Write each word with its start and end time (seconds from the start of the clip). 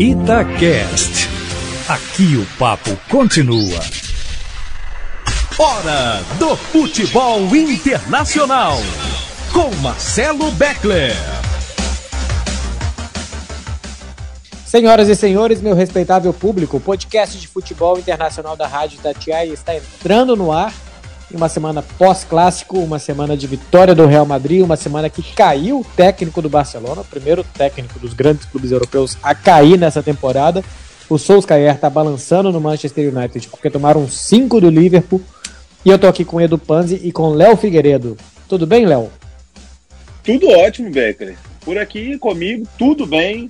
Itacast. 0.00 1.28
Aqui 1.86 2.34
o 2.34 2.46
papo 2.58 2.96
continua. 3.10 3.78
Hora 5.58 6.22
do 6.38 6.56
futebol 6.56 7.54
internacional. 7.54 8.78
Com 9.52 9.70
Marcelo 9.82 10.50
Beckler. 10.52 11.12
Senhoras 14.64 15.06
e 15.10 15.14
senhores, 15.14 15.60
meu 15.60 15.74
respeitável 15.74 16.32
público, 16.32 16.78
o 16.78 16.80
podcast 16.80 17.38
de 17.38 17.46
futebol 17.46 17.98
internacional 17.98 18.56
da 18.56 18.66
Rádio 18.66 18.98
Tatiaia 19.00 19.52
está 19.52 19.76
entrando 19.76 20.34
no 20.34 20.50
ar 20.50 20.72
uma 21.32 21.48
semana 21.48 21.82
pós-clássico, 21.82 22.78
uma 22.78 22.98
semana 22.98 23.36
de 23.36 23.46
vitória 23.46 23.94
do 23.94 24.06
Real 24.06 24.26
Madrid, 24.26 24.62
uma 24.62 24.76
semana 24.76 25.08
que 25.08 25.22
caiu 25.22 25.80
o 25.80 25.84
técnico 25.84 26.42
do 26.42 26.48
Barcelona, 26.48 27.02
o 27.02 27.04
primeiro 27.04 27.44
técnico 27.44 27.98
dos 27.98 28.12
grandes 28.12 28.46
clubes 28.46 28.70
europeus 28.70 29.16
a 29.22 29.34
cair 29.34 29.78
nessa 29.78 30.02
temporada. 30.02 30.64
O 31.08 31.18
Solskjaer 31.18 31.74
está 31.74 31.90
balançando 31.90 32.52
no 32.52 32.60
Manchester 32.60 33.12
United 33.14 33.48
porque 33.48 33.70
tomaram 33.70 34.08
5 34.08 34.60
do 34.60 34.70
Liverpool. 34.70 35.20
E 35.84 35.90
eu 35.90 35.98
tô 35.98 36.06
aqui 36.06 36.24
com 36.24 36.36
o 36.36 36.40
Edu 36.40 36.58
Panzi 36.58 37.00
e 37.02 37.10
com 37.10 37.30
Léo 37.30 37.56
Figueiredo. 37.56 38.16
Tudo 38.48 38.66
bem, 38.66 38.86
Léo? 38.86 39.10
Tudo 40.22 40.48
ótimo, 40.50 40.90
Becker. 40.90 41.36
Por 41.62 41.78
aqui 41.78 42.18
comigo, 42.18 42.66
tudo 42.78 43.06
bem. 43.06 43.48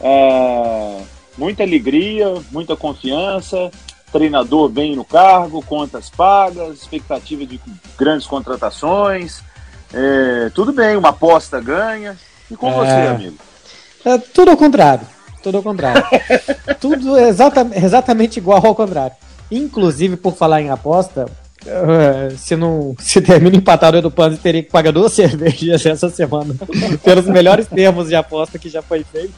Uh, 0.00 1.02
muita 1.36 1.62
alegria, 1.62 2.32
muita 2.50 2.76
confiança 2.76 3.70
treinador 4.14 4.68
bem 4.68 4.94
no 4.94 5.04
cargo, 5.04 5.60
contas 5.60 6.08
pagas, 6.08 6.78
expectativa 6.78 7.44
de 7.44 7.60
grandes 7.98 8.28
contratações. 8.28 9.42
É, 9.92 10.50
tudo 10.54 10.72
bem, 10.72 10.96
uma 10.96 11.08
aposta 11.08 11.60
ganha. 11.60 12.16
E 12.48 12.56
com 12.56 12.68
é... 12.68 12.74
você, 12.74 13.08
amigo? 13.08 13.36
É, 14.04 14.16
tudo 14.18 14.52
ao 14.52 14.56
contrário. 14.56 15.04
Tudo 15.42 15.56
ao 15.56 15.62
contrário. 15.64 16.04
tudo 16.80 17.18
exatamente, 17.18 17.84
exatamente 17.84 18.36
igual 18.36 18.64
ao 18.64 18.74
contrário. 18.74 19.16
Inclusive, 19.50 20.16
por 20.16 20.36
falar 20.36 20.62
em 20.62 20.70
aposta, 20.70 21.26
uh, 21.26 22.38
se 22.38 22.54
não 22.54 22.94
se 23.00 23.20
termina 23.20 23.56
empatado 23.56 24.00
do 24.00 24.12
Panzi, 24.12 24.38
teria 24.38 24.62
que 24.62 24.70
pagar 24.70 24.92
duas 24.92 25.12
cervejas 25.12 25.84
essa 25.84 26.08
semana 26.08 26.54
pelos 27.02 27.26
melhores 27.26 27.66
termos 27.66 28.08
de 28.08 28.14
aposta 28.14 28.60
que 28.60 28.68
já 28.68 28.80
foi 28.80 29.02
feito. 29.02 29.34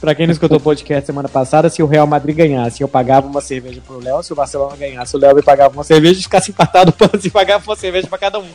Pra 0.00 0.14
quem 0.14 0.26
não 0.26 0.32
escutou 0.32 0.56
o 0.56 0.60
podcast 0.60 1.04
semana 1.04 1.28
passada, 1.28 1.68
se 1.68 1.82
o 1.82 1.86
Real 1.86 2.06
Madrid 2.06 2.34
ganhasse, 2.34 2.82
eu 2.82 2.88
pagava 2.88 3.26
uma 3.26 3.42
cerveja 3.42 3.82
pro 3.86 4.02
Léo. 4.02 4.22
Se 4.22 4.32
o 4.32 4.36
Barcelona 4.36 4.74
ganhasse, 4.74 5.14
o 5.14 5.18
Léo 5.18 5.36
me 5.36 5.42
pagava 5.42 5.74
uma 5.74 5.84
cerveja 5.84 6.18
e 6.18 6.22
ficasse 6.22 6.50
empatado 6.50 6.94
e 7.22 7.28
pagava 7.28 7.62
uma 7.64 7.76
cerveja 7.76 8.08
pra 8.08 8.16
cada 8.16 8.38
um. 8.38 8.48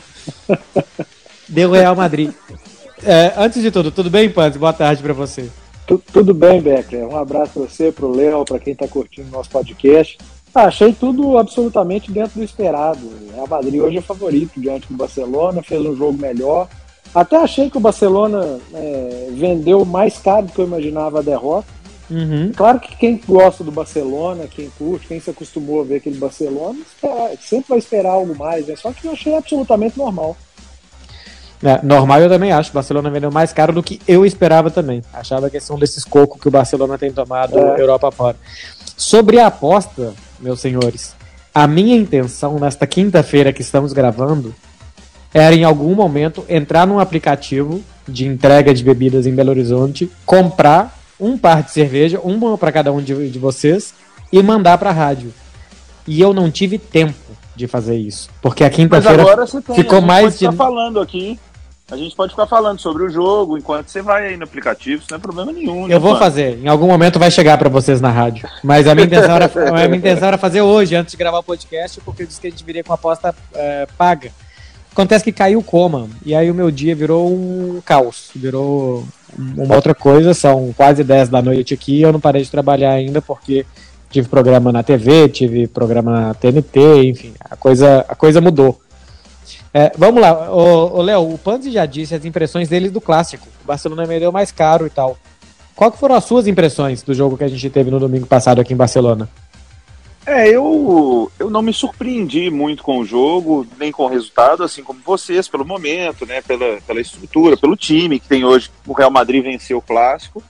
Deu 1.48 1.70
Real 1.70 1.94
Madrid. 1.94 2.32
É, 3.04 3.32
antes 3.36 3.62
de 3.62 3.70
tudo, 3.70 3.92
tudo 3.92 4.10
bem, 4.10 4.28
Panzi? 4.28 4.58
Boa 4.58 4.72
tarde 4.72 5.00
pra 5.00 5.12
você. 5.12 5.48
Tudo 6.12 6.34
bem, 6.34 6.60
Becker. 6.60 7.06
Um 7.06 7.16
abraço 7.16 7.52
pra 7.52 7.62
você, 7.62 7.92
pro 7.92 8.10
Léo, 8.10 8.44
pra 8.44 8.58
quem 8.58 8.74
tá 8.74 8.88
curtindo 8.88 9.28
o 9.28 9.32
nosso 9.32 9.50
podcast. 9.50 10.18
Ah, 10.52 10.64
achei 10.64 10.92
tudo 10.92 11.38
absolutamente 11.38 12.10
dentro 12.10 12.40
do 12.40 12.44
esperado. 12.44 12.98
O 13.06 13.32
Real 13.32 13.46
Madrid 13.46 13.80
hoje 13.80 13.98
é 13.98 14.02
favorito 14.02 14.60
diante 14.60 14.88
do 14.88 14.96
Barcelona, 14.96 15.62
fez 15.62 15.80
um 15.86 15.94
jogo 15.94 16.18
melhor 16.18 16.66
até 17.16 17.36
achei 17.38 17.70
que 17.70 17.78
o 17.78 17.80
Barcelona 17.80 18.60
é, 18.74 19.28
vendeu 19.32 19.86
mais 19.86 20.18
caro 20.18 20.44
do 20.44 20.52
que 20.52 20.58
eu 20.58 20.66
imaginava 20.66 21.20
a 21.20 21.22
derrota. 21.22 21.66
Uhum. 22.10 22.52
Claro 22.54 22.78
que 22.78 22.94
quem 22.94 23.18
gosta 23.26 23.64
do 23.64 23.72
Barcelona, 23.72 24.46
quem 24.46 24.68
curte, 24.76 25.06
quem 25.06 25.18
se 25.18 25.30
acostumou 25.30 25.80
a 25.80 25.84
ver 25.84 25.96
aquele 25.96 26.18
Barcelona, 26.18 26.78
sempre 27.40 27.70
vai 27.70 27.78
esperar 27.78 28.10
algo 28.10 28.36
mais, 28.36 28.66
né? 28.66 28.76
Só 28.76 28.92
que 28.92 29.06
eu 29.06 29.12
achei 29.12 29.34
absolutamente 29.34 29.96
normal. 29.96 30.36
É, 31.62 31.80
normal 31.82 32.20
eu 32.20 32.28
também 32.28 32.52
acho. 32.52 32.68
O 32.68 32.74
Barcelona 32.74 33.08
vendeu 33.08 33.30
mais 33.30 33.50
caro 33.50 33.72
do 33.72 33.82
que 33.82 33.98
eu 34.06 34.26
esperava 34.26 34.70
também. 34.70 35.00
Achava 35.10 35.48
que 35.48 35.56
é 35.56 35.60
um 35.70 35.78
desses 35.78 36.04
cocos 36.04 36.38
que 36.38 36.48
o 36.48 36.50
Barcelona 36.50 36.98
tem 36.98 37.10
tomado 37.10 37.58
é. 37.58 37.80
Europa 37.80 38.12
fora. 38.12 38.36
Sobre 38.94 39.40
a 39.40 39.46
aposta, 39.46 40.12
meus 40.38 40.60
senhores, 40.60 41.16
a 41.54 41.66
minha 41.66 41.96
intenção 41.96 42.58
nesta 42.58 42.86
quinta-feira 42.86 43.54
que 43.54 43.62
estamos 43.62 43.94
gravando 43.94 44.54
era 45.32 45.54
em 45.54 45.64
algum 45.64 45.94
momento 45.94 46.44
entrar 46.48 46.86
num 46.86 46.98
aplicativo 46.98 47.82
de 48.08 48.26
entrega 48.26 48.72
de 48.72 48.84
bebidas 48.84 49.26
em 49.26 49.34
Belo 49.34 49.50
Horizonte, 49.50 50.10
comprar 50.24 50.96
um 51.18 51.36
par 51.36 51.62
de 51.62 51.70
cerveja, 51.70 52.20
uma 52.22 52.56
para 52.56 52.72
cada 52.72 52.92
um 52.92 53.00
de, 53.00 53.30
de 53.30 53.38
vocês, 53.38 53.94
e 54.32 54.42
mandar 54.42 54.78
para 54.78 54.90
a 54.90 54.92
rádio. 54.92 55.32
E 56.06 56.20
eu 56.20 56.32
não 56.32 56.50
tive 56.50 56.78
tempo 56.78 57.14
de 57.54 57.66
fazer 57.66 57.96
isso, 57.96 58.28
porque 58.40 58.62
a 58.62 58.70
quinta-feira 58.70 59.24
ficou 59.74 60.00
mais 60.00 60.38
de 60.38 60.50
falando 60.52 61.00
aqui. 61.00 61.38
A 61.90 61.96
gente 61.96 62.16
pode 62.16 62.32
ficar 62.32 62.48
falando 62.48 62.80
sobre 62.80 63.04
o 63.04 63.08
jogo 63.08 63.56
enquanto 63.56 63.88
você 63.88 64.02
vai 64.02 64.26
aí 64.26 64.36
no 64.36 64.42
aplicativo, 64.42 65.00
isso 65.00 65.06
não 65.08 65.18
é 65.18 65.20
problema 65.20 65.52
nenhum. 65.52 65.86
Né, 65.86 65.94
eu 65.94 66.00
vou 66.00 66.10
mano? 66.10 66.24
fazer, 66.24 66.58
em 66.58 66.66
algum 66.66 66.88
momento 66.88 67.16
vai 67.16 67.30
chegar 67.30 67.56
para 67.56 67.68
vocês 67.68 68.00
na 68.00 68.10
rádio. 68.10 68.48
Mas 68.62 68.88
a 68.88 68.94
minha, 68.94 69.06
intenção 69.06 69.36
era, 69.36 69.46
a 69.46 69.88
minha 69.88 69.96
intenção 69.96 70.26
era 70.26 70.36
fazer 70.36 70.62
hoje, 70.62 70.96
antes 70.96 71.12
de 71.12 71.16
gravar 71.16 71.38
o 71.38 71.44
podcast, 71.44 72.00
porque 72.00 72.24
eu 72.24 72.26
disse 72.26 72.40
que 72.40 72.48
a 72.48 72.50
gente 72.50 72.64
viria 72.64 72.82
com 72.82 72.90
uma 72.90 72.96
aposta 72.96 73.32
é, 73.54 73.86
paga. 73.96 74.32
Acontece 74.96 75.24
que 75.24 75.30
caiu 75.30 75.58
o 75.58 75.62
coma, 75.62 76.08
e 76.24 76.34
aí 76.34 76.50
o 76.50 76.54
meu 76.54 76.70
dia 76.70 76.96
virou 76.96 77.30
um 77.30 77.82
caos, 77.84 78.30
virou 78.34 79.06
uma 79.38 79.74
outra 79.74 79.94
coisa, 79.94 80.32
são 80.32 80.72
quase 80.74 81.04
10 81.04 81.28
da 81.28 81.42
noite 81.42 81.74
aqui, 81.74 82.00
eu 82.00 82.10
não 82.10 82.18
parei 82.18 82.42
de 82.42 82.50
trabalhar 82.50 82.92
ainda 82.92 83.20
porque 83.20 83.66
tive 84.08 84.26
programa 84.26 84.72
na 84.72 84.82
TV, 84.82 85.28
tive 85.28 85.66
programa 85.66 86.28
na 86.28 86.32
TNT, 86.32 87.10
enfim, 87.10 87.34
a 87.38 87.54
coisa, 87.54 88.06
a 88.08 88.14
coisa 88.14 88.40
mudou. 88.40 88.80
É, 89.74 89.92
vamos 89.98 90.18
lá, 90.18 90.50
o 90.50 91.02
Léo, 91.02 91.30
o 91.30 91.36
Panzi 91.36 91.70
já 91.70 91.84
disse 91.84 92.14
as 92.14 92.24
impressões 92.24 92.70
dele 92.70 92.88
do 92.88 92.98
clássico, 92.98 93.46
o 93.62 93.66
Barcelona 93.66 94.06
vendeu 94.06 94.32
mais 94.32 94.50
caro 94.50 94.86
e 94.86 94.90
tal. 94.90 95.18
Qual 95.74 95.92
que 95.92 95.98
foram 95.98 96.14
as 96.14 96.24
suas 96.24 96.46
impressões 96.46 97.02
do 97.02 97.12
jogo 97.12 97.36
que 97.36 97.44
a 97.44 97.48
gente 97.48 97.68
teve 97.68 97.90
no 97.90 98.00
domingo 98.00 98.26
passado 98.26 98.62
aqui 98.62 98.72
em 98.72 98.76
Barcelona? 98.78 99.28
É, 100.26 100.48
eu, 100.48 101.30
eu 101.38 101.48
não 101.48 101.62
me 101.62 101.72
surpreendi 101.72 102.50
muito 102.50 102.82
com 102.82 102.98
o 102.98 103.04
jogo, 103.04 103.64
nem 103.78 103.92
com 103.92 104.02
o 104.02 104.08
resultado, 104.08 104.64
assim 104.64 104.82
como 104.82 105.00
vocês, 105.04 105.46
pelo 105.46 105.64
momento, 105.64 106.26
né, 106.26 106.42
pela, 106.42 106.80
pela 106.80 107.00
estrutura, 107.00 107.56
pelo 107.56 107.76
time 107.76 108.18
que 108.18 108.26
tem 108.26 108.44
hoje. 108.44 108.68
O 108.84 108.92
Real 108.92 109.10
Madrid 109.10 109.44
venceu 109.44 109.78
o 109.78 109.82
clássico. 109.82 110.42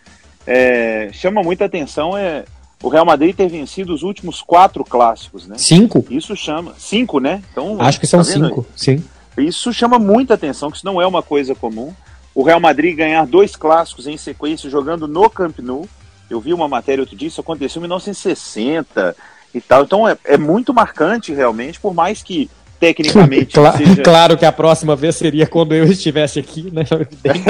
É, 0.46 1.10
chama 1.12 1.42
muita 1.42 1.66
atenção 1.66 2.16
é 2.16 2.44
o 2.82 2.88
Real 2.88 3.04
Madrid 3.04 3.34
ter 3.34 3.48
vencido 3.48 3.92
os 3.92 4.02
últimos 4.02 4.40
quatro 4.40 4.84
clássicos, 4.84 5.46
né? 5.46 5.56
Cinco? 5.58 6.04
Isso 6.08 6.34
chama. 6.36 6.74
Cinco, 6.78 7.18
né? 7.18 7.42
Então, 7.50 7.80
Acho 7.80 8.00
que 8.00 8.06
são 8.06 8.20
tá 8.20 8.24
cinco, 8.24 8.66
sim. 8.74 9.02
Isso 9.36 9.72
chama 9.72 9.98
muita 9.98 10.34
atenção, 10.34 10.70
que 10.70 10.78
isso 10.78 10.86
não 10.86 11.00
é 11.00 11.06
uma 11.06 11.22
coisa 11.22 11.54
comum. 11.54 11.92
O 12.34 12.42
Real 12.42 12.60
Madrid 12.60 12.96
ganhar 12.96 13.26
dois 13.26 13.56
clássicos 13.56 14.06
em 14.06 14.16
sequência 14.16 14.70
jogando 14.70 15.06
no 15.06 15.28
Camp 15.28 15.58
Nou. 15.58 15.86
Eu 16.30 16.40
vi 16.40 16.52
uma 16.54 16.68
matéria 16.68 17.02
outro 17.02 17.16
dia, 17.16 17.28
isso 17.28 17.40
aconteceu 17.40 17.80
em 17.80 17.82
1960 17.82 19.16
e 19.58 19.60
tal. 19.60 19.84
Então 19.84 20.08
é, 20.08 20.16
é 20.24 20.36
muito 20.36 20.74
marcante 20.74 21.32
realmente, 21.32 21.80
por 21.80 21.94
mais 21.94 22.22
que 22.22 22.50
tecnicamente 22.78 23.54
claro, 23.54 23.78
seja... 23.78 24.02
claro 24.04 24.36
que 24.36 24.44
a 24.44 24.52
próxima 24.52 24.94
vez 24.94 25.16
seria 25.16 25.46
quando 25.46 25.74
eu 25.74 25.84
estivesse 25.84 26.38
aqui, 26.38 26.70
né? 26.70 26.84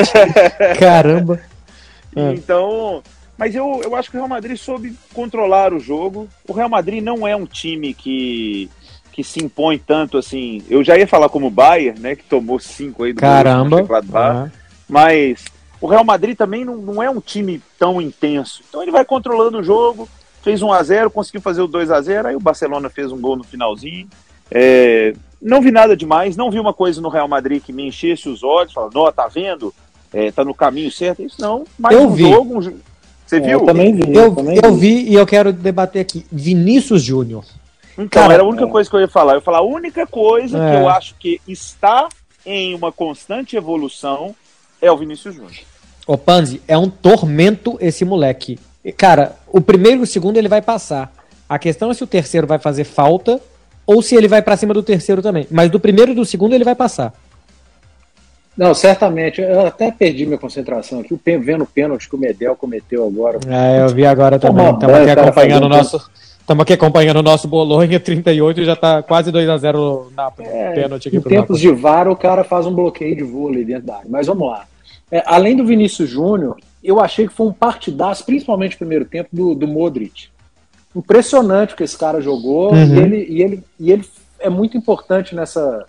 Caramba. 0.79 1.41
Então, 2.17 3.03
mas 3.37 3.55
eu, 3.55 3.81
eu 3.85 3.95
acho 3.95 4.11
que 4.11 4.17
o 4.17 4.21
Real 4.21 4.29
Madrid 4.29 4.57
soube 4.57 4.97
controlar 5.13 5.75
o 5.75 5.81
jogo. 5.81 6.29
O 6.49 6.53
Real 6.53 6.69
Madrid 6.69 7.03
não 7.03 7.29
é 7.29 7.37
um 7.37 7.45
time 7.45 7.93
que, 7.93 8.71
que 9.13 9.23
se 9.23 9.45
impõe 9.45 9.77
tanto 9.79 10.17
assim. 10.17 10.63
Eu 10.71 10.83
já 10.83 10.97
ia 10.97 11.07
falar 11.07 11.29
como 11.29 11.49
o 11.49 11.51
Bayern, 11.51 12.01
né? 12.01 12.17
Que 12.17 12.25
tomou 12.25 12.59
cinco 12.59 13.05
aí 13.05 13.13
do 13.13 13.21
Caramba. 13.21 13.83
Uhum. 13.83 14.51
Mas 14.89 15.45
o 15.81 15.87
Real 15.87 16.05
Madrid 16.05 16.37
também 16.37 16.65
não, 16.65 16.77
não 16.79 17.03
é 17.03 17.11
um 17.11 17.21
time 17.21 17.61
tão 17.79 18.01
intenso. 18.01 18.63
Então 18.67 18.83
ele 18.83 18.93
vai 18.93 19.05
controlando 19.05 19.59
o 19.59 19.63
jogo 19.63 20.09
fez 20.47 20.63
1 20.63 20.73
a 20.73 20.81
0 20.81 21.11
conseguiu 21.11 21.41
fazer 21.41 21.61
o 21.61 21.67
2 21.67 21.91
a 21.91 22.01
0 22.01 22.29
aí 22.29 22.37
o 22.37 22.41
Barcelona 22.41 22.89
fez 22.89 23.11
um 23.11 23.21
gol 23.21 23.35
no 23.35 23.43
finalzinho. 23.43 24.07
É, 24.49 25.13
não 25.43 25.61
vi 25.61 25.73
nada 25.73 25.97
demais, 25.97 26.37
não 26.37 26.53
vi 26.53 26.61
uma 26.61 26.73
coisa 26.73 27.01
no 27.01 27.09
Real 27.09 27.27
Madrid 27.27 27.61
que 27.61 27.73
me 27.73 27.89
enchesse 27.89 28.29
os 28.29 28.45
olhos, 28.45 28.73
falando, 28.73 28.97
ó, 28.97 29.11
tá 29.11 29.27
vendo? 29.27 29.75
É, 30.15 30.31
tá 30.31 30.45
no 30.45 30.55
caminho 30.55 30.91
certo, 30.93 31.21
isso 31.21 31.41
não. 31.41 31.65
Mas 31.77 31.97
eu 31.97 32.05
um 32.05 32.11
vi. 32.13 32.31
jogo, 32.31 32.61
um... 32.61 32.79
você 33.27 33.41
viu? 33.41 33.59
Eu 33.59 33.67
também 33.67 33.93
vi. 33.93 34.15
Eu, 34.15 34.23
eu, 34.23 34.35
também 34.37 34.61
eu 34.63 34.73
vi. 34.73 35.03
vi 35.03 35.11
e 35.11 35.15
eu 35.15 35.27
quero 35.27 35.53
debater 35.53 36.01
aqui. 36.01 36.25
Vinícius 36.31 37.03
Júnior. 37.03 37.45
Então, 37.99 38.23
Cara, 38.23 38.35
era 38.35 38.45
a 38.45 38.47
única 38.47 38.67
é. 38.67 38.69
coisa 38.69 38.89
que 38.89 38.95
eu 38.95 39.01
ia 39.01 39.09
falar. 39.09 39.33
Eu 39.33 39.39
ia 39.39 39.43
falar, 39.43 39.59
a 39.59 39.63
única 39.63 40.07
coisa 40.07 40.63
é. 40.63 40.71
que 40.71 40.77
eu 40.77 40.89
acho 40.89 41.17
que 41.19 41.41
está 41.49 42.09
em 42.45 42.73
uma 42.73 42.93
constante 42.93 43.57
evolução 43.57 44.33
é 44.81 44.93
o 44.93 44.97
Vinícius 44.97 45.35
Júnior. 45.35 45.57
Ô 46.07 46.17
Panzi, 46.17 46.63
é 46.69 46.79
um 46.79 46.89
tormento 46.89 47.77
esse 47.81 48.05
moleque. 48.05 48.61
Cara, 48.93 49.37
o 49.49 49.61
primeiro 49.61 50.01
e 50.01 50.03
o 50.03 50.07
segundo 50.07 50.37
ele 50.37 50.49
vai 50.49 50.63
passar. 50.63 51.13
A 51.49 51.59
questão 51.59 51.91
é 51.91 51.95
se 51.95 52.03
o 52.03 52.07
terceiro 52.07 52.47
vai 52.47 52.59
fazer 52.59 52.85
falta 52.85 53.41
ou 53.87 54.03
se 54.03 54.17
ele 54.17 54.29
vai 54.29 54.43
para 54.43 54.57
cima 54.57 54.75
do 54.75 54.83
terceiro 54.83 55.23
também. 55.23 55.47
Mas 55.51 55.71
do 55.71 55.79
primeiro 55.79 56.13
e 56.13 56.15
do 56.15 56.25
segundo 56.25 56.55
ele 56.55 56.65
vai 56.65 56.75
passar. 56.75 57.13
Não, 58.57 58.73
certamente. 58.75 59.41
Eu 59.41 59.67
até 59.67 59.91
perdi 59.91 60.25
minha 60.25 60.39
concentração 60.39 61.01
aqui, 61.01 61.19
vendo 61.39 61.65
o 61.65 61.67
pênalti 61.67 62.09
que 62.09 62.17
o 62.17 62.19
Medel 62.19 62.57
cometeu 62.57 63.07
agora. 63.07 63.39
É, 63.47 63.83
eu 63.83 63.89
vi 63.91 64.07
agora 64.07 64.39
também. 64.39 64.73
Estamos 64.73 64.97
aqui 64.97 65.11
acompanhando 65.11 65.65
o 65.65 65.69
nosso. 65.69 66.11
Estamos 66.41 66.63
aqui 66.63 66.73
acompanhando 66.73 67.17
o 67.17 67.23
nosso 67.23 67.49
Bolonha 67.49 67.99
38 67.99 68.61
e 68.61 68.65
já 68.65 68.75
está 68.75 69.03
quase 69.03 69.33
2 69.33 69.49
a 69.49 69.59
0 69.59 70.13
na 70.17 70.31
é, 70.39 70.75
pênalti 70.75 71.09
aqui 71.09 71.17
Em 71.17 71.21
tempos 71.21 71.59
de 71.59 71.73
VAR, 71.73 72.07
o 72.09 72.15
cara 72.15 72.45
faz 72.45 72.67
um 72.67 72.73
bloqueio 72.73 73.17
de 73.17 73.25
vôlei 73.25 73.65
dentro 73.65 73.87
da 73.87 73.97
área. 73.97 74.07
Mas 74.09 74.29
vamos 74.29 74.49
lá. 74.49 74.65
É, 75.11 75.23
além 75.27 75.57
do 75.57 75.67
Vinícius 75.67 76.09
Júnior, 76.09 76.57
eu 76.87 77.01
achei 77.01 77.27
que 77.27 77.35
foi 77.35 77.47
um 77.47 77.53
partidaço, 77.53 78.25
principalmente 78.25 78.73
no 78.73 78.79
primeiro 78.79 79.05
tempo, 79.05 79.31
do, 79.33 79.55
do 79.55 79.67
Modric. 79.67 80.29
Impressionante 80.95 81.75
o 81.75 81.77
que 81.77 81.85
esse 81.85 81.99
cara 81.99 82.21
jogou 82.21 82.73
Uhum. 82.73 82.95
e, 82.95 82.99
ele, 82.99 83.27
e, 83.29 83.43
ele, 83.43 83.65
e 83.79 83.93
ele 83.93 84.05
é 84.39 84.49
muito 84.49 84.77
importante 84.77 85.35
nessa, 85.35 85.85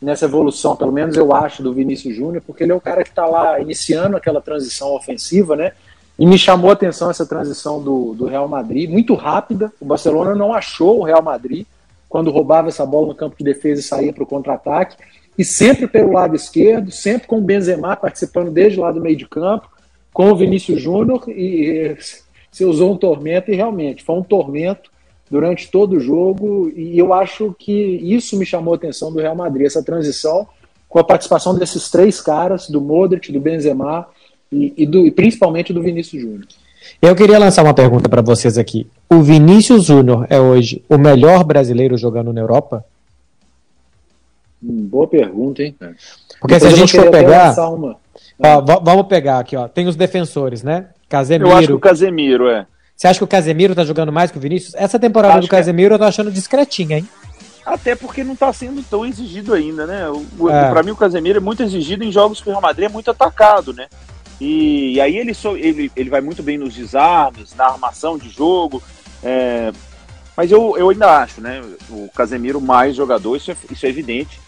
nessa 0.00 0.24
evolução, 0.24 0.76
pelo 0.76 0.92
menos 0.92 1.16
eu 1.16 1.32
acho, 1.34 1.62
do 1.62 1.72
Vinícius 1.72 2.16
Júnior, 2.16 2.42
porque 2.46 2.64
ele 2.64 2.72
é 2.72 2.74
o 2.74 2.80
cara 2.80 3.02
que 3.02 3.10
está 3.10 3.26
lá 3.26 3.60
iniciando 3.60 4.16
aquela 4.16 4.40
transição 4.40 4.94
ofensiva, 4.94 5.54
né? 5.54 5.72
E 6.18 6.26
me 6.26 6.36
chamou 6.36 6.70
a 6.70 6.72
atenção 6.72 7.10
essa 7.10 7.24
transição 7.24 7.80
do, 7.80 8.14
do 8.14 8.26
Real 8.26 8.48
Madrid, 8.48 8.90
muito 8.90 9.14
rápida. 9.14 9.72
O 9.80 9.84
Barcelona 9.84 10.34
não 10.34 10.52
achou 10.52 10.98
o 10.98 11.04
Real 11.04 11.22
Madrid 11.22 11.64
quando 12.08 12.30
roubava 12.30 12.68
essa 12.68 12.84
bola 12.84 13.08
no 13.08 13.14
campo 13.14 13.36
de 13.38 13.44
defesa 13.44 13.80
e 13.80 13.84
saía 13.84 14.12
para 14.12 14.24
o 14.24 14.26
contra-ataque. 14.26 14.96
E 15.36 15.44
sempre 15.44 15.86
pelo 15.86 16.12
lado 16.12 16.34
esquerdo, 16.34 16.90
sempre 16.90 17.28
com 17.28 17.38
o 17.38 17.40
Benzema 17.40 17.94
participando 17.94 18.50
desde 18.50 18.80
lá 18.80 18.90
do 18.90 19.00
meio 19.00 19.16
de 19.16 19.28
campo, 19.28 19.68
com 20.12 20.30
o 20.30 20.36
Vinícius 20.36 20.80
Júnior. 20.80 21.24
E 21.28 21.96
se 22.50 22.64
usou 22.64 22.92
um 22.92 22.96
tormento, 22.96 23.50
e 23.50 23.54
realmente 23.54 24.02
foi 24.02 24.16
um 24.16 24.22
tormento 24.22 24.90
durante 25.30 25.70
todo 25.70 25.96
o 25.96 26.00
jogo. 26.00 26.72
E 26.74 26.98
eu 26.98 27.12
acho 27.12 27.54
que 27.58 27.72
isso 27.72 28.36
me 28.36 28.46
chamou 28.46 28.74
a 28.74 28.76
atenção 28.76 29.12
do 29.12 29.20
Real 29.20 29.36
Madrid, 29.36 29.66
essa 29.66 29.82
transição 29.82 30.46
com 30.88 30.98
a 30.98 31.04
participação 31.04 31.56
desses 31.56 31.90
três 31.90 32.20
caras, 32.20 32.68
do 32.68 32.80
Modric, 32.80 33.30
do 33.30 33.40
Benzema 33.40 34.06
e, 34.50 34.72
e, 34.76 34.86
do, 34.86 35.06
e 35.06 35.10
principalmente 35.10 35.72
do 35.72 35.82
Vinícius 35.82 36.22
Júnior. 36.22 36.46
Eu 37.02 37.14
queria 37.14 37.38
lançar 37.38 37.62
uma 37.62 37.74
pergunta 37.74 38.08
para 38.08 38.22
vocês 38.22 38.56
aqui. 38.56 38.86
O 39.10 39.20
Vinícius 39.20 39.84
Júnior 39.84 40.26
é 40.30 40.40
hoje 40.40 40.82
o 40.88 40.96
melhor 40.96 41.44
brasileiro 41.44 41.96
jogando 41.96 42.32
na 42.32 42.40
Europa? 42.40 42.84
Hum, 44.62 44.86
boa 44.86 45.06
pergunta, 45.06 45.62
hein? 45.62 45.74
Porque 46.40 46.54
Depois 46.54 46.62
se 46.62 46.66
a 46.66 46.70
gente 46.70 46.96
for 46.96 47.10
pegar. 47.10 47.48
lançar 47.48 47.68
uma. 47.68 47.96
Ó, 48.38 48.60
va- 48.60 48.80
vamos 48.82 49.06
pegar 49.06 49.38
aqui, 49.38 49.56
ó. 49.56 49.68
Tem 49.68 49.86
os 49.88 49.96
defensores, 49.96 50.62
né? 50.62 50.86
Eu 51.10 51.18
acho 51.18 51.28
que 51.28 51.38
Casemiro. 51.40 51.76
o 51.76 51.80
Casemiro, 51.80 52.48
é. 52.48 52.66
Você 52.96 53.06
acha 53.06 53.18
que 53.18 53.24
o 53.24 53.28
Casemiro 53.28 53.74
tá 53.74 53.84
jogando 53.84 54.12
mais 54.12 54.30
que 54.30 54.38
o 54.38 54.40
Vinícius? 54.40 54.74
Essa 54.74 54.98
temporada 54.98 55.34
Acho 55.38 55.48
do 55.48 55.54
é. 55.54 55.56
Casemiro 55.58 55.94
eu 55.94 55.98
tô 55.98 56.04
achando 56.04 56.30
discretinha, 56.30 56.98
hein? 56.98 57.08
Até 57.64 57.94
porque 57.94 58.24
não 58.24 58.34
tá 58.34 58.52
sendo 58.52 58.82
tão 58.82 59.04
exigido 59.06 59.54
ainda, 59.54 59.86
né? 59.86 60.08
O- 60.38 60.50
É. 60.50 60.70
Pra 60.70 60.82
mim, 60.82 60.90
o 60.90 60.96
Casemiro 60.96 61.38
é 61.38 61.40
muito 61.40 61.62
exigido 61.62 62.02
em 62.02 62.10
jogos 62.10 62.40
que 62.40 62.48
o 62.48 62.50
Real 62.50 62.62
Madrid 62.62 62.86
é 62.86 62.92
muito 62.92 63.10
atacado, 63.10 63.72
né? 63.72 63.86
E, 64.40 64.94
e 64.94 65.00
aí 65.00 65.16
ele, 65.16 65.34
so- 65.34 65.56
ele, 65.56 65.90
ele 65.96 66.10
vai 66.10 66.20
muito 66.20 66.42
bem 66.42 66.56
nos 66.58 66.74
desarmes, 66.74 67.54
na 67.56 67.66
armação 67.66 68.16
de 68.18 68.28
jogo. 68.30 68.82
é, 69.22 69.72
mas 70.36 70.52
eu, 70.52 70.76
eu 70.78 70.88
ainda 70.90 71.18
acho, 71.20 71.40
né? 71.40 71.60
O 71.90 72.08
Casemiro 72.14 72.60
mais 72.60 72.94
jogador, 72.94 73.34
isso 73.36 73.50
é, 73.50 73.56
isso 73.70 73.84
é 73.84 73.88
evidente. 73.88 74.38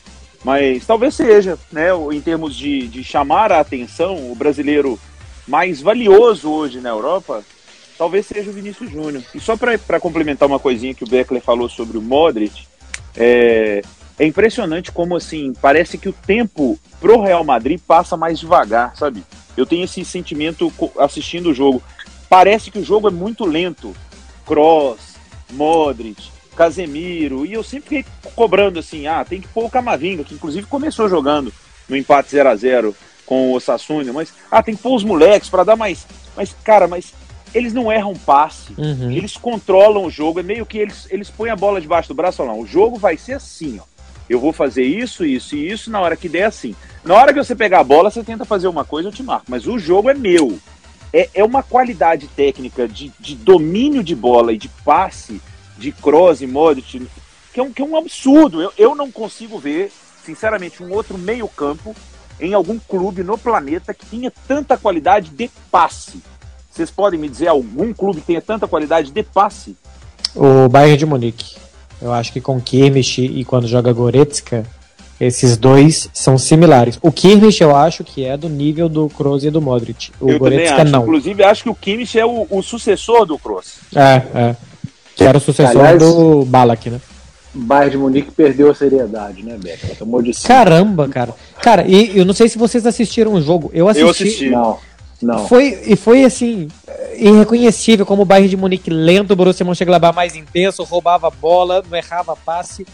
Mas 0.44 0.86
talvez 0.86 1.14
seja, 1.14 1.58
né? 1.70 1.88
Em 2.12 2.20
termos 2.20 2.56
de, 2.56 2.88
de 2.88 3.04
chamar 3.04 3.52
a 3.52 3.60
atenção, 3.60 4.30
o 4.30 4.34
brasileiro 4.34 4.98
mais 5.46 5.80
valioso 5.82 6.50
hoje 6.50 6.80
na 6.80 6.88
Europa, 6.88 7.44
talvez 7.98 8.26
seja 8.26 8.50
o 8.50 8.52
Vinícius 8.52 8.90
Júnior. 8.90 9.22
E 9.34 9.40
só 9.40 9.56
para 9.56 10.00
complementar 10.00 10.48
uma 10.48 10.58
coisinha 10.58 10.94
que 10.94 11.04
o 11.04 11.08
Beckler 11.08 11.42
falou 11.42 11.68
sobre 11.68 11.98
o 11.98 12.02
Modric, 12.02 12.66
é, 13.16 13.82
é 14.18 14.26
impressionante 14.26 14.92
como 14.92 15.16
assim, 15.16 15.52
parece 15.60 15.98
que 15.98 16.08
o 16.08 16.12
tempo 16.12 16.78
pro 17.00 17.20
Real 17.20 17.44
Madrid 17.44 17.80
passa 17.86 18.16
mais 18.16 18.38
devagar, 18.38 18.96
sabe? 18.96 19.24
Eu 19.56 19.66
tenho 19.66 19.84
esse 19.84 20.04
sentimento 20.04 20.72
assistindo 20.98 21.50
o 21.50 21.54
jogo. 21.54 21.82
Parece 22.28 22.70
que 22.70 22.78
o 22.78 22.84
jogo 22.84 23.08
é 23.08 23.10
muito 23.10 23.44
lento. 23.44 23.94
Kroos, 24.46 25.16
Modric, 25.50 26.30
Casemiro, 26.56 27.46
e 27.46 27.52
eu 27.52 27.62
sempre 27.62 27.88
fiquei 27.88 28.12
cobrando 28.34 28.78
assim, 28.78 29.06
ah, 29.06 29.24
tem 29.24 29.40
que 29.40 29.48
pôr 29.48 29.64
o 29.64 29.70
Camavinga, 29.70 30.24
que 30.24 30.34
inclusive 30.34 30.66
começou 30.66 31.08
jogando 31.08 31.52
no 31.88 31.96
empate 31.96 32.30
0 32.30 32.48
a 32.48 32.56
0 32.56 32.96
com 33.26 33.52
o 33.52 33.60
Sassuolo, 33.60 34.12
mas 34.12 34.32
ah, 34.50 34.62
tem 34.62 34.74
que 34.74 34.82
pôr 34.82 34.94
os 34.94 35.04
moleques 35.04 35.48
para 35.48 35.64
dar 35.64 35.76
mais, 35.76 36.06
mas 36.36 36.54
cara, 36.64 36.88
mas 36.88 37.14
eles 37.54 37.72
não 37.72 37.90
erram 37.90 38.14
passe. 38.14 38.72
Uhum. 38.78 39.10
Eles 39.10 39.36
controlam 39.36 40.04
o 40.04 40.10
jogo, 40.10 40.40
é 40.40 40.42
meio 40.42 40.64
que 40.64 40.78
eles, 40.78 41.06
eles 41.10 41.30
põem 41.30 41.50
a 41.50 41.56
bola 41.56 41.80
debaixo 41.80 42.08
do 42.08 42.14
braço 42.14 42.36
e 42.36 42.46
falam, 42.46 42.60
o 42.60 42.66
jogo 42.66 42.96
vai 42.96 43.16
ser 43.16 43.34
assim, 43.34 43.80
ó. 43.80 43.90
Eu 44.28 44.38
vou 44.38 44.52
fazer 44.52 44.84
isso, 44.84 45.24
isso 45.24 45.56
e 45.56 45.68
isso 45.68 45.90
na 45.90 46.00
hora 46.00 46.16
que 46.16 46.28
der 46.28 46.44
assim. 46.44 46.76
Na 47.04 47.14
hora 47.14 47.32
que 47.32 47.42
você 47.42 47.56
pegar 47.56 47.80
a 47.80 47.84
bola, 47.84 48.10
você 48.10 48.22
tenta 48.22 48.44
fazer 48.44 48.68
uma 48.68 48.84
coisa, 48.84 49.08
eu 49.08 49.12
te 49.12 49.24
marco. 49.24 49.46
Mas 49.48 49.66
o 49.66 49.76
jogo 49.76 50.08
é 50.08 50.14
meu. 50.14 50.56
É, 51.12 51.28
é 51.34 51.42
uma 51.42 51.64
qualidade 51.64 52.28
técnica 52.28 52.86
de, 52.86 53.10
de 53.18 53.34
domínio 53.34 54.04
de 54.04 54.14
bola 54.14 54.52
e 54.52 54.56
de 54.56 54.68
passe 54.84 55.40
de 55.80 55.90
Kroos 55.92 56.42
e 56.42 56.46
Modric 56.46 57.08
que 57.52 57.60
é 57.60 57.62
um, 57.62 57.72
que 57.72 57.82
é 57.82 57.84
um 57.84 57.96
absurdo. 57.96 58.62
Eu, 58.62 58.72
eu 58.78 58.94
não 58.94 59.10
consigo 59.10 59.58
ver, 59.58 59.90
sinceramente, 60.24 60.82
um 60.82 60.92
outro 60.92 61.18
meio 61.18 61.48
campo 61.48 61.94
em 62.40 62.54
algum 62.54 62.78
clube 62.78 63.22
no 63.22 63.36
planeta 63.36 63.92
que 63.92 64.06
tenha 64.06 64.32
tanta 64.46 64.76
qualidade 64.76 65.30
de 65.30 65.50
passe. 65.70 66.22
Vocês 66.70 66.90
podem 66.90 67.18
me 67.18 67.28
dizer 67.28 67.48
algum 67.48 67.92
clube 67.92 68.20
que 68.20 68.28
tenha 68.28 68.40
tanta 68.40 68.66
qualidade 68.68 69.10
de 69.10 69.22
passe? 69.22 69.76
O 70.34 70.68
Bayern 70.68 70.96
de 70.96 71.06
Munique. 71.06 71.56
Eu 72.00 72.12
acho 72.12 72.32
que 72.32 72.40
com 72.40 72.60
Kimmich 72.60 73.20
e 73.22 73.44
quando 73.44 73.66
joga 73.66 73.92
Goretzka, 73.92 74.64
esses 75.20 75.58
dois 75.58 76.08
são 76.14 76.38
similares. 76.38 76.98
O 77.02 77.12
Kimmich 77.12 77.60
eu 77.60 77.76
acho 77.76 78.04
que 78.04 78.24
é 78.24 78.36
do 78.36 78.48
nível 78.48 78.88
do 78.88 79.08
Kroos 79.10 79.44
e 79.44 79.50
do 79.50 79.60
Modric. 79.60 80.12
O 80.18 80.30
eu 80.30 80.38
Goretzka 80.38 80.82
acho. 80.82 80.92
não. 80.92 81.02
Inclusive, 81.02 81.44
acho 81.44 81.64
que 81.64 81.68
o 81.68 81.74
Kimmich 81.74 82.18
é 82.18 82.24
o, 82.24 82.46
o 82.48 82.62
sucessor 82.62 83.26
do 83.26 83.38
Kroos. 83.38 83.80
É, 83.94 84.22
é. 84.34 84.56
Que 85.20 85.24
era 85.28 85.36
o 85.36 85.40
sucessor 85.40 85.76
Aliás- 85.82 85.98
do 85.98 86.46
Balak, 86.46 86.88
né? 86.88 86.98
O 87.54 87.58
Bayern 87.58 87.90
de 87.90 87.98
Munique 87.98 88.30
perdeu 88.30 88.70
a 88.70 88.74
seriedade, 88.74 89.42
né, 89.42 89.58
Becker? 89.62 89.98
Tomou 89.98 90.22
de 90.22 90.32
cinco. 90.32 90.48
Caramba, 90.48 91.06
cara. 91.08 91.34
Cara, 91.60 91.86
e 91.86 92.16
eu 92.16 92.24
não 92.24 92.32
sei 92.32 92.48
se 92.48 92.56
vocês 92.56 92.86
assistiram 92.86 93.34
o 93.34 93.42
jogo. 93.42 93.70
Eu 93.74 93.86
assisti. 93.86 94.04
Eu 94.04 94.10
assisti. 94.10 94.48
Não, 94.50 94.78
não. 95.20 95.46
Foi, 95.46 95.78
e 95.84 95.94
foi 95.94 96.24
assim, 96.24 96.68
irreconhecível 97.16 98.06
como 98.06 98.22
o 98.22 98.24
Bayern 98.24 98.48
de 98.48 98.56
Munique 98.56 98.88
lento, 98.88 99.32
o 99.32 99.36
Borussia 99.36 99.66
Mönchengladbach 99.66 100.14
mais 100.16 100.34
intenso, 100.34 100.82
roubava 100.84 101.26
a 101.26 101.30
bola, 101.30 101.82
não 101.90 101.98
errava 101.98 102.34
passe. 102.34 102.86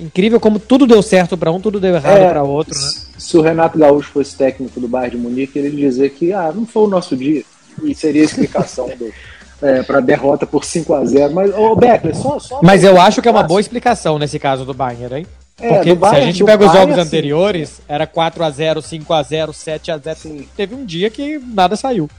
Incrível 0.00 0.40
como 0.40 0.58
tudo 0.58 0.86
deu 0.86 1.02
certo 1.02 1.36
pra 1.36 1.52
um, 1.52 1.60
tudo 1.60 1.78
deu 1.78 1.94
errado 1.94 2.16
É, 2.16 2.30
pra 2.30 2.42
outro, 2.42 2.74
né? 2.78 2.88
Se 3.18 3.36
o 3.36 3.42
Renato 3.42 3.78
Gaúcho 3.78 4.10
fosse 4.10 4.34
técnico 4.34 4.80
do 4.80 4.88
Bayern 4.88 5.18
de 5.18 5.22
Munique, 5.22 5.58
ele 5.58 5.68
ia 5.82 5.88
dizer 5.90 6.10
que 6.10 6.32
ah, 6.32 6.50
não 6.54 6.64
foi 6.64 6.84
o 6.84 6.88
nosso 6.88 7.14
dia. 7.14 7.42
E 7.82 7.94
seria 7.94 8.22
a 8.22 8.24
explicação 8.24 8.88
do, 8.98 9.12
é, 9.62 9.82
para 9.82 10.00
derrota 10.00 10.46
por 10.46 10.64
5 10.64 10.92
a 10.94 11.04
0 11.04 11.32
Mas, 11.34 11.54
ô 11.56 11.74
Becker, 11.76 12.14
só, 12.16 12.38
só. 12.38 12.60
Mas 12.62 12.82
eu 12.84 13.00
acho 13.00 13.22
que 13.22 13.28
é 13.28 13.30
uma 13.30 13.42
boa 13.42 13.60
explicação 13.60 14.18
nesse 14.18 14.38
caso 14.38 14.64
do 14.64 14.74
Bayern, 14.74 15.18
hein? 15.20 15.26
É, 15.60 15.68
Porque 15.74 15.90
do 15.90 15.94
se 15.94 16.00
Bayern- 16.00 16.22
a 16.22 16.32
gente 16.32 16.44
pega 16.44 16.64
os 16.64 16.72
Bayern, 16.72 16.90
jogos 16.92 16.98
assim, 16.98 17.08
anteriores, 17.16 17.80
era 17.88 18.06
4x0, 18.06 18.78
5x0, 18.82 19.50
7x0. 19.52 20.14
Sim. 20.16 20.48
Teve 20.56 20.74
um 20.74 20.84
dia 20.84 21.08
que 21.10 21.38
nada 21.38 21.76
saiu. 21.76 22.10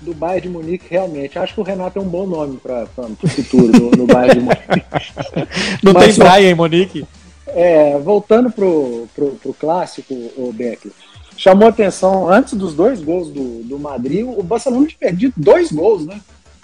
Do 0.00 0.14
Bayern 0.14 0.42
de 0.42 0.48
Munique, 0.48 0.84
realmente. 0.88 1.36
Acho 1.38 1.54
que 1.54 1.60
o 1.60 1.64
Renato 1.64 1.98
é 1.98 2.02
um 2.02 2.08
bom 2.08 2.24
nome 2.26 2.58
para 2.58 2.86
o 3.22 3.28
futuro 3.28 3.72
do, 3.72 3.90
do 3.90 4.06
Bayern 4.06 4.34
de 4.38 4.40
Munique. 4.44 4.84
Não 5.82 5.92
Mas 5.92 6.04
tem 6.04 6.12
só- 6.12 6.22
praia, 6.24 6.46
hein, 6.48 6.54
Monique? 6.54 7.04
É, 7.48 7.98
voltando 7.98 8.50
pro, 8.50 9.08
pro, 9.16 9.30
pro 9.42 9.54
clássico, 9.54 10.14
o 10.36 10.52
Becker, 10.54 10.92
chamou 11.36 11.66
atenção, 11.66 12.28
antes 12.30 12.52
dos 12.54 12.74
dois 12.74 13.00
gols 13.02 13.28
do, 13.30 13.62
do 13.64 13.78
Madrid, 13.78 14.24
o 14.24 14.42
Barcelona 14.42 14.86
tinha 14.86 14.98
perdido 14.98 15.32
dois 15.36 15.72
gols, 15.72 16.04
né? 16.06 16.20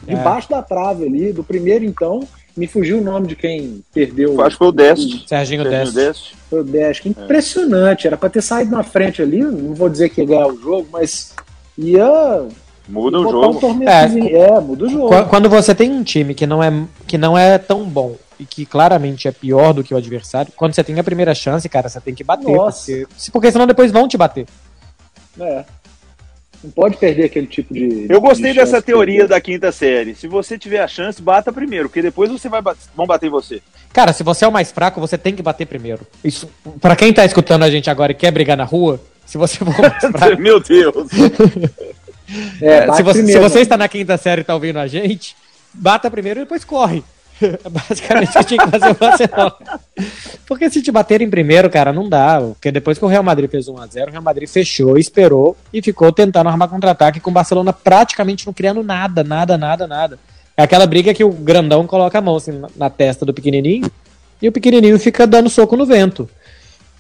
É. 0.06 0.14
Debaixo 0.14 0.48
da 0.50 0.62
trave 0.62 1.04
ali, 1.06 1.32
do 1.32 1.42
primeiro 1.44 1.84
então, 1.84 2.26
me 2.56 2.66
fugiu 2.66 2.98
o 2.98 3.04
nome 3.04 3.26
de 3.28 3.36
quem 3.36 3.82
perdeu. 3.92 4.40
Acho 4.42 4.50
que 4.56 4.58
foi 4.58 4.68
o 4.68 4.72
Dest. 4.72 5.26
Serginho 5.28 5.62
Serginho. 5.64 6.14
Foi 6.50 6.60
o 6.60 6.64
Dest. 6.64 7.06
Impressionante, 7.06 8.06
era 8.06 8.16
para 8.16 8.28
ter 8.30 8.42
saído 8.42 8.70
na 8.70 8.82
frente 8.82 9.20
ali, 9.22 9.42
não 9.42 9.74
vou 9.74 9.88
dizer 9.88 10.08
que 10.10 10.20
ia 10.20 10.26
ganhar 10.26 10.46
o 10.46 10.56
jogo, 10.60 10.86
mas 10.92 11.34
ia 11.76 12.46
Muda 12.88 13.18
o 13.18 13.24
botar 13.24 13.36
um 13.38 13.42
jogo. 13.42 13.60
tormentozinho. 13.60 14.36
É, 14.36 14.60
muda 14.60 14.84
o 14.84 14.88
jogo. 14.88 15.08
Qu- 15.08 15.28
Quando 15.28 15.48
você 15.48 15.74
tem 15.74 15.90
um 15.90 16.02
time 16.04 16.34
que 16.34 16.46
não, 16.46 16.62
é, 16.62 16.70
que 17.06 17.18
não 17.18 17.36
é 17.36 17.58
tão 17.58 17.84
bom 17.84 18.16
e 18.38 18.44
que 18.44 18.66
claramente 18.66 19.26
é 19.26 19.32
pior 19.32 19.72
do 19.72 19.82
que 19.82 19.94
o 19.94 19.96
adversário, 19.96 20.52
quando 20.56 20.74
você 20.74 20.84
tem 20.84 20.98
a 20.98 21.04
primeira 21.04 21.34
chance, 21.34 21.68
cara, 21.68 21.88
você 21.88 22.00
tem 22.00 22.14
que 22.14 22.22
bater. 22.24 22.50
Nossa. 22.52 22.92
Porque, 22.92 23.06
se- 23.16 23.30
porque 23.30 23.50
senão 23.52 23.66
depois 23.66 23.90
vão 23.90 24.06
te 24.06 24.16
bater. 24.16 24.46
É. 25.40 25.64
Não 26.64 26.70
pode 26.70 26.96
perder 26.96 27.24
aquele 27.24 27.46
tipo 27.46 27.74
de. 27.74 28.06
Eu 28.08 28.22
gostei 28.22 28.52
de 28.52 28.58
dessa 28.58 28.80
teoria 28.80 29.28
da 29.28 29.38
quinta 29.38 29.70
série. 29.70 30.14
Se 30.14 30.26
você 30.26 30.56
tiver 30.58 30.80
a 30.80 30.88
chance, 30.88 31.20
bata 31.20 31.52
primeiro, 31.52 31.90
porque 31.90 32.00
depois 32.00 32.30
você 32.30 32.48
vai 32.48 32.62
bat- 32.62 32.78
vão 32.96 33.06
bater 33.06 33.26
em 33.26 33.30
você. 33.30 33.60
Cara, 33.92 34.14
se 34.14 34.22
você 34.22 34.46
é 34.46 34.48
o 34.48 34.52
mais 34.52 34.72
fraco, 34.72 34.98
você 34.98 35.18
tem 35.18 35.34
que 35.34 35.42
bater 35.42 35.66
primeiro. 35.66 36.06
Isso, 36.24 36.48
para 36.80 36.96
quem 36.96 37.12
tá 37.12 37.22
escutando 37.22 37.64
a 37.64 37.70
gente 37.70 37.90
agora 37.90 38.12
e 38.12 38.14
quer 38.14 38.30
brigar 38.32 38.56
na 38.56 38.64
rua, 38.64 38.98
se 39.26 39.36
você 39.36 39.58
for 39.58 39.72
fraco, 40.10 40.40
Meu 40.40 40.58
Deus. 40.58 41.06
É, 42.62 42.80
se, 42.80 42.86
bate 42.86 43.02
você, 43.02 43.26
se 43.26 43.38
você 43.38 43.56
né? 43.56 43.62
está 43.62 43.76
na 43.76 43.88
quinta 43.88 44.16
série 44.16 44.40
e 44.40 44.44
tá 44.44 44.54
ouvindo 44.54 44.78
a 44.78 44.86
gente, 44.86 45.36
bata 45.74 46.10
primeiro 46.10 46.40
e 46.40 46.42
depois 46.44 46.64
corre. 46.64 47.04
Basicamente, 47.70 48.32
você 48.32 48.44
tinha 48.44 48.64
que 48.64 48.70
fazer 48.70 48.90
o 48.90 48.94
Barcelona. 48.94 49.80
Porque 50.46 50.70
se 50.70 50.82
te 50.82 50.92
baterem 50.92 51.28
primeiro, 51.28 51.68
cara, 51.68 51.92
não 51.92 52.08
dá. 52.08 52.40
Porque 52.40 52.70
depois 52.70 52.98
que 52.98 53.04
o 53.04 53.08
Real 53.08 53.22
Madrid 53.22 53.50
fez 53.50 53.66
1x0, 53.66 54.08
o 54.08 54.10
Real 54.10 54.22
Madrid 54.22 54.48
fechou, 54.48 54.96
esperou 54.96 55.56
e 55.72 55.82
ficou 55.82 56.12
tentando 56.12 56.48
armar 56.48 56.68
contra-ataque 56.68 57.20
com 57.20 57.30
o 57.30 57.34
Barcelona 57.34 57.72
praticamente 57.72 58.46
não 58.46 58.52
criando 58.52 58.82
nada, 58.82 59.24
nada, 59.24 59.56
nada, 59.58 59.86
nada. 59.86 60.18
É 60.56 60.62
aquela 60.62 60.86
briga 60.86 61.12
que 61.12 61.24
o 61.24 61.30
grandão 61.32 61.86
coloca 61.86 62.16
a 62.18 62.20
mão 62.22 62.36
assim, 62.36 62.52
na- 62.52 62.68
na 62.76 62.90
testa 62.90 63.26
do 63.26 63.34
pequenininho 63.34 63.90
e 64.40 64.48
o 64.48 64.52
pequenininho 64.52 64.98
fica 64.98 65.26
dando 65.26 65.50
soco 65.50 65.76
no 65.76 65.84
vento. 65.84 66.28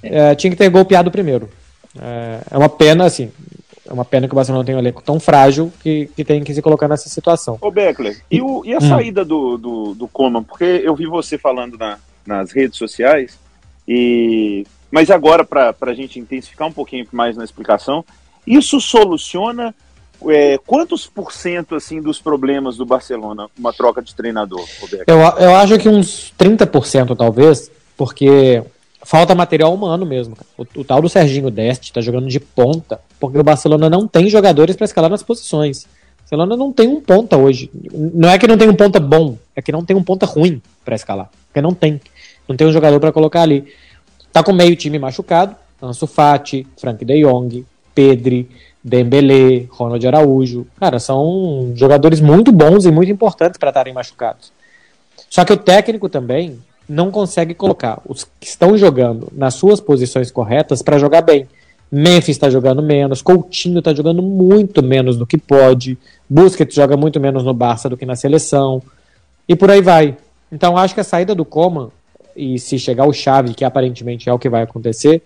É, 0.02 0.34
tinha 0.34 0.50
que 0.50 0.56
ter 0.56 0.68
golpeado 0.68 1.10
primeiro. 1.10 1.48
É, 2.00 2.40
é 2.50 2.58
uma 2.58 2.68
pena, 2.68 3.04
assim. 3.04 3.30
É 3.86 3.92
uma 3.92 4.04
pena 4.04 4.26
que 4.26 4.32
o 4.32 4.36
Barcelona 4.36 4.64
tem 4.64 4.74
um 4.74 4.78
elenco 4.78 5.02
tão 5.02 5.20
frágil 5.20 5.72
que, 5.82 6.08
que 6.16 6.24
tem 6.24 6.42
que 6.42 6.54
se 6.54 6.62
colocar 6.62 6.88
nessa 6.88 7.08
situação. 7.08 7.58
Ô 7.60 7.70
Beckler, 7.70 8.22
e, 8.30 8.40
o, 8.40 8.64
e 8.64 8.72
a 8.72 8.78
hum. 8.78 8.88
saída 8.88 9.24
do, 9.24 9.58
do, 9.58 9.94
do 9.94 10.08
Coman? 10.08 10.42
Porque 10.42 10.64
eu 10.64 10.94
vi 10.94 11.06
você 11.06 11.36
falando 11.36 11.76
na, 11.76 11.98
nas 12.26 12.52
redes 12.52 12.78
sociais, 12.78 13.38
e 13.86 14.66
mas 14.90 15.10
agora, 15.10 15.44
para 15.44 15.74
a 15.80 15.94
gente 15.94 16.20
intensificar 16.20 16.68
um 16.68 16.72
pouquinho 16.72 17.04
mais 17.10 17.36
na 17.36 17.42
explicação, 17.42 18.04
isso 18.46 18.80
soluciona 18.80 19.74
é, 20.28 20.58
quantos 20.64 21.04
por 21.06 21.32
cento 21.32 21.74
assim, 21.74 22.00
dos 22.00 22.20
problemas 22.20 22.76
do 22.76 22.86
Barcelona, 22.86 23.48
uma 23.58 23.72
troca 23.72 24.00
de 24.00 24.14
treinador, 24.14 24.64
Roberto? 24.80 25.08
Eu, 25.08 25.18
eu 25.18 25.56
acho 25.56 25.78
que 25.78 25.88
uns 25.88 26.32
30% 26.38 27.16
talvez, 27.16 27.70
porque 27.96 28.62
falta 29.04 29.34
material 29.34 29.72
humano 29.72 30.04
mesmo. 30.04 30.36
O, 30.56 30.62
o 30.76 30.84
tal 30.84 31.00
do 31.00 31.08
Serginho 31.08 31.50
Deste 31.50 31.84
está 31.84 32.00
jogando 32.00 32.28
de 32.28 32.40
ponta, 32.40 33.00
porque 33.20 33.38
o 33.38 33.42
Barcelona 33.44 33.88
não 33.88 34.08
tem 34.08 34.28
jogadores 34.28 34.76
para 34.76 34.84
escalar 34.84 35.10
nas 35.10 35.22
posições. 35.22 35.84
O 35.84 35.88
Barcelona 36.22 36.56
não 36.56 36.72
tem 36.72 36.88
um 36.88 37.00
ponta 37.00 37.36
hoje. 37.36 37.70
Não 37.92 38.28
é 38.28 38.38
que 38.38 38.46
não 38.46 38.56
tem 38.56 38.68
um 38.68 38.74
ponta 38.74 38.98
bom, 38.98 39.36
é 39.54 39.62
que 39.62 39.70
não 39.70 39.84
tem 39.84 39.96
um 39.96 40.02
ponta 40.02 40.26
ruim 40.26 40.60
para 40.84 40.94
escalar. 40.94 41.30
Porque 41.46 41.60
não 41.60 41.74
tem. 41.74 42.00
Não 42.48 42.56
tem 42.56 42.66
um 42.66 42.72
jogador 42.72 42.98
para 42.98 43.12
colocar 43.12 43.42
ali. 43.42 43.66
Tá 44.32 44.42
com 44.42 44.52
meio 44.52 44.74
time 44.74 44.98
machucado. 44.98 45.54
Ansu 45.82 46.06
Fati, 46.06 46.66
Frank 46.78 47.04
de 47.04 47.22
Jong, 47.22 47.64
Pedri, 47.94 48.48
Dembele, 48.82 49.68
Ronald 49.70 50.06
Araújo. 50.06 50.66
Cara, 50.78 50.98
são 50.98 51.72
jogadores 51.74 52.20
muito 52.20 52.50
bons 52.50 52.84
e 52.84 52.90
muito 52.90 53.12
importantes 53.12 53.58
para 53.58 53.68
estarem 53.68 53.92
machucados. 53.92 54.52
Só 55.28 55.44
que 55.44 55.52
o 55.52 55.56
técnico 55.56 56.08
também 56.08 56.58
não 56.88 57.10
consegue 57.10 57.54
colocar 57.54 58.00
os 58.06 58.24
que 58.24 58.46
estão 58.46 58.76
jogando 58.76 59.28
nas 59.32 59.54
suas 59.54 59.80
posições 59.80 60.30
corretas 60.30 60.82
para 60.82 60.98
jogar 60.98 61.22
bem. 61.22 61.46
Memphis 61.90 62.30
está 62.30 62.50
jogando 62.50 62.82
menos, 62.82 63.22
Coutinho 63.22 63.78
está 63.78 63.94
jogando 63.94 64.20
muito 64.20 64.82
menos 64.82 65.16
do 65.16 65.26
que 65.26 65.38
pode, 65.38 65.96
Busquets 66.28 66.74
joga 66.74 66.96
muito 66.96 67.20
menos 67.20 67.44
no 67.44 67.54
Barça 67.54 67.88
do 67.88 67.96
que 67.96 68.04
na 68.04 68.16
seleção, 68.16 68.82
e 69.48 69.54
por 69.54 69.70
aí 69.70 69.80
vai. 69.80 70.16
Então 70.50 70.76
acho 70.76 70.94
que 70.94 71.00
a 71.00 71.04
saída 71.04 71.34
do 71.34 71.44
Coman, 71.44 71.90
e 72.36 72.58
se 72.58 72.78
chegar 72.78 73.06
o 73.06 73.12
Xavi, 73.12 73.54
que 73.54 73.64
aparentemente 73.64 74.28
é 74.28 74.32
o 74.32 74.38
que 74.38 74.48
vai 74.48 74.62
acontecer, 74.62 75.22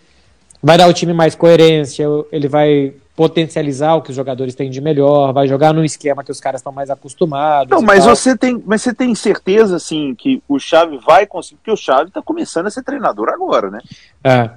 vai 0.63 0.77
dar 0.77 0.85
ao 0.85 0.93
time 0.93 1.13
mais 1.13 1.35
coerência, 1.35 2.07
ele 2.33 2.49
vai 2.49 2.93
potencializar 3.19 3.97
o 3.97 4.03
que 4.03 4.11
os 4.11 4.17
jogadores 4.17 4.55
têm 4.55 4.71
de 4.71 4.81
melhor, 4.81 5.33
vai 5.33 5.49
jogar 5.49 5.75
num 5.75 5.83
esquema 5.83 6.23
que 6.23 6.31
os 6.31 6.41
caras 6.41 6.61
estão 6.61 6.73
mais 6.73 6.89
acostumados. 6.89 7.69
Não, 7.69 7.83
mas 7.83 8.05
tal. 8.05 8.15
você 8.15 8.37
tem, 8.37 8.63
mas 8.65 8.83
você 8.83 8.95
tem 8.95 9.13
certeza 9.15 9.75
assim 9.75 10.15
que 10.15 10.41
o 10.49 10.59
Xavi 10.59 10.99
vai 11.05 11.27
conseguir, 11.27 11.57
porque 11.57 11.73
o 11.73 11.77
Xavi 11.77 12.09
está 12.09 12.23
começando 12.23 12.67
a 12.67 12.71
ser 12.71 12.85
treinador 12.85 13.29
agora, 13.29 13.71
né? 13.71 13.81
É. 14.23 14.51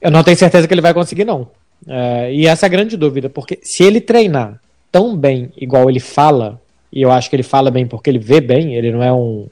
Eu 0.00 0.10
não 0.10 0.22
tenho 0.22 0.36
certeza 0.36 0.68
que 0.68 0.74
ele 0.74 0.82
vai 0.82 0.92
conseguir 0.92 1.24
não. 1.24 1.48
É, 1.86 2.32
e 2.32 2.46
essa 2.46 2.66
é 2.66 2.68
a 2.68 2.70
grande 2.70 2.94
dúvida, 2.96 3.30
porque 3.30 3.58
se 3.62 3.82
ele 3.82 4.02
treinar 4.02 4.60
tão 4.92 5.16
bem 5.16 5.50
igual 5.56 5.88
ele 5.88 6.00
fala, 6.00 6.60
e 6.92 7.00
eu 7.00 7.10
acho 7.10 7.30
que 7.30 7.36
ele 7.36 7.42
fala 7.42 7.70
bem 7.70 7.86
porque 7.86 8.10
ele 8.10 8.18
vê 8.18 8.40
bem, 8.40 8.74
ele 8.74 8.92
não 8.92 9.02
é 9.02 9.12
um 9.12 9.46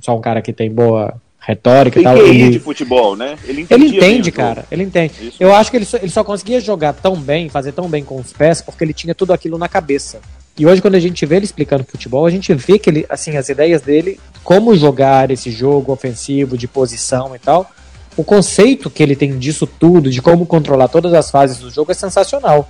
só 0.00 0.16
um 0.16 0.20
cara 0.20 0.42
que 0.42 0.52
tem 0.52 0.70
boa 0.70 1.14
retórica 1.38 2.00
e 2.00 2.02
tal. 2.02 2.16
Ele 2.18 2.50
de 2.50 2.58
futebol, 2.58 3.16
né? 3.16 3.38
Ele, 3.44 3.66
ele 3.70 3.86
entende, 3.86 4.30
cara. 4.30 4.64
Ele 4.70 4.82
entende. 4.82 5.28
Isso 5.28 5.36
eu 5.40 5.54
acho 5.54 5.70
que 5.70 5.76
ele 5.76 5.84
só, 5.84 5.96
ele 5.96 6.10
só 6.10 6.22
conseguia 6.24 6.60
jogar 6.60 6.92
tão 6.92 7.16
bem, 7.16 7.48
fazer 7.48 7.72
tão 7.72 7.88
bem 7.88 8.04
com 8.04 8.16
os 8.16 8.32
pés, 8.32 8.60
porque 8.60 8.84
ele 8.84 8.92
tinha 8.92 9.14
tudo 9.14 9.32
aquilo 9.32 9.56
na 9.56 9.68
cabeça. 9.68 10.20
E 10.58 10.66
hoje, 10.66 10.82
quando 10.82 10.96
a 10.96 11.00
gente 11.00 11.24
vê 11.24 11.36
ele 11.36 11.44
explicando 11.44 11.84
futebol, 11.84 12.26
a 12.26 12.30
gente 12.30 12.52
vê 12.52 12.78
que 12.78 12.90
ele, 12.90 13.06
assim, 13.08 13.36
as 13.36 13.48
ideias 13.48 13.80
dele, 13.80 14.18
como 14.42 14.76
jogar 14.76 15.30
esse 15.30 15.50
jogo 15.52 15.92
ofensivo, 15.92 16.58
de 16.58 16.66
posição 16.66 17.34
e 17.36 17.38
tal, 17.38 17.70
o 18.16 18.24
conceito 18.24 18.90
que 18.90 19.00
ele 19.00 19.14
tem 19.14 19.38
disso 19.38 19.66
tudo, 19.66 20.10
de 20.10 20.20
como 20.20 20.44
controlar 20.44 20.88
todas 20.88 21.14
as 21.14 21.30
fases 21.30 21.58
do 21.58 21.70
jogo, 21.70 21.92
é 21.92 21.94
sensacional. 21.94 22.68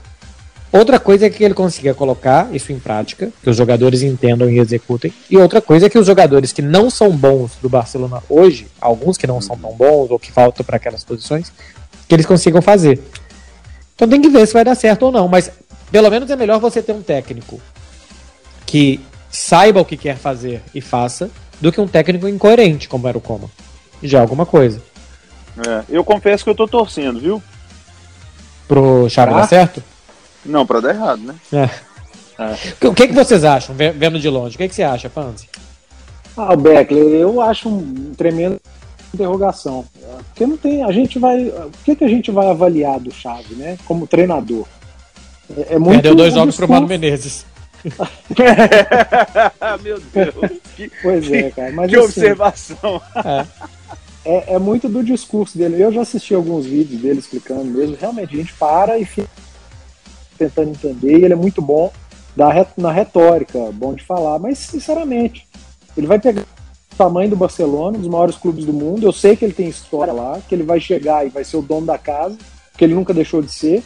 Outra 0.71 1.01
coisa 1.01 1.27
é 1.27 1.31
que 1.31 1.43
ele 1.43 1.55
consiga 1.55 1.95
colocar 1.95 2.55
isso 2.55 2.73
em 2.73 2.79
prática, 2.79 3.31
que 3.43 3.49
os 3.49 3.57
jogadores 3.57 4.03
entendam 4.03 4.51
e 4.51 4.59
executem. 4.59 5.13
E 5.31 5.37
outra 5.37 5.63
coisa 5.63 5.87
é 5.87 5.89
que 5.89 5.99
os 5.99 6.07
jogadores 6.07 6.53
que 6.53 6.61
não 6.61 6.91
são 6.91 7.11
bons 7.11 7.53
do 7.63 7.69
Barcelona 7.69 8.23
hoje, 8.29 8.67
alguns 8.81 9.17
que 9.17 9.27
não 9.27 9.41
são 9.41 9.57
tão 9.57 9.73
bons 9.73 10.11
ou 10.11 10.19
que 10.19 10.31
faltam 10.31 10.65
para 10.65 10.77
aquelas 10.77 11.05
posições, 11.05 11.51
que 12.07 12.15
eles 12.15 12.27
consigam 12.27 12.61
fazer. 12.61 13.01
Então 13.95 14.07
tem 14.07 14.21
que 14.21 14.29
ver 14.29 14.47
se 14.47 14.53
vai 14.53 14.65
dar 14.65 14.75
certo 14.75 15.05
ou 15.05 15.13
não, 15.13 15.27
mas 15.27 15.51
pelo 15.91 16.11
menos 16.11 16.31
é 16.31 16.37
melhor 16.37 16.61
você 16.61 16.83
ter 16.83 16.93
um 16.93 17.03
técnico 17.03 17.61
que 18.67 19.01
saiba 19.31 19.81
o 19.81 19.85
que 19.85 19.97
quer 19.97 20.17
fazer 20.17 20.63
e 20.75 20.81
faça, 20.81 21.31
do 21.61 21.73
que 21.73 21.81
um 21.81 21.89
técnico 21.89 22.29
incoerente, 22.29 22.89
como 22.89 23.09
era 23.09 23.19
o 23.19 23.21
Coma. 23.21 23.51
Já 24.03 24.19
é 24.19 24.21
alguma 24.21 24.47
coisa. 24.47 24.81
É, 25.67 25.83
eu 25.89 26.05
confesso 26.05 26.45
que 26.45 26.51
eu 26.51 26.55
tô 26.55 26.69
torcendo, 26.69 27.19
viu? 27.19 27.43
Pro 28.69 29.09
Xavi 29.09 29.33
ah? 29.33 29.39
dar 29.39 29.49
certo? 29.49 29.83
Não, 30.49 30.67
pra 30.67 30.81
dar 30.81 30.95
errado, 30.95 31.21
né? 31.23 31.35
É. 31.52 31.88
É. 32.38 32.87
O 32.87 32.95
que, 32.95 33.09
que 33.09 33.14
vocês 33.14 33.45
acham, 33.45 33.75
vendo 33.75 34.19
de 34.19 34.28
longe? 34.28 34.55
O 34.55 34.59
que, 34.59 34.69
que 34.69 34.75
você 34.75 34.85
acha, 34.85 35.11
Fanzi? 35.11 35.49
Ah, 36.37 36.55
Beckler, 36.55 37.05
eu 37.05 37.40
acho 37.40 37.69
um 37.69 38.12
tremendo 38.17 38.61
interrogação. 39.12 39.85
Porque 40.28 40.47
não 40.47 40.57
tem. 40.57 40.85
A 40.85 40.93
gente 40.93 41.19
vai. 41.19 41.49
O 41.49 41.73
que, 41.85 41.97
que 41.97 42.05
a 42.05 42.09
gente 42.09 42.31
vai 42.31 42.49
avaliar 42.49 43.00
do 43.00 43.12
Chave, 43.12 43.57
né? 43.57 43.76
Como 43.85 44.07
treinador? 44.07 44.67
É, 45.57 45.75
é 45.75 45.78
muito. 45.78 45.95
Perdeu 45.95 46.14
dois 46.14 46.35
jogos 46.35 46.57
pro 46.57 46.69
Mano 46.69 46.87
Menezes. 46.87 47.45
Meu 49.83 50.00
Deus. 50.00 50.35
Que, 50.76 50.93
pois 51.02 51.33
é, 51.33 51.50
cara. 51.50 51.73
Mas, 51.73 51.90
que 51.90 51.97
assim, 51.97 52.05
observação. 52.05 53.02
É. 53.17 53.45
É, 54.25 54.55
é, 54.55 54.59
muito 54.59 54.88
do 54.88 55.02
discurso 55.02 55.57
dele. 55.57 55.83
Eu 55.83 55.90
já 55.90 56.02
assisti 56.02 56.35
alguns 56.35 56.67
vídeos 56.67 57.00
dele 57.00 57.19
explicando 57.19 57.64
mesmo. 57.64 57.97
Realmente, 57.99 58.35
a 58.35 58.38
gente 58.38 58.52
para 58.55 58.99
e 58.99 59.05
fica 59.05 59.28
tentando 60.38 60.71
entender, 60.71 61.18
e 61.18 61.25
ele 61.25 61.33
é 61.33 61.37
muito 61.37 61.61
bom 61.61 61.92
na 62.76 62.92
retórica, 62.92 63.59
bom 63.73 63.95
de 63.95 64.04
falar, 64.04 64.38
mas 64.38 64.59
sinceramente, 64.59 65.49
ele 65.97 66.07
vai 66.07 66.21
pegar 66.21 66.42
o 66.42 66.97
tamanho 66.97 67.30
do 67.30 67.37
Barcelona, 67.37 67.99
um 67.99 68.00
dos 68.00 68.09
maiores 68.09 68.37
clubes 68.37 68.64
do 68.64 68.73
mundo. 68.73 69.04
Eu 69.04 69.12
sei 69.12 69.35
que 69.35 69.45
ele 69.45 69.52
tem 69.52 69.68
história 69.68 70.12
lá, 70.12 70.40
que 70.49 70.54
ele 70.54 70.62
vai 70.62 70.78
chegar 70.78 71.26
e 71.26 71.30
vai 71.30 71.42
ser 71.42 71.57
o 71.57 71.62
dono 71.62 71.87
da 71.87 71.99
casa, 71.99 72.38
que 72.76 72.85
ele 72.85 72.95
nunca 72.95 73.12
deixou 73.12 73.42
de 73.42 73.50
ser. 73.50 73.83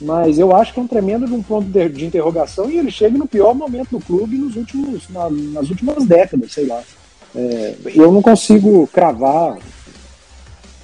Mas 0.00 0.38
eu 0.38 0.54
acho 0.54 0.72
que 0.72 0.78
é 0.78 0.82
um 0.82 0.86
tremendo 0.86 1.26
de 1.26 1.32
um 1.32 1.42
ponto 1.42 1.66
de, 1.66 2.04
interrogação 2.04 2.70
e 2.70 2.78
ele 2.78 2.90
chega 2.90 3.18
no 3.18 3.26
pior 3.26 3.54
momento 3.54 3.90
do 3.90 4.00
clube 4.00 4.36
nos 4.36 4.56
últimos, 4.56 5.08
na, 5.08 5.28
nas 5.30 5.68
últimas 5.68 6.04
décadas, 6.04 6.52
sei 6.52 6.66
lá. 6.66 6.82
É, 7.34 7.76
eu 7.94 8.12
não 8.12 8.22
consigo 8.22 8.86
cravar 8.88 9.58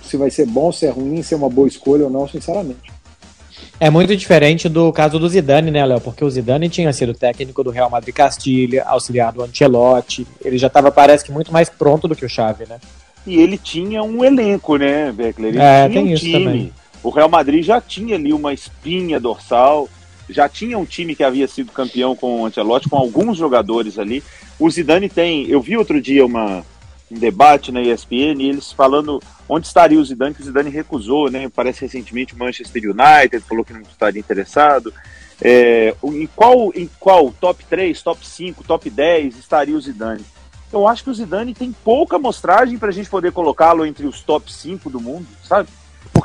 se 0.03 0.17
vai 0.17 0.31
ser 0.31 0.47
bom, 0.47 0.73
se 0.73 0.87
é 0.87 0.91
ruim, 0.91 1.23
se 1.23 1.35
é 1.35 1.37
uma 1.37 1.51
boa 1.51 1.69
escolha 1.69 2.05
ou 2.05 2.11
não, 2.11 2.27
sinceramente. 2.27 2.98
É 3.81 3.91
muito 3.91 4.17
diferente 4.17 4.69
do 4.69 4.93
caso 4.93 5.21
do 5.21 5.29
Zidane, 5.29 5.71
né, 5.71 5.87
Léo? 5.87 6.01
Porque 6.01 6.25
o 6.25 6.31
Zidane 6.31 6.69
tinha 6.69 6.93
sido 6.93 7.15
técnico 7.15 7.63
do 7.63 7.71
Real 7.71 7.89
Madrid 7.89 8.13
Castilha, 8.13 8.83
auxiliar 8.85 9.33
do 9.33 9.43
Ancelotti. 9.43 10.27
Ele 10.45 10.59
já 10.59 10.67
estava, 10.67 10.91
parece 10.91 11.25
que, 11.25 11.31
muito 11.31 11.53
mais 11.53 11.69
pronto 11.69 12.09
do 12.09 12.17
que 12.17 12.25
o 12.25 12.29
Xavi, 12.29 12.65
né? 12.69 12.79
E 13.25 13.37
ele 13.37 13.57
tinha 13.57 14.03
um 14.03 14.25
elenco, 14.25 14.77
né, 14.77 15.13
Beckler? 15.13 15.51
Ele 15.51 15.61
é, 15.61 15.89
tinha 15.89 16.01
um 16.01 16.15
time. 16.15 16.45
Também. 16.45 16.73
O 17.05 17.11
Real 17.11 17.29
Madrid 17.29 17.65
já 17.65 17.81
tinha 17.81 18.17
ali 18.17 18.33
uma 18.33 18.53
espinha 18.53 19.21
dorsal, 19.21 19.89
já 20.29 20.49
tinha 20.49 20.77
um 20.77 20.85
time 20.85 21.15
que 21.15 21.23
havia 21.23 21.47
sido 21.47 21.71
campeão 21.71 22.17
com 22.17 22.43
o 22.43 22.47
Ancelotti, 22.47 22.89
com 22.89 22.97
alguns 22.97 23.39
jogadores 23.39 23.97
ali. 23.97 24.25
O 24.59 24.69
Zidane 24.69 25.09
tem. 25.09 25.47
Eu 25.47 25.61
vi 25.61 25.77
outro 25.77 26.01
dia 26.01 26.27
uma, 26.27 26.65
um 27.11 27.19
debate 27.19 27.73
na 27.73 27.81
ESPN, 27.81 28.41
eles 28.41 28.73
falando 28.73 29.23
onde 29.49 29.67
estaria 29.67 29.99
o 29.99 30.05
Zidane, 30.05 30.35
que 30.35 30.43
o 30.43 30.45
Zidane 30.45 30.71
recusou, 30.71 31.31
né? 31.31 31.49
Parece 31.49 31.83
recentemente 31.83 32.35
o 32.35 32.39
Manchester 32.39 32.83
United, 32.85 33.41
falou 33.41 33.65
que 33.65 33.73
não 33.73 33.81
estaria 33.81 34.21
interessado. 34.21 34.93
É, 35.41 35.95
em, 36.03 36.27
qual, 36.27 36.73
em 36.75 36.91
qual 36.99 37.33
top 37.33 37.65
3, 37.65 38.03
top 38.03 38.27
5, 38.27 38.65
top 38.65 38.91
10 38.91 39.37
estaria 39.39 39.77
o 39.77 39.81
Zidane? 39.81 40.25
Eu 40.73 40.87
acho 40.87 41.03
que 41.03 41.11
o 41.11 41.15
Zidane 41.15 41.55
tem 41.55 41.73
pouca 41.73 42.17
amostragem 42.17 42.77
para 42.77 42.89
a 42.89 42.93
gente 42.93 43.09
poder 43.09 43.33
colocá-lo 43.33 43.87
entre 43.87 44.07
os 44.07 44.21
top 44.21 44.53
5 44.53 44.91
do 44.91 45.01
mundo, 45.01 45.27
sabe? 45.43 45.69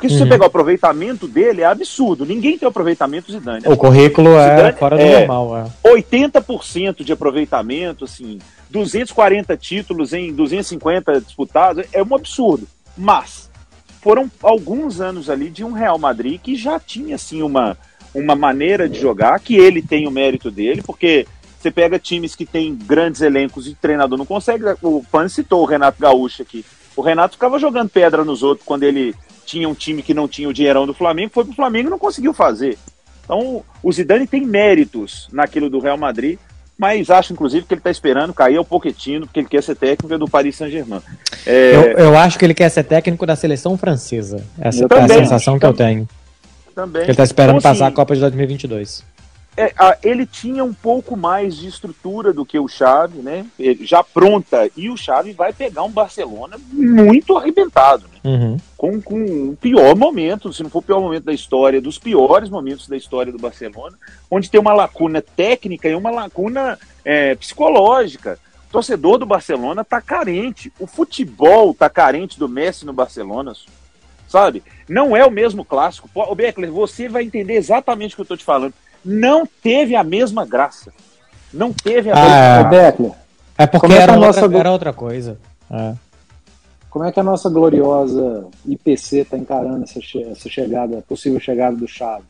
Porque 0.04 0.08
se 0.08 0.20
uhum. 0.20 0.26
você 0.26 0.28
pegar 0.28 0.44
o 0.44 0.48
aproveitamento 0.48 1.26
dele, 1.26 1.62
é 1.62 1.64
absurdo. 1.64 2.26
Ninguém 2.26 2.58
tem 2.58 2.66
o 2.66 2.68
aproveitamento 2.68 3.28
do 3.28 3.32
Zidane. 3.32 3.62
O 3.64 3.74
currículo 3.74 4.34
o 4.34 4.38
é 4.38 4.70
fora 4.72 4.96
do 4.96 5.02
é 5.02 5.20
normal. 5.20 5.56
É. 5.56 5.88
80% 5.88 7.02
de 7.02 7.12
aproveitamento, 7.12 8.04
assim, 8.04 8.38
240 8.68 9.56
títulos 9.56 10.12
em 10.12 10.30
250 10.30 11.22
disputados, 11.22 11.86
é 11.90 12.02
um 12.02 12.14
absurdo. 12.14 12.68
Mas 12.98 13.50
foram 14.02 14.30
alguns 14.42 15.00
anos 15.00 15.30
ali 15.30 15.48
de 15.48 15.64
um 15.64 15.72
Real 15.72 15.98
Madrid 15.98 16.38
que 16.38 16.54
já 16.54 16.78
tinha, 16.78 17.14
assim, 17.14 17.40
uma, 17.40 17.74
uma 18.14 18.34
maneira 18.34 18.86
de 18.86 19.00
jogar, 19.00 19.40
que 19.40 19.56
ele 19.56 19.80
tem 19.80 20.06
o 20.06 20.10
mérito 20.10 20.50
dele, 20.50 20.82
porque 20.82 21.26
você 21.58 21.70
pega 21.70 21.98
times 21.98 22.34
que 22.34 22.44
tem 22.44 22.74
grandes 22.74 23.22
elencos 23.22 23.66
e 23.66 23.74
treinador 23.74 24.18
não 24.18 24.26
consegue. 24.26 24.64
O 24.82 25.02
Pan 25.10 25.30
citou 25.30 25.62
o 25.62 25.66
Renato 25.66 25.98
Gaúcho 25.98 26.42
aqui. 26.42 26.62
O 26.94 27.00
Renato 27.00 27.36
ficava 27.36 27.58
jogando 27.58 27.88
pedra 27.88 28.22
nos 28.22 28.42
outros 28.42 28.66
quando 28.66 28.82
ele 28.82 29.14
tinha 29.44 29.68
um 29.68 29.74
time 29.74 30.02
que 30.02 30.14
não 30.14 30.26
tinha 30.26 30.48
o 30.48 30.52
dinheirão 30.52 30.86
do 30.86 30.94
Flamengo, 30.94 31.30
foi 31.32 31.44
pro 31.44 31.54
Flamengo 31.54 31.88
e 31.88 31.90
não 31.90 31.98
conseguiu 31.98 32.32
fazer. 32.32 32.78
Então, 33.24 33.62
o 33.82 33.92
Zidane 33.92 34.26
tem 34.26 34.44
méritos 34.44 35.28
naquilo 35.32 35.70
do 35.70 35.78
Real 35.78 35.96
Madrid, 35.96 36.38
mas 36.76 37.08
acho, 37.08 37.32
inclusive, 37.32 37.64
que 37.64 37.72
ele 37.72 37.80
está 37.80 37.90
esperando 37.90 38.34
cair 38.34 38.56
ao 38.56 38.64
Poquetino, 38.64 39.26
porque 39.26 39.40
ele 39.40 39.48
quer 39.48 39.62
ser 39.62 39.76
técnico 39.76 40.18
do 40.18 40.28
Paris 40.28 40.56
Saint-Germain. 40.56 41.00
É... 41.46 41.74
Eu, 41.74 41.82
eu, 41.98 42.18
acho 42.18 42.38
que 42.38 42.44
ele 42.44 42.54
quer 42.54 42.68
ser 42.68 42.84
técnico 42.84 43.24
da 43.24 43.36
seleção 43.36 43.78
francesa. 43.78 44.44
Essa 44.58 44.84
é 44.84 45.00
a 45.00 45.08
sensação 45.08 45.58
que 45.58 45.66
eu 45.66 45.72
tenho. 45.72 46.08
Também. 46.74 47.04
Ele 47.04 47.14
tá 47.14 47.22
esperando 47.22 47.58
Então, 47.58 47.70
assim, 47.70 47.78
passar 47.78 47.86
a 47.86 47.92
Copa 47.92 48.14
de 48.14 48.20
2022. 48.20 49.04
É, 49.56 49.72
ele 50.02 50.26
tinha 50.26 50.64
um 50.64 50.74
pouco 50.74 51.16
mais 51.16 51.56
de 51.56 51.68
estrutura 51.68 52.32
do 52.32 52.44
que 52.44 52.58
o 52.58 52.66
Xavi, 52.66 53.18
né? 53.18 53.46
Já 53.80 54.02
pronta. 54.02 54.68
E 54.76 54.90
o 54.90 54.96
Xavi 54.96 55.32
vai 55.32 55.52
pegar 55.52 55.84
um 55.84 55.90
Barcelona 55.90 56.56
muito 56.72 57.36
arrebentado, 57.36 58.04
né? 58.12 58.18
Uhum. 58.24 58.56
Com, 58.76 59.00
com 59.00 59.50
o 59.50 59.56
pior 59.56 59.94
momento, 59.94 60.52
se 60.52 60.62
não 60.62 60.70
for 60.70 60.80
o 60.80 60.82
pior 60.82 61.00
momento 61.00 61.24
da 61.24 61.32
história, 61.32 61.80
dos 61.80 61.98
piores 61.98 62.48
momentos 62.48 62.88
da 62.88 62.96
história 62.96 63.30
do 63.30 63.38
Barcelona, 63.38 63.96
onde 64.30 64.50
tem 64.50 64.60
uma 64.60 64.72
lacuna 64.72 65.22
técnica 65.22 65.88
e 65.88 65.94
uma 65.94 66.10
lacuna 66.10 66.78
é, 67.04 67.34
psicológica. 67.36 68.38
O 68.68 68.72
torcedor 68.72 69.18
do 69.18 69.26
Barcelona 69.26 69.82
está 69.82 70.00
carente. 70.00 70.72
O 70.80 70.86
futebol 70.86 71.70
está 71.70 71.88
carente 71.88 72.38
do 72.38 72.48
Messi 72.48 72.84
no 72.84 72.92
Barcelona, 72.92 73.52
sabe? 74.26 74.64
Não 74.88 75.16
é 75.16 75.24
o 75.24 75.30
mesmo 75.30 75.64
clássico. 75.64 76.10
Ô 76.12 76.34
Beckler, 76.34 76.72
você 76.72 77.08
vai 77.08 77.22
entender 77.22 77.54
exatamente 77.54 78.14
o 78.14 78.16
que 78.16 78.20
eu 78.22 78.24
estou 78.24 78.36
te 78.36 78.44
falando. 78.44 78.74
Não 79.04 79.46
teve 79.46 79.94
a 79.94 80.02
mesma 80.04 80.46
graça. 80.46 80.92
Não 81.52 81.72
teve 81.72 82.10
a 82.10 82.14
Ah, 82.14 82.18
mesma 82.18 82.66
Ô, 82.66 82.70
Beckler, 82.70 83.12
É 83.58 83.66
porque 83.66 83.92
é 83.92 83.96
era, 83.96 84.12
outra, 84.14 84.26
nossa- 84.42 84.56
era 84.58 84.70
outra 84.70 84.92
coisa. 84.92 85.38
É. 85.70 85.94
como 86.90 87.04
é 87.04 87.10
que 87.12 87.18
a 87.18 87.22
nossa 87.24 87.48
gloriosa 87.50 88.46
IPC 88.66 89.20
está 89.22 89.36
encarando 89.36 89.82
essa, 89.84 90.00
che- 90.00 90.22
essa 90.30 90.48
chegada, 90.48 91.02
possível 91.08 91.40
chegada 91.40 91.74
do 91.76 91.88
Xavi? 91.88 92.22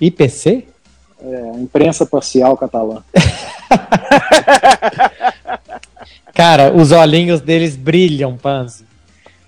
IPC? 0.00 0.66
É, 1.20 1.50
a 1.54 1.58
imprensa 1.60 2.04
parcial 2.06 2.56
catalã. 2.56 3.02
Cara, 6.34 6.72
os 6.72 6.92
olhinhos 6.92 7.40
deles 7.40 7.76
brilham, 7.76 8.36
Panzi. 8.36 8.84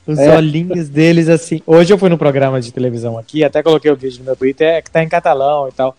Os 0.06 0.18
É. 0.18 0.34
olhinhos 0.36 0.88
deles, 0.88 1.28
assim. 1.28 1.60
Hoje 1.66 1.92
eu 1.92 1.98
fui 1.98 2.08
no 2.08 2.18
programa 2.18 2.60
de 2.60 2.72
televisão 2.72 3.16
aqui, 3.18 3.44
até 3.44 3.62
coloquei 3.62 3.90
o 3.90 3.96
vídeo 3.96 4.18
no 4.20 4.24
meu 4.24 4.36
Twitter, 4.36 4.66
é 4.66 4.82
que 4.82 4.90
tá 4.90 5.02
em 5.02 5.08
catalão 5.08 5.68
e 5.68 5.72
tal. 5.72 5.96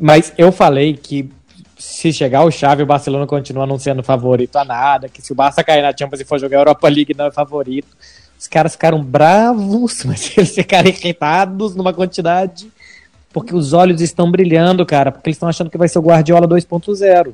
Mas 0.00 0.32
eu 0.38 0.50
falei 0.50 0.94
que 0.94 1.30
se 1.78 2.12
chegar 2.12 2.44
o 2.44 2.50
Chave, 2.50 2.82
o 2.82 2.86
Barcelona 2.86 3.26
continua 3.26 3.66
não 3.66 3.78
sendo 3.78 4.02
favorito 4.02 4.56
a 4.56 4.64
nada, 4.64 5.08
que 5.08 5.20
se 5.20 5.32
o 5.32 5.34
Barça 5.34 5.62
cair 5.62 5.82
na 5.82 5.94
Champions 5.96 6.20
e 6.20 6.24
for 6.24 6.38
jogar 6.38 6.58
a 6.58 6.60
Europa 6.60 6.88
League, 6.88 7.14
não 7.16 7.26
é 7.26 7.30
favorito. 7.30 7.88
Os 8.38 8.48
caras 8.48 8.72
ficaram 8.72 9.02
bravos, 9.02 10.04
mas 10.06 10.36
eles 10.36 10.54
ficaram 10.54 10.88
irritados 10.88 11.76
numa 11.76 11.92
quantidade. 11.92 12.70
Porque 13.32 13.54
os 13.54 13.72
olhos 13.72 14.00
estão 14.00 14.30
brilhando, 14.30 14.84
cara, 14.84 15.12
porque 15.12 15.28
eles 15.28 15.36
estão 15.36 15.48
achando 15.48 15.70
que 15.70 15.78
vai 15.78 15.88
ser 15.88 15.98
o 15.98 16.02
Guardiola 16.02 16.48
2.0. 16.48 17.32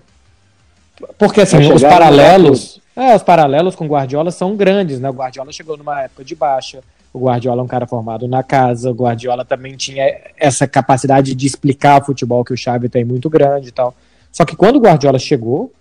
Porque 1.19 1.43
assim, 1.43 1.73
os 1.73 1.83
paralelos, 1.83 2.81
é, 2.95 3.15
os 3.15 3.23
paralelos 3.23 3.75
com 3.75 3.85
o 3.85 3.89
Guardiola 3.89 4.31
são 4.31 4.57
grandes, 4.57 4.99
né? 4.99 5.09
O 5.09 5.15
Guardiola 5.15 5.53
chegou 5.53 5.77
numa 5.77 6.03
época 6.03 6.25
de 6.25 6.35
baixa. 6.35 6.81
O 7.17 7.21
Guardiola 7.21 7.63
é 7.63 7.65
um 7.65 7.67
cara 7.67 7.87
formado 7.87 8.29
na 8.29 8.43
casa. 8.43 8.91
O 8.91 8.95
Guardiola 8.95 9.43
também 9.43 9.75
tinha 9.75 10.05
essa 10.37 10.67
capacidade 10.67 11.35
de 11.35 11.47
explicar 11.47 12.05
futebol 12.05 12.45
que 12.45 12.53
o 12.53 12.57
Xavi 12.57 12.91
tem 12.91 13.07
muito 13.07 13.31
grande 13.31 13.69
e 13.69 13.73
tal. 13.73 13.95
Só 14.31 14.45
que 14.45 14.55
quando 14.55 14.77
o 14.77 14.81
Guardiola 14.81 15.19
chegou, 15.19 15.73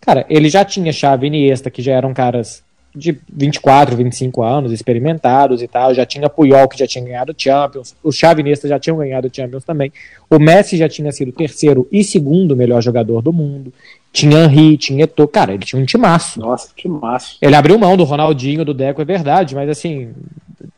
cara, 0.00 0.24
ele 0.30 0.48
já 0.48 0.64
tinha 0.64 0.92
Xavi 0.92 1.26
e 1.26 1.28
Iniesta, 1.28 1.68
que 1.68 1.82
já 1.82 1.94
eram 1.94 2.14
caras 2.14 2.62
de 2.94 3.18
24, 3.28 3.96
25 3.96 4.40
anos, 4.40 4.70
experimentados 4.70 5.62
e 5.62 5.66
tal. 5.66 5.92
Já 5.92 6.06
tinha 6.06 6.30
Puyol, 6.30 6.68
que 6.68 6.78
já 6.78 6.86
tinha 6.86 7.04
ganhado 7.04 7.34
Champions. 7.36 7.96
O 8.00 8.12
Xavi 8.12 8.40
e 8.40 8.42
Iniesta 8.42 8.68
já 8.68 8.78
tinham 8.78 8.96
ganhado 8.96 9.28
Champions 9.34 9.64
também. 9.64 9.92
O 10.30 10.38
Messi 10.38 10.76
já 10.76 10.88
tinha 10.88 11.10
sido 11.10 11.32
terceiro 11.32 11.88
e 11.90 12.04
segundo 12.04 12.54
melhor 12.54 12.80
jogador 12.80 13.20
do 13.20 13.32
mundo. 13.32 13.72
Tinha 14.14 14.44
Henry, 14.44 14.78
tinha 14.78 15.04
Eto'o. 15.04 15.26
Cara, 15.26 15.52
ele 15.52 15.64
tinha 15.66 15.82
um 15.82 15.84
timaço. 15.84 16.38
Nossa, 16.38 16.68
que 16.74 16.88
massa. 16.88 17.34
Ele 17.42 17.56
abriu 17.56 17.76
mão 17.76 17.96
do 17.96 18.04
Ronaldinho, 18.04 18.64
do 18.64 18.72
Deco, 18.72 19.02
é 19.02 19.04
verdade, 19.04 19.56
mas 19.56 19.68
assim, 19.68 20.12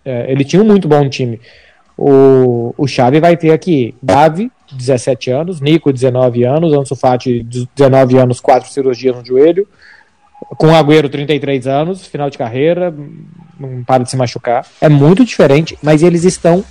é, 0.03 0.33
ele 0.33 0.43
tinha 0.43 0.63
um 0.63 0.65
muito 0.65 0.89
bom 0.89 1.07
time. 1.09 1.39
O, 1.99 2.75
o 2.79 2.87
Xavi 2.89 3.21
vai 3.21 3.37
ter 3.37 3.51
aqui 3.53 3.95
Gavi, 4.03 4.51
17 4.73 5.31
anos, 5.31 5.61
Nico, 5.61 5.93
19 5.93 6.45
anos, 6.45 6.73
Ansu 6.73 6.97
Fati, 6.97 7.43
19 7.75 8.17
anos, 8.19 8.41
quatro 8.41 8.71
cirurgias 8.71 9.15
no 9.15 9.25
joelho, 9.25 9.69
com 10.57 10.69
o 10.69 10.75
Agüero, 10.75 11.09
33 11.11 11.67
anos, 11.67 12.07
final 12.07 12.31
de 12.31 12.39
carreira, 12.39 12.95
não 13.61 13.85
para 13.85 14.03
de 14.03 14.11
se 14.11 14.17
machucar. 14.17 14.67
É 14.81 14.89
muito 14.89 15.25
diferente, 15.27 15.79
mas 15.83 16.03
eles 16.03 16.25
estão 16.25 16.65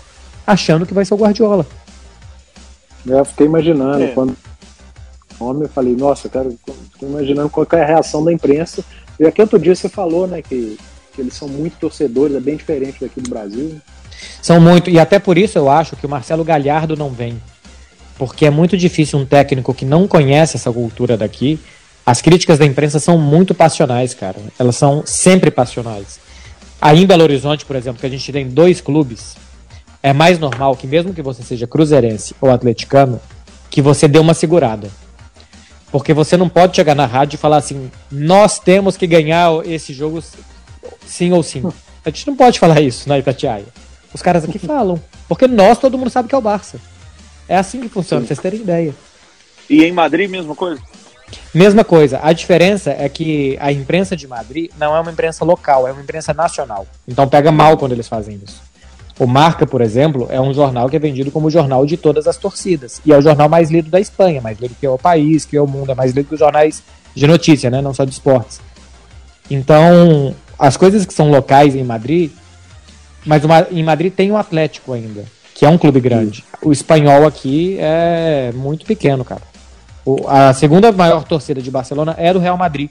achando 0.48 0.86
que 0.86 0.94
vai 0.96 1.06
ser 1.06 1.14
o 1.14 1.18
Guardiola. 1.18 1.66
Eu 3.06 3.24
fiquei 3.24 3.46
imaginando 3.46 4.04
É. 4.04 4.08
quando 4.08 4.36
homem, 5.40 5.64
eu 5.64 5.70
falei, 5.70 5.96
nossa, 5.96 6.30
cara, 6.30 6.50
fiquei 6.50 7.08
imaginando 7.08 7.50
qual 7.50 7.68
é 7.72 7.82
a 7.82 7.86
reação 7.86 8.24
da 8.24 8.32
imprensa. 8.32 8.84
E 9.20 9.26
aqui 9.26 9.42
outro 9.42 9.60
dia 9.60 9.76
você 9.76 9.90
falou, 9.90 10.28
né, 10.28 10.42
que, 10.42 10.78
que 11.14 11.22
eles 11.22 11.34
são 11.34 11.48
muito 11.48 11.78
torcedores, 11.78 12.36
é 12.36 12.40
bem 12.40 12.56
diferente 12.56 13.00
daqui 13.02 13.22
do 13.22 13.30
Brasil. 13.30 13.80
São 14.42 14.60
muito, 14.60 14.90
e 14.90 15.00
até 15.00 15.20
por 15.20 15.38
isso 15.38 15.58
eu 15.58 15.70
acho 15.70 15.96
que 15.96 16.06
o 16.06 16.10
Marcelo 16.10 16.44
Galhardo 16.44 16.96
não 16.96 17.10
vem. 17.10 17.42
Porque 18.18 18.46
é 18.46 18.50
muito 18.50 18.78
difícil 18.78 19.20
um 19.20 19.26
técnico 19.26 19.74
que 19.74 19.84
não 19.84 20.08
conhece 20.08 20.56
essa 20.56 20.72
cultura 20.72 21.18
daqui. 21.18 21.60
As 22.06 22.22
críticas 22.22 22.58
da 22.58 22.66
imprensa 22.66 23.00
são 23.00 23.18
muito 23.18 23.54
passionais, 23.54 24.14
cara. 24.14 24.38
Elas 24.58 24.76
são 24.76 25.04
sempre 25.06 25.52
passionais. 25.52 26.20
Aí 26.80 27.04
em 27.04 27.06
Belo 27.06 27.24
Horizonte, 27.24 27.66
por 27.66 27.76
exemplo, 27.76 28.00
que 28.00 28.06
a 28.06 28.10
gente 28.10 28.32
tem 28.32 28.48
dois 28.48 28.80
clubes, 28.80 29.36
é 30.04 30.14
mais 30.14 30.38
normal 30.38 30.76
que 30.76 30.86
mesmo 30.86 31.14
que 31.14 31.22
você 31.22 31.42
seja 31.42 31.66
cruzeirense 31.66 32.36
ou 32.40 32.52
atleticano, 32.52 33.20
que 33.70 33.82
você 33.82 34.08
dê 34.08 34.20
uma 34.20 34.34
segurada. 34.34 34.90
Porque 35.96 36.14
você 36.14 36.36
não 36.36 36.50
pode 36.50 36.76
chegar 36.76 36.94
na 36.94 37.06
rádio 37.06 37.38
e 37.38 37.40
falar 37.40 37.56
assim, 37.56 37.90
nós 38.12 38.60
temos 38.60 38.98
que 38.98 39.08
ganhar 39.08 39.66
esse 39.66 39.94
jogo 39.94 40.22
sim 41.08 41.32
ou 41.32 41.42
sim. 41.42 41.64
A 42.04 42.10
gente 42.10 42.28
não 42.28 42.36
pode 42.36 42.60
falar 42.60 42.82
isso 42.82 43.08
na 43.08 43.18
Itatiaia. 43.18 43.64
Os 44.14 44.22
caras 44.22 44.44
aqui 44.44 44.60
falam. 44.68 45.00
Porque 45.26 45.48
nós, 45.48 45.78
todo 45.78 45.98
mundo 45.98 46.10
sabe 46.10 46.28
que 46.28 46.36
é 46.36 46.38
o 46.38 46.42
Barça. 46.42 46.82
É 47.48 47.56
assim 47.56 47.80
que 47.80 47.88
funciona, 47.88 48.20
pra 48.20 48.28
vocês 48.28 48.42
terem 48.42 48.60
ideia. 48.60 48.94
E 49.70 49.86
em 49.86 49.94
Madrid, 49.94 50.30
mesma 50.30 50.54
coisa? 50.54 50.82
Mesma 51.54 51.86
coisa, 51.86 52.20
a 52.22 52.34
diferença 52.34 52.92
é 52.92 53.08
que 53.08 53.58
a 53.62 53.72
imprensa 53.72 54.18
de 54.18 54.28
Madrid 54.28 54.72
não 54.78 54.94
é 54.94 55.00
uma 55.00 55.12
imprensa 55.14 55.46
local, 55.46 55.88
é 55.88 55.94
uma 55.94 56.02
imprensa 56.02 56.34
nacional. 56.34 56.86
Então 57.08 57.26
pega 57.26 57.54
mal 57.54 57.78
quando 57.78 57.94
eles 57.94 58.10
fazem 58.10 58.38
isso. 58.44 58.62
O 59.18 59.26
Marca, 59.26 59.66
por 59.66 59.80
exemplo, 59.82 60.28
é 60.30 60.42
um 60.42 60.54
jornal 60.54 60.90
que 60.90 60.96
é 60.96 61.00
vendido 61.00 61.32
como 61.32 61.48
o 61.48 61.50
jornal 61.52 61.86
de 61.86 61.96
todas 61.96 62.28
as 62.28 62.36
torcidas. 62.36 63.02
E 63.06 63.14
é 63.14 63.18
o 63.18 63.22
jornal 63.22 63.48
mais 63.48 63.72
lido 63.72 63.90
da 63.90 64.00
Espanha, 64.00 64.42
mais 64.42 64.60
lido 64.60 64.76
que 64.78 64.86
é 64.86 64.90
o 64.90 64.98
país, 64.98 65.46
que 65.46 65.56
é 65.56 65.62
o 65.62 65.68
mundo, 65.68 65.92
é 65.92 65.96
mais 65.96 66.12
lido 66.12 66.28
que 66.28 66.34
os 66.34 66.40
jornais 66.40 66.84
de 67.16 67.26
notícia, 67.26 67.70
né? 67.70 67.82
Não 67.82 67.94
só 67.94 68.04
de 68.04 68.12
esportes. 68.12 68.60
Então, 69.50 70.36
as 70.60 70.76
coisas 70.76 71.06
que 71.06 71.14
são 71.14 71.30
locais 71.30 71.76
em 71.76 71.84
Madrid, 71.84 72.32
mas 73.26 73.44
uma- 73.46 73.68
em 73.72 73.84
Madrid 73.84 74.12
tem 74.14 74.32
o 74.32 74.38
Atlético 74.38 74.92
ainda, 74.94 75.24
que 75.54 75.66
é 75.66 75.70
um 75.70 75.78
clube 75.78 76.00
grande. 76.02 76.44
O 76.62 76.72
espanhol 76.72 77.26
aqui 77.26 77.78
é 77.80 78.52
muito 78.54 78.86
pequeno, 78.86 79.24
cara. 79.24 79.42
O- 80.04 80.28
a 80.28 80.54
segunda 80.54 80.92
maior 80.92 81.24
torcida 81.24 81.62
de 81.62 81.72
Barcelona 81.72 82.16
é 82.18 82.34
do 82.34 82.40
Real 82.40 82.58
Madrid. 82.58 82.90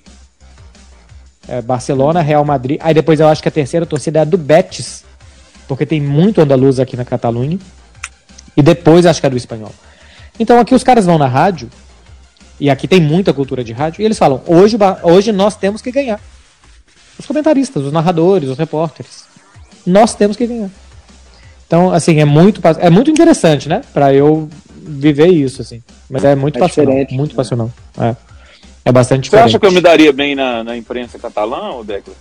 É 1.46 1.60
Barcelona, 1.60 2.22
Real 2.22 2.44
Madrid. 2.44 2.78
Aí 2.82 2.94
depois 2.94 3.20
eu 3.20 3.28
acho 3.28 3.42
que 3.42 3.48
a 3.48 3.52
terceira 3.52 3.84
torcida 3.84 4.20
é 4.20 4.22
a 4.22 4.24
do 4.24 4.38
Betis, 4.38 5.04
porque 5.68 5.86
tem 5.86 6.00
muito 6.00 6.40
andaluz 6.40 6.78
aqui 6.80 6.96
na 6.96 7.04
Catalunha. 7.04 7.58
E 8.56 8.62
depois 8.62 9.04
acho 9.06 9.20
que 9.20 9.26
é 9.26 9.30
do 9.30 9.36
espanhol. 9.36 9.72
Então 10.38 10.58
aqui 10.58 10.74
os 10.74 10.84
caras 10.84 11.06
vão 11.06 11.18
na 11.18 11.26
rádio, 11.26 11.68
e 12.60 12.70
aqui 12.70 12.86
tem 12.86 13.00
muita 13.00 13.32
cultura 13.32 13.62
de 13.64 13.72
rádio, 13.72 14.02
e 14.02 14.04
eles 14.04 14.18
falam: 14.18 14.42
hoje, 14.46 14.76
hoje 15.02 15.32
nós 15.32 15.56
temos 15.56 15.80
que 15.82 15.90
ganhar. 15.90 16.20
Os 17.18 17.26
comentaristas, 17.26 17.84
os 17.84 17.92
narradores, 17.92 18.48
os 18.48 18.58
repórteres. 18.58 19.24
Nós 19.86 20.14
temos 20.14 20.36
que 20.36 20.46
ganhar. 20.46 20.70
Então, 21.66 21.92
assim, 21.92 22.18
é 22.20 22.24
muito, 22.24 22.60
é 22.80 22.90
muito 22.90 23.10
interessante, 23.10 23.68
né? 23.68 23.82
Pra 23.92 24.12
eu 24.12 24.48
viver 24.76 25.28
isso, 25.28 25.62
assim. 25.62 25.82
Mas 26.10 26.24
é 26.24 26.34
muito 26.34 26.56
É 26.56 26.60
passional. 26.60 26.90
diferente, 26.92 27.14
Muito 27.16 27.30
né? 27.30 27.36
passional. 27.36 27.72
É. 27.98 28.14
É 28.84 28.92
bastante 28.92 29.24
Você 29.24 29.30
diferente. 29.30 29.46
acha 29.48 29.58
que 29.58 29.66
eu 29.66 29.72
me 29.72 29.80
daria 29.80 30.12
bem 30.12 30.34
na, 30.34 30.62
na 30.62 30.76
imprensa 30.76 31.18
catalã, 31.18 31.70
ou 31.70 31.82
Beckler? 31.84 32.16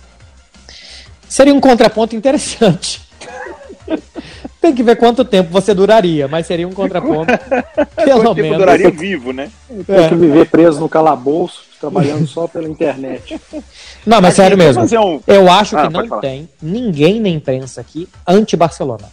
Seria 1.28 1.52
um 1.54 1.60
contraponto 1.60 2.16
interessante. 2.16 3.02
Tem 4.60 4.74
que 4.74 4.82
ver 4.82 4.96
quanto 4.96 5.24
tempo 5.26 5.50
você 5.50 5.74
duraria, 5.74 6.26
mas 6.26 6.46
seria 6.46 6.66
um 6.66 6.72
contraponto. 6.72 7.26
Pelo 8.02 8.22
Quanto 8.22 8.36
menos. 8.40 8.58
duraria 8.58 8.90
vivo, 8.90 9.30
né? 9.32 9.50
Tem 9.86 9.96
É. 9.96 10.08
que 10.08 10.14
viver 10.14 10.46
preso 10.48 10.80
no 10.80 10.88
calabouço, 10.88 11.64
trabalhando 11.78 12.26
só 12.26 12.48
pela 12.48 12.66
internet. 12.66 13.38
Não, 14.06 14.22
mas 14.22 14.34
sério 14.34 14.56
mesmo. 14.56 14.82
um- 14.82 15.20
Eu 15.26 15.50
acho 15.52 15.76
Ah, 15.76 15.86
que 15.86 15.92
não 15.92 16.06
falar. 16.08 16.20
tem 16.22 16.48
ninguém 16.62 17.20
na 17.20 17.28
imprensa 17.28 17.80
aqui 17.82 18.08
anti-Barcelona. 18.26 19.04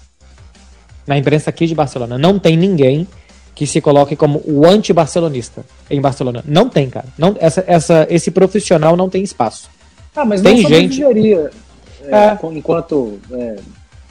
Na 1.05 1.17
imprensa 1.17 1.49
aqui 1.49 1.65
de 1.67 1.75
Barcelona. 1.75 2.17
Não 2.17 2.39
tem 2.39 2.55
ninguém 2.55 3.05
que 3.53 3.67
se 3.67 3.81
coloque 3.81 4.15
como 4.15 4.41
o 4.45 4.65
anti-barcelonista 4.65 5.65
em 5.89 5.99
Barcelona. 5.99 6.41
Não 6.47 6.69
tem, 6.69 6.89
cara. 6.89 7.07
Não, 7.17 7.35
essa, 7.39 7.63
essa, 7.67 8.07
esse 8.09 8.31
profissional 8.31 8.95
não 8.95 9.09
tem 9.09 9.21
espaço. 9.21 9.69
Ah, 10.15 10.23
mas 10.23 10.41
Tem 10.41 10.61
não 10.61 10.69
gente- 10.69 11.03
é, 11.03 11.49
É. 12.03 12.37
enquanto. 12.53 13.19
é, 13.33 13.55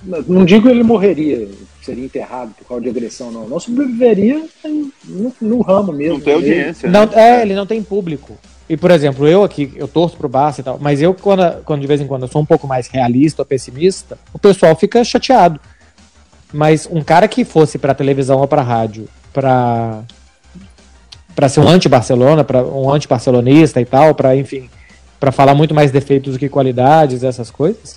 não 0.03 0.45
digo 0.45 0.69
ele 0.69 0.83
morreria, 0.83 1.49
seria 1.83 2.05
enterrado 2.05 2.53
por 2.59 2.67
causa 2.67 2.83
de 2.83 2.89
agressão, 2.91 3.31
não. 3.31 3.49
Não 3.49 3.61
sobreviveria 3.61 4.45
no, 5.05 5.33
no 5.41 5.61
ramo 5.63 5.93
mesmo. 5.93 6.15
Não 6.15 6.21
tem 6.21 6.35
Ele- 6.35 6.49
audiência. 6.49 6.91
Não, 6.91 7.07
né? 7.07 7.13
é, 7.15 7.43
ele 7.43 7.55
não 7.55 7.67
tem 7.67 7.83
público. 7.83 8.37
E, 8.69 8.77
por 8.77 8.91
exemplo, 8.93 9.27
eu 9.27 9.43
aqui, 9.43 9.73
eu 9.75 9.89
torço 9.89 10.17
pro 10.17 10.29
Barça 10.29 10.61
e 10.61 10.65
tal, 10.65 10.79
mas 10.81 11.03
eu, 11.03 11.13
quando, 11.13 11.43
quando 11.65 11.81
de 11.81 11.87
vez 11.89 12.01
em 12.01 12.07
quando 12.07 12.23
eu 12.23 12.29
sou 12.29 12.41
um 12.41 12.47
pouco 12.47 12.67
mais 12.69 12.87
realista 12.87 13.43
ou 13.43 13.47
pessimista, 13.47 14.17
o 14.33 14.39
pessoal 14.39 14.77
fica 14.77 15.03
chateado. 15.03 15.59
Mas 16.53 16.89
um 16.91 17.03
cara 17.03 17.27
que 17.27 17.45
fosse 17.45 17.79
pra 17.79 17.95
televisão 17.95 18.39
ou 18.39 18.47
pra 18.47 18.63
rádio 18.63 19.09
pra, 19.33 20.03
pra 21.35 21.49
ser 21.49 21.61
um 21.61 21.69
anti-Barcelona, 21.69 22.47
um 22.73 22.91
anti-barcelonista 22.93 23.81
e 23.81 23.85
tal, 23.85 24.15
pra, 24.15 24.37
enfim, 24.37 24.69
pra 25.19 25.33
falar 25.33 25.55
muito 25.55 25.75
mais 25.75 25.91
defeitos 25.91 26.35
do 26.35 26.39
que 26.39 26.49
qualidades, 26.49 27.23
essas 27.25 27.51
coisas, 27.51 27.97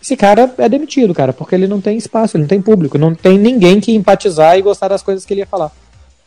esse 0.00 0.16
cara 0.16 0.54
é 0.58 0.68
demitido, 0.68 1.14
cara, 1.14 1.32
porque 1.32 1.54
ele 1.54 1.66
não 1.66 1.80
tem 1.80 1.96
espaço, 1.96 2.36
ele 2.36 2.42
não 2.42 2.48
tem 2.48 2.62
público, 2.62 2.98
não 2.98 3.14
tem 3.14 3.38
ninguém 3.38 3.80
que 3.80 3.94
empatizar 3.94 4.56
e 4.56 4.62
gostar 4.62 4.88
das 4.88 5.02
coisas 5.02 5.24
que 5.24 5.34
ele 5.34 5.40
ia 5.40 5.46
falar. 5.46 5.72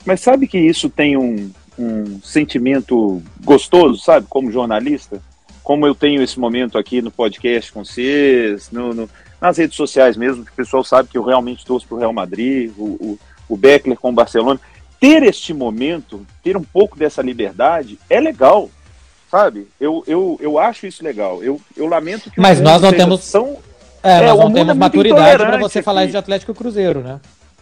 Mas 0.05 0.21
sabe 0.21 0.47
que 0.47 0.57
isso 0.57 0.89
tem 0.89 1.17
um, 1.17 1.51
um 1.77 2.19
sentimento 2.21 3.21
gostoso, 3.43 4.01
sabe, 4.01 4.27
como 4.29 4.51
jornalista? 4.51 5.21
Como 5.63 5.85
eu 5.85 5.93
tenho 5.93 6.21
esse 6.21 6.39
momento 6.39 6.77
aqui 6.77 7.01
no 7.01 7.11
podcast 7.11 7.71
com 7.71 7.85
vocês, 7.85 8.69
no, 8.71 8.93
no, 8.93 9.09
nas 9.39 9.57
redes 9.57 9.77
sociais 9.77 10.17
mesmo, 10.17 10.43
que 10.43 10.51
o 10.51 10.55
pessoal 10.55 10.83
sabe 10.83 11.09
que 11.09 11.17
eu 11.17 11.23
realmente 11.23 11.65
torço 11.65 11.87
pro 11.87 11.97
Real 11.97 12.13
Madrid, 12.13 12.71
o, 12.77 12.83
o, 12.83 13.19
o 13.47 13.57
Beckler 13.57 13.97
com 13.97 14.09
o 14.09 14.13
Barcelona. 14.13 14.59
Ter 14.99 15.23
este 15.23 15.53
momento, 15.53 16.25
ter 16.43 16.57
um 16.57 16.63
pouco 16.63 16.97
dessa 16.97 17.21
liberdade, 17.21 17.97
é 18.09 18.19
legal, 18.19 18.69
sabe? 19.29 19.67
Eu, 19.79 20.03
eu, 20.07 20.37
eu 20.41 20.57
acho 20.59 20.87
isso 20.87 21.03
legal. 21.03 21.43
Eu, 21.43 21.59
eu 21.75 21.87
lamento 21.87 22.29
que 22.31 22.39
Mas 22.39 22.59
nós 22.59 22.81
não 22.81 22.91
temos. 22.91 23.23
São... 23.23 23.57
É, 24.01 24.19
É, 24.19 24.27
nós 24.27 24.31
o 24.31 24.37
não 24.37 24.43
mundo 24.47 24.55
temos 24.55 24.71
é 24.71 24.73
maturidade 24.73 25.43
para 25.43 25.57
você 25.57 25.81
falar 25.81 26.03
isso 26.03 26.11
de 26.11 26.17
Atlético 26.17 26.53
Cruzeiro, 26.53 27.01
né? 27.01 27.19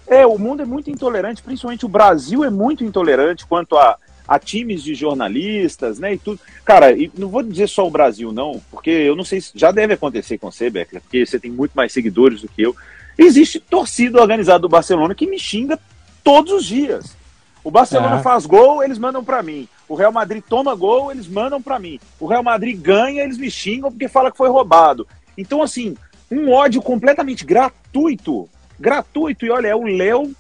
É, 0.08 0.26
o 0.26 0.38
mundo 0.38 0.62
é 0.62 0.66
muito 0.66 0.90
intolerante, 0.90 1.42
principalmente 1.42 1.86
o 1.86 1.90
Brasil 1.90 2.44
é 2.44 2.50
muito 2.50 2.84
intolerante 2.84 3.46
quanto 3.46 3.78
a, 3.78 3.98
a 4.26 4.40
times 4.40 4.82
de 4.82 4.96
jornalistas, 4.96 6.00
né, 6.00 6.14
e 6.14 6.18
tudo. 6.18 6.40
Cara, 6.64 6.94
e 6.94 7.12
não 7.18 7.28
vou 7.28 7.44
dizer 7.44 7.68
só 7.68 7.86
o 7.86 7.92
Brasil, 7.92 8.32
não, 8.32 8.62
porque 8.72 8.90
eu 8.90 9.16
não 9.16 9.26
sei 9.26 9.42
se 9.42 9.52
já 9.54 9.70
deve 9.72 9.96
acontecer 9.96 10.38
com 10.38 10.50
você, 10.50 10.70
Beckler, 10.70 11.02
porque 11.02 11.26
você 11.26 11.38
tem 11.38 11.52
muito 11.52 11.74
mais 11.74 11.92
seguidores 11.92 12.42
do 12.42 12.48
que 12.48 12.62
eu. 12.62 12.74
Existe 13.18 13.60
torcida 13.60 14.22
organizada 14.22 14.60
do 14.60 14.70
Barcelona 14.70 15.14
que 15.16 15.28
me 15.28 15.40
xinga 15.40 15.78
todos 16.24 16.54
os 16.54 16.66
dias. 16.66 17.18
O 17.64 17.72
Barcelona 17.72 18.20
É. 18.20 18.22
faz 18.22 18.46
gol, 18.46 18.82
eles 18.84 18.98
mandam 18.98 19.24
pra 19.24 19.44
mim. 19.44 19.68
O 19.88 19.96
Real 19.96 20.12
Madrid 20.12 20.44
toma 20.48 20.76
gol, 20.76 21.12
eles 21.12 21.28
mandam 21.28 21.62
pra 21.62 21.80
mim. 21.80 22.00
O 22.20 22.26
Real 22.26 22.44
Madrid 22.44 22.80
ganha, 22.80 23.24
eles 23.24 23.38
me 23.38 23.50
xingam 23.50 23.92
porque 23.92 24.08
fala 24.08 24.32
que 24.32 24.38
foi 24.38 24.50
roubado. 24.50 25.08
Então, 25.38 25.62
assim, 25.62 25.96
um 26.30 26.52
ódio 26.52 26.82
completamente 26.82 27.46
gratuito. 27.46 28.50
Gratuito. 28.80 29.46
E 29.46 29.50
olha, 29.50 29.68
é 29.68 29.76
o 29.76 29.84
Léo, 29.84 30.34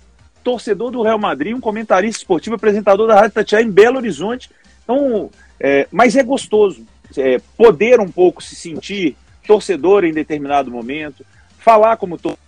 torcedor 0.43 0.91
do 0.91 1.01
Real 1.01 1.19
Madrid, 1.19 1.55
um 1.55 1.61
comentarista 1.61 2.19
esportivo, 2.19 2.55
apresentador 2.55 3.07
da 3.07 3.15
Rádio 3.15 3.31
Tatiá 3.31 3.61
em 3.61 3.71
Belo 3.71 3.97
Horizonte. 3.97 4.49
Então, 4.83 5.29
é, 5.59 5.87
mas 5.91 6.15
é 6.15 6.23
gostoso 6.23 6.85
é, 7.17 7.39
poder 7.55 7.99
um 7.99 8.09
pouco 8.09 8.43
se 8.43 8.55
sentir 8.55 9.15
torcedor 9.45 10.03
em 10.03 10.13
determinado 10.13 10.69
momento, 10.69 11.25
falar 11.57 11.95
como 11.97 12.17
torcedor 12.17 12.47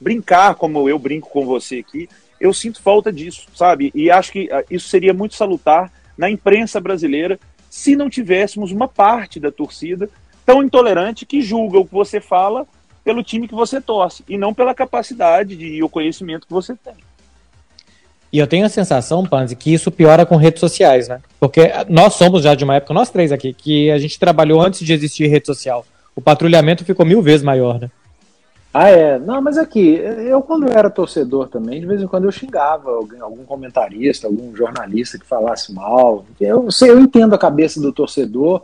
brincar 0.00 0.54
como 0.56 0.88
eu 0.88 0.98
brinco 0.98 1.30
com 1.30 1.46
você 1.46 1.78
aqui. 1.78 2.08
Eu 2.42 2.52
sinto 2.52 2.82
falta 2.82 3.12
disso, 3.12 3.46
sabe? 3.54 3.92
E 3.94 4.10
acho 4.10 4.32
que 4.32 4.50
ah, 4.50 4.64
isso 4.68 4.88
seria 4.88 5.14
muito 5.14 5.36
salutar 5.36 5.92
na 6.18 6.28
imprensa 6.28 6.80
brasileira 6.80 7.38
se 7.70 7.94
não 7.94 8.10
tivéssemos 8.10 8.72
uma 8.72 8.88
parte 8.88 9.38
da 9.38 9.52
torcida 9.52 10.10
tão 10.44 10.60
intolerante 10.60 11.24
que 11.24 11.40
julga 11.40 11.78
o 11.78 11.86
que 11.86 11.94
você 11.94 12.20
fala 12.20 12.66
pelo 13.04 13.22
time 13.22 13.46
que 13.46 13.54
você 13.54 13.80
torce 13.80 14.24
e 14.28 14.36
não 14.36 14.52
pela 14.52 14.74
capacidade 14.74 15.54
de, 15.54 15.66
e 15.66 15.84
o 15.84 15.88
conhecimento 15.88 16.48
que 16.48 16.52
você 16.52 16.74
tem. 16.74 16.94
E 18.32 18.38
eu 18.40 18.46
tenho 18.48 18.66
a 18.66 18.68
sensação, 18.68 19.24
Panzi, 19.24 19.54
que 19.54 19.72
isso 19.72 19.92
piora 19.92 20.26
com 20.26 20.34
redes 20.34 20.58
sociais, 20.58 21.06
né? 21.06 21.20
Porque 21.38 21.70
nós 21.88 22.14
somos 22.14 22.42
já 22.42 22.56
de 22.56 22.64
uma 22.64 22.74
época, 22.74 22.92
nós 22.92 23.08
três 23.08 23.30
aqui, 23.30 23.52
que 23.52 23.88
a 23.92 23.98
gente 23.98 24.18
trabalhou 24.18 24.60
antes 24.60 24.84
de 24.84 24.92
existir 24.92 25.28
rede 25.28 25.46
social. 25.46 25.86
O 26.16 26.20
patrulhamento 26.20 26.84
ficou 26.84 27.06
mil 27.06 27.22
vezes 27.22 27.44
maior, 27.44 27.78
né? 27.78 27.88
Ah, 28.74 28.88
é. 28.88 29.18
Não, 29.18 29.42
mas 29.42 29.58
aqui, 29.58 29.96
eu 29.96 30.40
quando 30.40 30.66
eu 30.66 30.72
era 30.72 30.88
torcedor 30.88 31.48
também, 31.48 31.80
de 31.80 31.86
vez 31.86 32.00
em 32.00 32.06
quando 32.06 32.24
eu 32.24 32.32
xingava 32.32 32.90
alguém, 32.90 33.20
algum 33.20 33.44
comentarista, 33.44 34.26
algum 34.26 34.54
jornalista 34.56 35.18
que 35.18 35.26
falasse 35.26 35.72
mal. 35.74 36.24
Eu, 36.40 36.70
sei, 36.70 36.90
eu 36.90 36.98
entendo 36.98 37.34
a 37.34 37.38
cabeça 37.38 37.80
do 37.80 37.92
torcedor. 37.92 38.62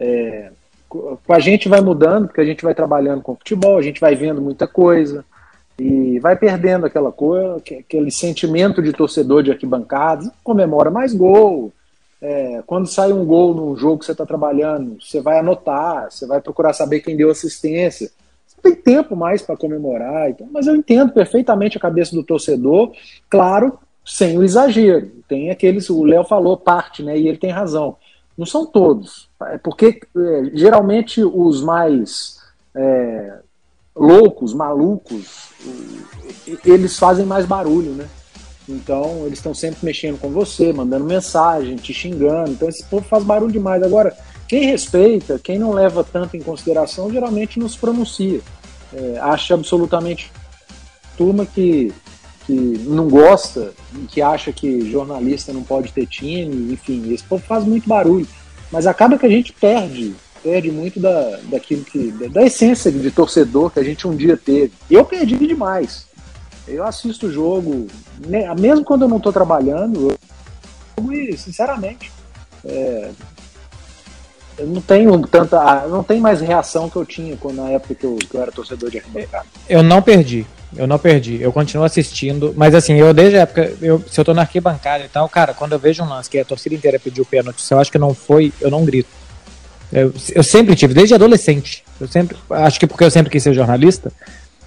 é, 0.00 0.52
co- 0.88 1.18
com 1.26 1.32
a 1.32 1.40
gente 1.40 1.68
vai 1.68 1.80
mudando, 1.80 2.28
porque 2.28 2.40
a 2.40 2.44
gente 2.44 2.62
vai 2.62 2.72
trabalhando 2.72 3.20
com 3.20 3.34
futebol, 3.34 3.76
a 3.78 3.82
gente 3.82 4.00
vai 4.00 4.14
vendo 4.14 4.40
muita 4.40 4.64
coisa 4.68 5.24
e 5.76 6.20
vai 6.20 6.36
perdendo 6.36 6.86
aquela 6.86 7.10
coisa, 7.10 7.60
que- 7.60 7.74
aquele 7.76 8.10
sentimento 8.12 8.80
de 8.80 8.92
torcedor 8.92 9.42
de 9.42 9.50
arquibancada, 9.50 10.30
comemora 10.44 10.88
mais 10.88 11.12
gol. 11.12 11.72
É, 12.22 12.62
quando 12.64 12.86
sai 12.86 13.12
um 13.12 13.24
gol 13.24 13.54
num 13.54 13.76
jogo 13.76 13.98
que 13.98 14.04
você 14.06 14.12
está 14.12 14.24
trabalhando, 14.24 14.98
você 15.02 15.20
vai 15.20 15.38
anotar, 15.40 16.10
você 16.10 16.24
vai 16.26 16.40
procurar 16.40 16.72
saber 16.72 17.00
quem 17.00 17.16
deu 17.16 17.28
assistência 17.30 18.10
não 18.58 18.62
tem 18.62 18.74
tempo 18.74 19.14
mais 19.14 19.42
para 19.42 19.56
comemorar, 19.56 20.30
então, 20.30 20.48
mas 20.52 20.66
eu 20.66 20.74
entendo 20.74 21.12
perfeitamente 21.12 21.76
a 21.76 21.80
cabeça 21.80 22.14
do 22.14 22.24
torcedor, 22.24 22.92
claro, 23.30 23.78
sem 24.04 24.36
o 24.36 24.42
exagero. 24.42 25.10
Tem 25.28 25.50
aqueles, 25.50 25.88
o 25.88 26.02
Léo 26.02 26.24
falou 26.24 26.56
parte, 26.56 27.02
né? 27.02 27.18
E 27.18 27.28
ele 27.28 27.38
tem 27.38 27.50
razão. 27.50 27.96
Não 28.36 28.46
são 28.46 28.66
todos, 28.66 29.28
é 29.46 29.58
porque 29.58 30.00
é, 30.16 30.50
geralmente 30.54 31.22
os 31.22 31.62
mais 31.62 32.38
é, 32.74 33.38
loucos, 33.94 34.54
malucos, 34.54 35.50
eles 36.64 36.98
fazem 36.98 37.26
mais 37.26 37.46
barulho, 37.46 37.90
né? 37.92 38.08
Então 38.68 39.24
eles 39.24 39.38
estão 39.38 39.54
sempre 39.54 39.84
mexendo 39.84 40.20
com 40.20 40.30
você, 40.30 40.72
mandando 40.72 41.04
mensagem, 41.04 41.76
te 41.76 41.92
xingando. 41.92 42.50
Então 42.50 42.68
esse 42.68 42.84
povo 42.84 43.04
faz 43.08 43.24
barulho 43.24 43.50
demais. 43.50 43.82
Agora, 43.82 44.16
quem 44.48 44.64
respeita, 44.64 45.38
quem 45.38 45.58
não 45.58 45.72
leva 45.72 46.02
tanto 46.02 46.36
em 46.36 46.40
consideração, 46.40 47.12
geralmente 47.12 47.60
não 47.60 47.68
se 47.68 47.76
pronuncia. 47.76 48.40
É, 48.92 49.18
acha 49.18 49.52
absolutamente 49.52 50.32
turma 51.18 51.44
que, 51.44 51.92
que 52.46 52.54
não 52.54 53.08
gosta, 53.08 53.74
que 54.08 54.22
acha 54.22 54.50
que 54.50 54.90
jornalista 54.90 55.52
não 55.52 55.62
pode 55.62 55.92
ter 55.92 56.06
time, 56.06 56.72
enfim, 56.72 57.12
esse 57.12 57.22
povo 57.24 57.44
faz 57.46 57.64
muito 57.64 57.86
barulho. 57.86 58.26
Mas 58.72 58.86
acaba 58.86 59.18
que 59.18 59.26
a 59.26 59.30
gente 59.30 59.52
perde, 59.52 60.14
perde 60.42 60.70
muito 60.70 60.98
da, 60.98 61.38
daquilo 61.44 61.84
que. 61.84 62.10
da, 62.30 62.42
essência 62.42 62.90
de 62.90 63.10
torcedor 63.10 63.70
que 63.70 63.80
a 63.80 63.84
gente 63.84 64.08
um 64.08 64.16
dia 64.16 64.36
teve. 64.36 64.72
Eu 64.90 65.04
perdi 65.04 65.36
demais. 65.36 66.06
Eu 66.66 66.84
assisto 66.84 67.26
o 67.26 67.32
jogo, 67.32 67.86
mesmo 68.58 68.84
quando 68.84 69.02
eu 69.02 69.08
não 69.08 69.16
estou 69.18 69.32
trabalhando, 69.32 70.10
eu, 70.10 71.12
e, 71.12 71.36
sinceramente, 71.36 72.12
é, 72.64 73.10
eu 74.58 74.66
não 74.66 74.80
tenho 74.80 75.26
tanta. 75.26 75.58
ah, 75.58 75.86
não 75.88 76.02
tenho 76.02 76.20
mais 76.20 76.40
reação 76.40 76.88
que 76.88 76.96
eu 76.96 77.06
tinha 77.06 77.36
quando, 77.36 77.56
na 77.56 77.70
época 77.70 77.94
que 77.94 78.04
eu, 78.04 78.16
que 78.16 78.34
eu 78.34 78.42
era 78.42 78.50
torcedor 78.50 78.90
de 78.90 78.98
arquibancada. 78.98 79.46
Eu 79.68 79.82
não 79.82 80.02
perdi. 80.02 80.46
Eu 80.76 80.86
não 80.86 80.98
perdi. 80.98 81.40
Eu 81.40 81.52
continuo 81.52 81.84
assistindo. 81.84 82.52
Mas 82.56 82.74
assim, 82.74 82.94
eu 82.94 83.14
desde 83.14 83.36
a 83.38 83.42
época. 83.42 83.72
Eu, 83.80 84.02
se 84.10 84.20
eu 84.20 84.24
tô 84.24 84.34
na 84.34 84.42
arquibancada 84.42 85.04
e 85.04 85.08
tal, 85.08 85.28
cara, 85.28 85.54
quando 85.54 85.72
eu 85.72 85.78
vejo 85.78 86.02
um 86.02 86.08
lance 86.08 86.28
que 86.28 86.38
a 86.38 86.44
torcida 86.44 86.74
inteira 86.74 86.98
pediu 86.98 87.24
pênalti, 87.24 87.62
se 87.62 87.72
eu 87.72 87.78
acho 87.78 87.90
que 87.90 87.98
não 87.98 88.12
foi, 88.12 88.52
eu 88.60 88.70
não 88.70 88.84
grito. 88.84 89.08
Eu, 89.92 90.12
eu 90.34 90.42
sempre 90.42 90.76
tive, 90.76 90.92
desde 90.92 91.14
adolescente. 91.14 91.84
Eu 92.00 92.08
sempre. 92.08 92.36
Acho 92.50 92.78
que 92.78 92.86
porque 92.86 93.04
eu 93.04 93.10
sempre 93.10 93.30
quis 93.30 93.42
ser 93.42 93.54
jornalista. 93.54 94.12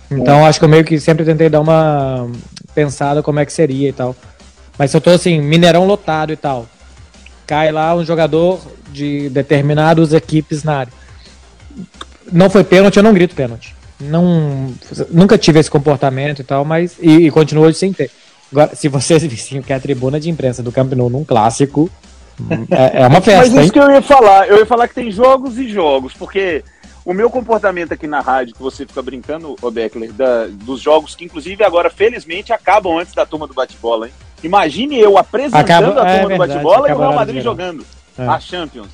Então 0.10 0.46
acho 0.46 0.60
que 0.60 0.66
eu 0.66 0.70
meio 0.70 0.84
que 0.84 1.00
sempre 1.00 1.24
tentei 1.24 1.50
dar 1.50 1.62
uma 1.62 2.30
pensada 2.76 3.24
como 3.24 3.40
é 3.40 3.46
que 3.46 3.54
seria 3.54 3.90
e 3.90 3.94
tal. 3.94 4.16
Mas 4.78 4.92
se 4.92 4.98
eu 4.98 5.02
tô 5.02 5.12
assim, 5.12 5.40
Mineirão 5.40 5.86
lotado 5.86 6.34
e 6.34 6.36
tal. 6.36 6.68
Cai 7.52 7.70
lá 7.70 7.94
um 7.94 8.06
jogador 8.06 8.62
de 8.94 9.28
determinadas 9.30 10.14
equipes 10.14 10.64
na 10.64 10.78
área. 10.78 10.94
Não 12.32 12.50
foi 12.50 12.64
pênalti, 12.64 12.96
eu 12.96 13.04
não 13.04 13.14
grito 13.14 13.36
pênalti. 13.36 13.76
Não, 14.00 14.74
nunca 15.10 15.38
tive 15.38 15.60
esse 15.60 15.70
comportamento 15.70 16.40
e 16.40 16.46
tal, 16.46 16.64
mas. 16.64 16.96
E, 17.02 17.28
e 17.28 17.30
continuo 17.30 17.66
hoje 17.66 17.78
sem 17.78 17.92
ter. 17.92 18.10
Agora, 18.50 18.74
se 18.74 18.88
vocês 18.88 19.22
vissem 19.28 19.62
que 19.62 19.74
é 19.74 19.76
a 19.76 19.82
tribuna 19.82 20.18
de 20.18 20.30
imprensa 20.30 20.64
do 20.64 20.72
Camp 20.72 20.94
Nou 20.94 21.10
num 21.10 21.26
clássico, 21.26 21.90
é, 22.70 23.02
é 23.02 23.08
uma 23.08 23.20
Mas 23.20 23.26
festa, 23.26 23.54
hein? 23.58 23.64
isso 23.64 23.74
que 23.74 23.80
eu 23.80 23.92
ia 23.92 24.02
falar, 24.02 24.48
eu 24.48 24.58
ia 24.60 24.66
falar 24.66 24.88
que 24.88 24.96
tem 24.96 25.12
jogos 25.12 25.58
e 25.58 25.68
jogos, 25.68 26.14
porque 26.14 26.64
o 27.04 27.14
meu 27.14 27.30
comportamento 27.30 27.92
aqui 27.92 28.08
na 28.08 28.22
rádio, 28.22 28.56
que 28.56 28.62
você 28.62 28.86
fica 28.86 29.02
brincando, 29.02 29.58
ô 29.62 29.70
Beckler, 29.70 30.14
da- 30.14 30.48
dos 30.48 30.80
jogos 30.80 31.16
que 31.16 31.26
inclusive 31.26 31.66
agora, 31.66 31.90
felizmente, 31.90 32.54
acabam 32.54 32.98
antes 32.98 33.14
da 33.14 33.26
turma 33.26 33.46
do 33.46 33.54
bate-bola, 33.54 34.08
hein? 34.08 34.14
Imagine 34.44 35.00
eu 35.00 35.18
apresentando 35.18 35.62
Acaba- 35.62 36.04
a 36.04 36.10
é 36.10 36.20
turma 36.20 36.24
do 36.24 36.28
verdade, 36.30 36.54
bate-bola 36.54 36.90
e 36.90 36.94
o 36.94 36.98
Real 36.98 37.14
Madrid 37.14 37.44
jogando 37.44 37.86
É. 38.18 38.26
a 38.28 38.40
Champions. 38.40 38.90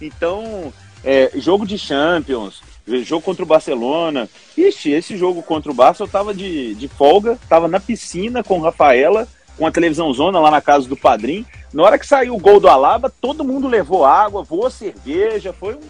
Então, 0.00 0.72
é, 1.04 1.30
jogo 1.36 1.66
de 1.66 1.78
Champions, 1.78 2.62
jogo 3.04 3.22
contra 3.22 3.42
o 3.42 3.46
Barcelona. 3.46 4.28
Ixi, 4.56 4.90
esse 4.90 5.16
jogo 5.16 5.42
contra 5.42 5.70
o 5.70 5.74
Barça 5.74 6.02
eu 6.02 6.08
tava 6.08 6.34
de, 6.34 6.74
de 6.74 6.88
folga, 6.88 7.38
tava 7.48 7.68
na 7.68 7.78
piscina 7.80 8.42
com 8.42 8.60
Rafaela, 8.60 9.26
com 9.56 9.66
a 9.66 9.70
televisão 9.70 10.12
zona 10.12 10.38
lá 10.40 10.50
na 10.50 10.60
casa 10.60 10.88
do 10.88 10.96
padrinho. 10.96 11.44
Na 11.72 11.82
hora 11.82 11.98
que 11.98 12.06
saiu 12.06 12.34
o 12.34 12.38
gol 12.40 12.58
do 12.58 12.68
Alaba, 12.68 13.12
todo 13.20 13.44
mundo 13.44 13.68
levou 13.68 14.04
água, 14.04 14.42
voou 14.42 14.70
cerveja, 14.70 15.52
foi 15.52 15.74
um. 15.74 15.80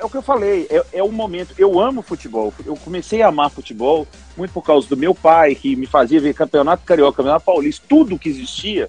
É 0.00 0.04
o 0.04 0.08
que 0.08 0.16
eu 0.16 0.22
falei, 0.22 0.66
é, 0.70 0.84
é 0.94 1.02
o 1.02 1.12
momento. 1.12 1.54
Eu 1.58 1.78
amo 1.78 2.02
futebol. 2.02 2.52
Eu 2.64 2.76
comecei 2.76 3.22
a 3.22 3.28
amar 3.28 3.50
futebol 3.50 4.06
muito 4.36 4.52
por 4.52 4.62
causa 4.62 4.88
do 4.88 4.96
meu 4.96 5.14
pai, 5.14 5.54
que 5.54 5.76
me 5.76 5.86
fazia 5.86 6.20
ver 6.20 6.34
campeonato 6.34 6.84
carioca, 6.84 7.18
campeonato 7.18 7.44
paulista, 7.44 7.84
tudo 7.88 8.18
que 8.18 8.28
existia. 8.28 8.88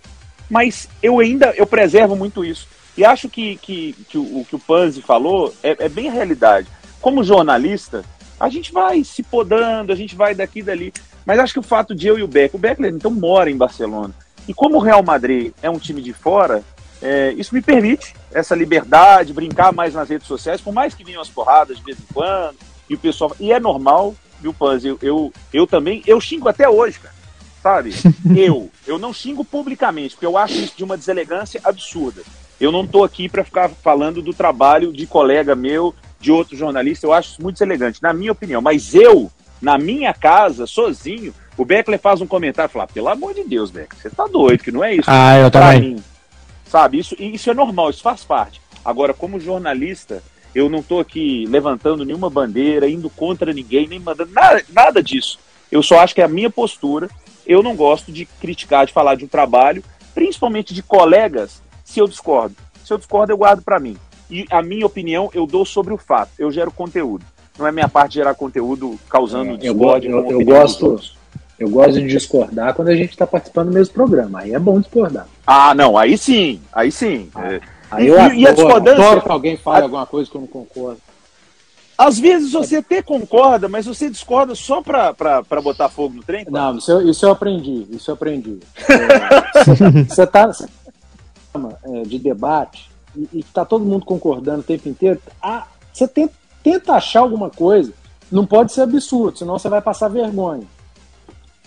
Mas 0.49 0.87
eu 1.03 1.19
ainda 1.19 1.53
eu 1.57 1.67
preservo 1.67 2.15
muito 2.15 2.45
isso. 2.45 2.67
E 2.97 3.03
acho 3.03 3.27
que, 3.27 3.57
que, 3.57 3.93
que 4.07 4.17
o, 4.17 4.45
que 4.47 4.55
o 4.55 4.59
Panzi 4.59 5.01
falou 5.01 5.53
é, 5.61 5.75
é 5.79 5.89
bem 5.89 6.07
a 6.07 6.13
realidade. 6.13 6.67
Como 7.01 7.23
jornalista, 7.23 8.05
a 8.39 8.47
gente 8.47 8.71
vai 8.71 9.03
se 9.03 9.21
podando, 9.21 9.91
a 9.91 9.95
gente 9.95 10.15
vai 10.15 10.33
daqui 10.33 10.59
e 10.59 10.63
dali. 10.63 10.93
Mas 11.25 11.39
acho 11.39 11.53
que 11.53 11.59
o 11.59 11.63
fato 11.63 11.93
de 11.93 12.07
eu 12.07 12.17
e 12.17 12.23
o 12.23 12.27
Beck, 12.27 12.55
o 12.55 12.59
Beckler 12.59 12.93
então 12.93 13.11
mora 13.11 13.49
em 13.49 13.57
Barcelona. 13.57 14.13
E 14.47 14.53
como 14.53 14.77
o 14.77 14.81
Real 14.81 15.03
Madrid 15.03 15.51
é 15.61 15.69
um 15.69 15.79
time 15.79 16.01
de 16.01 16.13
fora, 16.13 16.63
é, 17.01 17.33
isso 17.33 17.53
me 17.53 17.61
permite 17.61 18.13
essa 18.31 18.55
liberdade, 18.55 19.33
brincar 19.33 19.71
mais 19.73 19.93
nas 19.93 20.09
redes 20.09 20.27
sociais, 20.27 20.61
por 20.61 20.73
mais 20.73 20.93
que 20.93 21.03
venham 21.03 21.21
as 21.21 21.29
porradas 21.29 21.77
de 21.77 21.83
vez 21.83 21.97
em 21.97 22.13
quando, 22.13 22.55
e 22.89 22.95
o 22.95 22.97
pessoal. 22.97 23.35
E 23.39 23.51
é 23.51 23.59
normal, 23.59 24.15
viu, 24.41 24.53
Panz? 24.53 24.83
Eu, 24.83 24.97
eu, 25.01 25.33
eu 25.53 25.67
também, 25.67 26.01
eu 26.05 26.19
xingo 26.19 26.49
até 26.49 26.67
hoje, 26.69 26.99
cara. 26.99 27.15
Sabe? 27.61 27.93
eu. 28.37 28.69
Eu 28.85 28.99
não 28.99 29.13
xingo 29.13 29.43
publicamente, 29.43 30.15
porque 30.15 30.25
eu 30.25 30.37
acho 30.37 30.53
isso 30.55 30.73
de 30.77 30.83
uma 30.83 30.97
deselegância 30.97 31.59
absurda. 31.63 32.21
Eu 32.59 32.71
não 32.71 32.83
estou 32.83 33.03
aqui 33.03 33.27
para 33.27 33.43
ficar 33.43 33.69
falando 33.69 34.21
do 34.21 34.33
trabalho 34.33 34.93
de 34.93 35.05
colega 35.07 35.55
meu, 35.55 35.93
de 36.19 36.31
outro 36.31 36.55
jornalista, 36.55 37.05
eu 37.05 37.13
acho 37.13 37.31
isso 37.31 37.41
muito 37.41 37.55
deselegante, 37.55 38.01
na 38.01 38.13
minha 38.13 38.31
opinião. 38.31 38.61
Mas 38.61 38.93
eu, 38.95 39.31
na 39.61 39.77
minha 39.77 40.13
casa, 40.13 40.65
sozinho, 40.65 41.33
o 41.57 41.65
Beckler 41.65 41.99
faz 41.99 42.21
um 42.21 42.27
comentário 42.27 42.69
e 42.69 42.73
fala: 42.73 42.87
pelo 42.87 43.09
amor 43.09 43.33
de 43.33 43.43
Deus, 43.43 43.71
Beckler, 43.71 44.01
você 44.01 44.09
tá 44.09 44.25
doido, 44.25 44.63
que 44.63 44.71
não 44.71 44.83
é 44.83 44.93
isso. 44.95 45.03
Ah, 45.07 45.37
eu 45.37 45.51
Pra 45.51 45.73
também. 45.73 45.95
mim. 45.95 46.03
Sabe, 46.67 46.99
isso, 46.99 47.15
isso 47.19 47.49
é 47.49 47.53
normal, 47.53 47.89
isso 47.89 48.01
faz 48.01 48.23
parte. 48.23 48.59
Agora, 48.83 49.13
como 49.13 49.39
jornalista, 49.39 50.21
eu 50.53 50.69
não 50.69 50.79
estou 50.79 50.99
aqui 50.99 51.45
levantando 51.47 52.03
nenhuma 52.05 52.29
bandeira, 52.29 52.89
indo 52.89 53.09
contra 53.09 53.53
ninguém, 53.53 53.87
nem 53.87 53.99
mandando 53.99 54.31
nada, 54.33 54.63
nada 54.69 55.01
disso. 55.03 55.39
Eu 55.71 55.81
só 55.83 55.99
acho 55.99 56.13
que 56.15 56.21
é 56.21 56.25
a 56.25 56.27
minha 56.29 56.49
postura. 56.49 57.09
Eu 57.45 57.61
não 57.61 57.75
gosto 57.75 58.11
de 58.11 58.25
criticar, 58.25 58.85
de 58.85 58.93
falar 58.93 59.15
de 59.15 59.25
um 59.25 59.27
trabalho, 59.27 59.83
principalmente 60.13 60.73
de 60.73 60.81
colegas, 60.81 61.61
se 61.83 61.99
eu 61.99 62.07
discordo. 62.07 62.55
Se 62.83 62.91
eu 62.93 62.97
discordo, 62.97 63.31
eu 63.31 63.37
guardo 63.37 63.61
para 63.63 63.79
mim. 63.79 63.97
E 64.29 64.45
a 64.49 64.61
minha 64.63 64.85
opinião 64.85 65.29
eu 65.33 65.45
dou 65.45 65.65
sobre 65.65 65.93
o 65.93 65.97
fato. 65.97 66.31
Eu 66.39 66.51
gero 66.51 66.71
conteúdo. 66.71 67.23
Não 67.57 67.65
é 67.67 67.71
minha 67.71 67.87
parte 67.87 68.15
gerar 68.15 68.33
conteúdo 68.35 68.99
causando 69.09 69.51
É, 69.51 69.53
eu 69.53 69.57
discórdia. 69.57 70.09
eu- 70.09 70.31
eu 70.31 70.37
dos 70.39 70.45
gosto-. 70.45 71.01
Eu 71.57 71.69
gosto 71.69 71.93
de 71.93 72.07
discordar 72.07 72.73
quando 72.73 72.89
a 72.89 72.95
gente 72.95 73.11
está 73.11 73.25
participando 73.25 73.69
do 73.69 73.73
mesmo 73.73 73.93
programa. 73.93 74.39
Aí 74.41 74.53
é 74.53 74.59
bom 74.59 74.79
discordar. 74.79 75.25
Ah, 75.47 75.73
não, 75.73 75.97
aí 75.97 76.17
sim, 76.17 76.59
aí 76.73 76.91
sim. 76.91 77.29
É, 77.37 77.61
Aí 77.91 78.05
E- 78.05 78.07
eu 78.09 78.15
e- 78.15 78.17
e 78.17 78.21
a 78.47 78.49
adoro, 78.49 78.55
discordância? 78.55 79.05
adoro 79.05 79.21
que 79.21 79.31
alguém 79.31 79.55
fale 79.57 79.79
A- 79.81 79.83
alguma 79.83 80.05
coisa 80.05 80.29
que 80.29 80.35
eu 80.35 80.41
não 80.41 80.47
concordo. 80.47 80.99
Às 81.97 82.19
vezes 82.19 82.51
você 82.51 82.77
até 82.77 83.01
concorda, 83.01 83.69
mas 83.69 83.85
você 83.85 84.09
discorda 84.09 84.53
só 84.53 84.81
pra 84.81 85.13
botar 85.63 85.87
fogo 85.87 86.15
no 86.15 86.23
trem? 86.23 86.43
cara? 86.43 86.57
Não, 86.71 86.77
isso 86.77 86.91
eu, 86.91 87.07
isso 87.09 87.25
eu 87.25 87.31
aprendi. 87.31 87.87
Isso 87.91 88.11
eu 88.11 88.15
aprendi. 88.15 88.59
É, 88.89 90.03
Você 90.03 90.23
está 90.23 90.51
de 92.05 92.19
debate 92.19 92.89
e 93.31 93.39
está 93.39 93.63
todo 93.63 93.85
mundo 93.85 94.05
concordando 94.05 94.59
o 94.59 94.63
tempo 94.63 94.89
inteiro. 94.89 95.21
Ah, 95.41 95.67
você 95.93 96.05
tenta, 96.05 96.33
tenta 96.61 96.93
achar 96.93 97.21
alguma 97.21 97.49
coisa. 97.49 97.93
Não 98.29 98.45
pode 98.45 98.73
ser 98.73 98.81
absurdo, 98.81 99.37
senão 99.37 99.57
você 99.57 99.69
vai 99.69 99.81
passar 99.81 100.09
vergonha. 100.09 100.63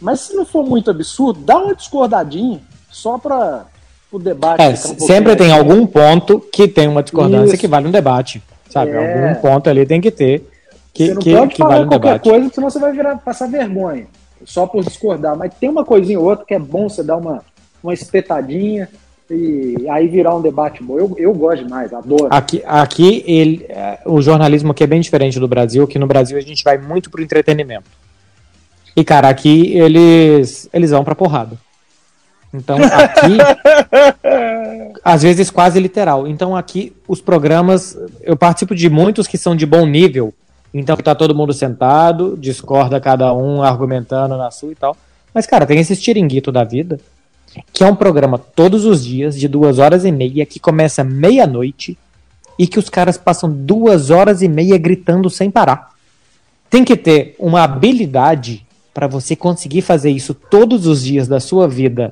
Mas 0.00 0.20
se 0.20 0.34
não 0.34 0.46
for 0.46 0.64
muito 0.64 0.90
absurdo, 0.90 1.40
dá 1.40 1.58
uma 1.58 1.74
discordadinha 1.74 2.60
só 2.90 3.18
para 3.18 3.66
o 4.10 4.18
debate. 4.18 4.62
É, 4.62 4.70
um 4.70 4.76
sempre 4.76 5.36
tem 5.36 5.52
algum 5.52 5.86
ponto 5.86 6.40
que 6.40 6.68
tem 6.68 6.88
uma 6.88 7.02
discordância 7.02 7.54
Isso. 7.54 7.58
que 7.58 7.68
vale 7.68 7.88
um 7.88 7.90
debate. 7.90 8.42
Sabe? 8.70 8.92
É. 8.92 9.28
Algum 9.28 9.40
ponto 9.40 9.68
ali 9.68 9.86
tem 9.86 10.00
que 10.00 10.10
ter 10.10 10.48
que, 10.92 11.06
você 11.06 11.14
não 11.14 11.22
que, 11.22 11.34
pode 11.34 11.54
que 11.54 11.58
falar 11.58 11.74
vale 11.74 11.84
um 11.84 11.88
qualquer 11.88 12.18
debate. 12.18 12.28
coisa, 12.28 12.50
senão 12.54 12.70
você 12.70 12.78
vai 12.78 12.92
virar, 12.92 13.16
passar 13.18 13.48
vergonha. 13.48 14.06
Só 14.44 14.66
por 14.66 14.84
discordar. 14.84 15.36
Mas 15.36 15.52
tem 15.54 15.68
uma 15.68 15.84
coisinha 15.84 16.18
ou 16.18 16.26
outra 16.26 16.44
que 16.44 16.54
é 16.54 16.58
bom 16.58 16.88
você 16.88 17.02
dar 17.02 17.16
uma, 17.16 17.42
uma 17.82 17.92
espetadinha 17.92 18.88
e 19.30 19.86
aí 19.90 20.08
virar 20.08 20.34
um 20.34 20.40
debate 20.40 20.82
bom. 20.82 20.98
Eu, 20.98 21.14
eu 21.18 21.34
gosto 21.34 21.64
demais, 21.64 21.92
adoro. 21.92 22.28
Aqui, 22.30 22.62
aqui 22.66 23.22
ele, 23.26 23.66
é, 23.68 23.98
o 24.06 24.22
jornalismo 24.22 24.72
aqui 24.72 24.84
é 24.84 24.86
bem 24.86 25.00
diferente 25.00 25.38
do 25.38 25.46
Brasil, 25.46 25.86
que 25.86 25.98
no 25.98 26.06
Brasil 26.06 26.38
a 26.38 26.40
gente 26.40 26.64
vai 26.64 26.78
muito 26.78 27.10
pro 27.10 27.22
entretenimento. 27.22 27.90
E, 28.98 29.04
cara, 29.04 29.28
aqui 29.28 29.76
eles, 29.78 30.68
eles 30.72 30.90
vão 30.90 31.04
pra 31.04 31.14
porrada. 31.14 31.56
Então, 32.52 32.76
aqui, 32.82 33.38
às 35.04 35.22
vezes 35.22 35.52
quase 35.52 35.78
literal. 35.78 36.26
Então, 36.26 36.56
aqui, 36.56 36.92
os 37.06 37.20
programas, 37.20 37.96
eu 38.22 38.36
participo 38.36 38.74
de 38.74 38.90
muitos 38.90 39.28
que 39.28 39.38
são 39.38 39.54
de 39.54 39.64
bom 39.64 39.86
nível. 39.86 40.34
Então, 40.74 40.96
tá 40.96 41.14
todo 41.14 41.32
mundo 41.32 41.52
sentado, 41.52 42.36
discorda 42.36 43.00
cada 43.00 43.32
um, 43.32 43.62
argumentando 43.62 44.36
na 44.36 44.50
sua 44.50 44.72
e 44.72 44.74
tal. 44.74 44.96
Mas, 45.32 45.46
cara, 45.46 45.64
tem 45.64 45.78
esses 45.78 46.00
tiringuito 46.00 46.50
da 46.50 46.64
vida, 46.64 46.98
que 47.72 47.84
é 47.84 47.86
um 47.86 47.94
programa 47.94 48.36
todos 48.36 48.84
os 48.84 49.04
dias, 49.04 49.38
de 49.38 49.46
duas 49.46 49.78
horas 49.78 50.04
e 50.04 50.10
meia, 50.10 50.44
que 50.44 50.58
começa 50.58 51.04
meia-noite 51.04 51.96
e 52.58 52.66
que 52.66 52.80
os 52.80 52.90
caras 52.90 53.16
passam 53.16 53.48
duas 53.48 54.10
horas 54.10 54.42
e 54.42 54.48
meia 54.48 54.76
gritando 54.76 55.30
sem 55.30 55.52
parar. 55.52 55.90
Tem 56.68 56.84
que 56.84 56.96
ter 56.96 57.36
uma 57.38 57.62
habilidade 57.62 58.66
para 58.98 59.06
você 59.06 59.36
conseguir 59.36 59.82
fazer 59.82 60.10
isso 60.10 60.34
todos 60.34 60.84
os 60.84 61.04
dias 61.04 61.28
da 61.28 61.38
sua 61.38 61.68
vida 61.68 62.10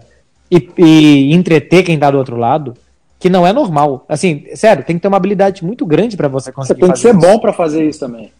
e, 0.48 0.70
e 0.78 1.34
entreter 1.34 1.82
quem 1.82 1.98
tá 1.98 2.08
do 2.12 2.16
outro 2.16 2.36
lado, 2.36 2.74
que 3.18 3.28
não 3.28 3.44
é 3.44 3.52
normal. 3.52 4.04
Assim, 4.08 4.44
sério, 4.54 4.84
tem 4.84 4.94
que 4.94 5.02
ter 5.02 5.08
uma 5.08 5.16
habilidade 5.16 5.64
muito 5.64 5.84
grande 5.84 6.16
para 6.16 6.28
você 6.28 6.44
Você 6.44 6.52
conseguir 6.52 6.80
tem 6.82 6.92
que 6.92 6.96
fazer 6.96 7.08
ser 7.08 7.18
isso. 7.18 7.26
bom 7.26 7.40
pra 7.40 7.52
fazer 7.52 7.88
isso 7.88 7.98
também. 7.98 8.30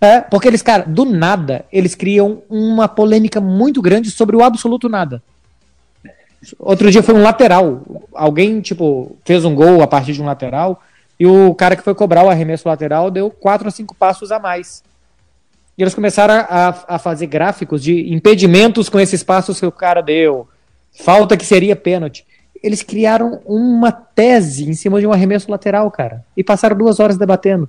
É, 0.00 0.20
porque 0.20 0.46
eles, 0.46 0.62
cara, 0.62 0.84
do 0.86 1.04
nada, 1.04 1.64
eles 1.72 1.96
criam 1.96 2.42
uma 2.48 2.86
polêmica 2.86 3.40
muito 3.40 3.82
grande 3.82 4.08
sobre 4.12 4.36
o 4.36 4.44
absoluto 4.44 4.88
nada. 4.88 5.20
Outro 6.60 6.88
dia 6.88 7.02
foi 7.02 7.12
um 7.16 7.22
lateral. 7.22 7.82
Alguém, 8.14 8.60
tipo, 8.60 9.16
fez 9.24 9.44
um 9.44 9.52
gol 9.52 9.82
a 9.82 9.86
partir 9.88 10.12
de 10.12 10.22
um 10.22 10.26
lateral 10.26 10.80
e 11.18 11.26
o 11.26 11.52
cara 11.56 11.74
que 11.74 11.82
foi 11.82 11.92
cobrar 11.92 12.24
o 12.24 12.30
arremesso 12.30 12.68
lateral 12.68 13.10
deu 13.10 13.32
quatro 13.32 13.66
ou 13.66 13.72
cinco 13.72 13.96
passos 13.96 14.30
a 14.30 14.38
mais. 14.38 14.84
E 15.76 15.82
eles 15.82 15.94
começaram 15.94 16.34
a, 16.34 16.74
a 16.88 16.98
fazer 16.98 17.26
gráficos 17.26 17.82
de 17.82 18.12
impedimentos 18.12 18.88
com 18.88 18.98
esses 18.98 19.22
passos 19.22 19.60
que 19.60 19.66
o 19.66 19.72
cara 19.72 20.00
deu, 20.00 20.48
falta 20.92 21.36
que 21.36 21.44
seria 21.44 21.76
pênalti. 21.76 22.26
Eles 22.62 22.82
criaram 22.82 23.40
uma 23.44 23.92
tese 23.92 24.68
em 24.68 24.72
cima 24.72 24.98
de 25.00 25.06
um 25.06 25.12
arremesso 25.12 25.50
lateral, 25.50 25.90
cara. 25.90 26.24
E 26.36 26.42
passaram 26.42 26.76
duas 26.76 26.98
horas 26.98 27.18
debatendo. 27.18 27.68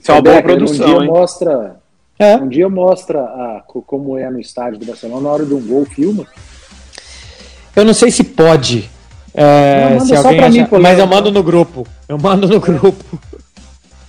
Isso 0.00 0.10
é 0.12 0.14
uma 0.14 0.22
boa 0.22 0.36
Becker, 0.36 0.56
produção, 0.56 0.86
um 0.86 0.90
dia 0.90 1.00
hein? 1.02 1.06
mostra, 1.10 1.76
É. 2.18 2.36
um 2.36 2.48
dia 2.48 2.68
mostra 2.68 3.20
a, 3.20 3.62
co- 3.66 3.82
como 3.82 4.16
é 4.16 4.30
no 4.30 4.38
estádio 4.38 4.78
do 4.78 4.86
Barcelona 4.86 5.22
na 5.22 5.28
hora 5.30 5.44
de 5.44 5.52
um 5.54 5.60
gol, 5.60 5.84
filma. 5.84 6.24
Eu 7.74 7.84
não 7.84 7.92
sei 7.92 8.12
se 8.12 8.22
pode. 8.22 8.88
é, 9.34 9.90
Não, 9.90 10.00
se 10.00 10.08
só 10.16 10.16
alguém 10.28 10.36
pra 10.36 10.48
mim, 10.50 10.58
achar- 10.60 10.68
pô, 10.70 10.78
mas 10.78 10.96
eu 10.98 11.06
mando 11.08 11.32
no 11.32 11.42
grupo. 11.42 11.84
Eu 12.08 12.16
mando 12.16 12.46
no 12.46 12.60
grupo. 12.60 13.20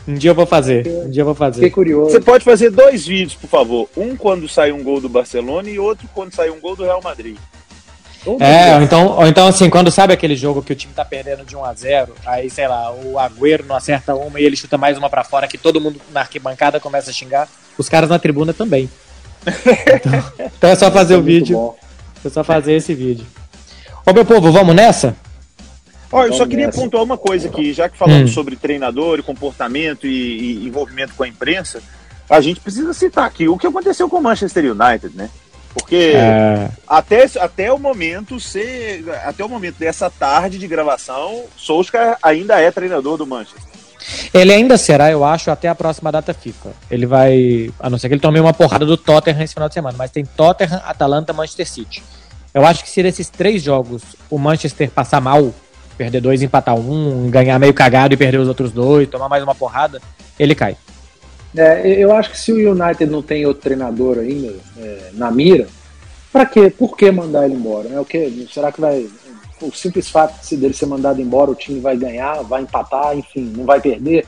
Um 0.10 0.16
dia 0.16 0.32
eu 0.32 0.36
vou 0.36 0.48
fazer. 0.48 0.88
Um 0.88 1.10
dia 1.12 1.22
eu 1.22 1.26
vou 1.26 1.36
Fiquei 1.36 1.52
fazer. 1.52 1.70
curioso. 1.70 2.12
Você 2.12 2.20
pode 2.20 2.44
fazer 2.44 2.72
dois 2.72 3.06
vídeos, 3.06 3.36
por 3.36 3.48
favor. 3.48 3.88
Um 3.96 4.16
quando 4.16 4.50
sai 4.50 4.72
um 4.72 4.82
gol 4.84 5.00
do 5.00 5.08
Barcelona 5.08 5.70
e 5.70 5.78
outro 5.78 6.10
quando 6.16 6.34
sai 6.34 6.50
um 6.50 6.60
gol 6.60 6.76
do 6.76 6.84
Real 6.84 7.00
Madrid. 7.04 7.38
Vamos 8.26 8.42
É, 8.42 8.76
ou 8.76 8.82
então, 8.82 9.08
ou 9.18 9.28
então 9.28 9.48
assim, 9.48 9.70
quando 9.70 9.92
sabe 9.92 10.12
aquele 10.12 10.36
jogo 10.36 10.64
que 10.64 10.74
o 10.74 10.76
time 10.76 10.92
tá 10.96 11.06
perdendo 11.06 11.46
de 11.46 11.56
1 11.56 11.64
a 11.64 11.74
0 11.76 12.14
aí, 12.26 12.50
sei 12.50 12.68
lá, 12.68 12.92
o 12.92 13.20
Agüero 13.20 13.64
não 13.68 13.76
acerta 13.76 14.16
uma 14.16 14.40
e 14.40 14.44
ele 14.44 14.56
chuta 14.58 14.78
mais 14.80 14.98
uma 14.98 15.10
pra 15.12 15.24
fora, 15.24 15.48
que 15.48 15.58
todo 15.60 15.80
mundo 15.80 16.02
na 16.12 16.22
arquibancada 16.22 16.80
começa 16.80 17.12
a 17.12 17.14
xingar, 17.14 17.48
os 17.78 17.88
caras 17.88 18.10
na 18.10 18.18
tribuna 18.20 18.52
também. 18.54 18.90
Então, 19.48 20.24
então 20.58 20.70
é 20.72 20.76
só 20.76 20.92
fazer 20.92 21.14
o 21.14 21.18
Muito 21.20 21.28
vídeo, 21.28 21.56
bom. 21.58 21.78
é 22.26 22.30
só 22.30 22.44
fazer 22.44 22.74
esse 22.74 22.94
vídeo. 22.94 23.26
Ô 24.06 24.12
meu 24.12 24.26
povo, 24.26 24.52
vamos 24.52 24.76
nessa? 24.76 25.16
Olha, 26.12 26.28
eu 26.28 26.34
só 26.34 26.40
Vamos 26.40 26.50
queria 26.52 26.66
nessa. 26.68 26.80
pontuar 26.82 27.04
uma 27.04 27.18
coisa 27.18 27.48
aqui, 27.48 27.72
já 27.74 27.88
que 27.88 27.98
falamos 27.98 28.32
Hum. 28.32 28.34
sobre 28.34 28.56
treinador 28.56 29.20
e 29.20 29.24
comportamento 29.24 30.08
e, 30.08 30.64
e 30.64 30.68
envolvimento 30.68 31.14
com 31.16 31.24
a 31.24 31.28
imprensa, 31.28 31.82
a 32.30 32.42
gente 32.42 32.60
precisa 32.60 32.94
citar 32.94 33.26
aqui 33.26 33.48
o 33.48 33.58
que 33.58 33.68
aconteceu 33.68 34.10
com 34.10 34.18
o 34.18 34.22
Manchester 34.24 34.66
United, 34.76 35.16
né? 35.16 35.30
Porque 35.74 36.14
É, 36.16 36.68
até, 36.88 37.30
até 37.40 37.72
o 37.72 37.78
momento 37.78 38.40
ser, 38.40 39.04
até 39.24 39.46
o 39.46 39.50
momento 39.50 39.78
dessa 39.78 40.10
tarde 40.10 40.58
de 40.58 40.68
gravação, 40.68 41.44
Solskjaer 41.56 42.18
ainda 42.24 42.60
é 42.60 42.72
treinador 42.72 43.18
do 43.18 43.26
Manchester. 43.28 43.62
Ele 44.34 44.52
ainda 44.52 44.78
será, 44.78 45.12
eu 45.12 45.24
acho, 45.24 45.52
até 45.52 45.68
a 45.68 45.76
próxima 45.76 46.12
data 46.12 46.34
FIFA. 46.34 46.72
Ele 46.90 47.06
vai. 47.06 47.70
A 47.80 47.90
não 47.90 47.98
ser 48.00 48.08
que 48.08 48.16
ele 48.16 48.22
tome 48.22 48.40
uma 48.40 48.54
porrada 48.54 48.84
do 48.86 48.98
Tottenham 48.98 49.44
esse 49.44 49.54
final 49.54 49.68
de 49.68 49.76
semana. 49.76 49.96
Mas 49.98 50.10
tem 50.10 50.26
Tottenham, 50.26 50.82
Atalanta, 50.86 51.34
Manchester 51.34 51.68
City. 51.70 52.02
Eu 52.52 52.66
acho 52.66 52.84
que 52.84 52.90
se 52.90 53.04
nesses 53.04 53.30
três 53.30 53.62
jogos 53.62 54.02
o 54.30 54.40
Manchester 54.40 54.90
passar 54.90 55.22
mal, 55.22 55.54
perder 56.00 56.22
dois, 56.22 56.42
empatar 56.42 56.76
um, 56.78 57.30
ganhar 57.30 57.60
meio 57.60 57.74
cagado 57.74 58.14
e 58.14 58.18
perder 58.18 58.40
os 58.40 58.48
outros 58.48 58.72
dois, 58.72 59.10
tomar 59.10 59.28
mais 59.28 59.44
uma 59.44 59.54
porrada, 59.54 60.02
ele 60.40 60.56
cai. 60.56 60.78
É, 61.56 61.92
eu 61.92 62.16
acho 62.16 62.32
que 62.32 62.40
se 62.40 62.54
o 62.54 62.72
United 62.72 63.12
não 63.12 63.22
tem 63.22 63.46
outro 63.46 63.64
treinador 63.64 64.20
ainda 64.20 64.56
é, 64.78 65.10
na 65.14 65.30
mira, 65.30 65.68
para 66.32 66.46
quê? 66.46 66.70
Por 66.70 66.96
que 66.96 67.12
mandar 67.12 67.46
ele 67.46 67.56
embora? 67.56 67.90
Né? 67.90 68.00
O 68.00 68.06
que, 68.06 68.48
será 68.54 68.72
que 68.72 68.80
vai. 68.80 69.10
O 69.62 69.74
simples 69.74 70.08
fato 70.08 70.40
de 70.48 70.56
dele 70.56 70.74
ser 70.74 70.86
mandado 70.86 71.22
embora, 71.22 71.52
o 71.52 71.56
time 71.56 71.82
vai 71.82 71.98
ganhar, 71.98 72.44
vai 72.44 72.62
empatar, 72.62 73.18
enfim, 73.18 73.52
não 73.58 73.66
vai 73.66 73.82
perder. 73.82 74.26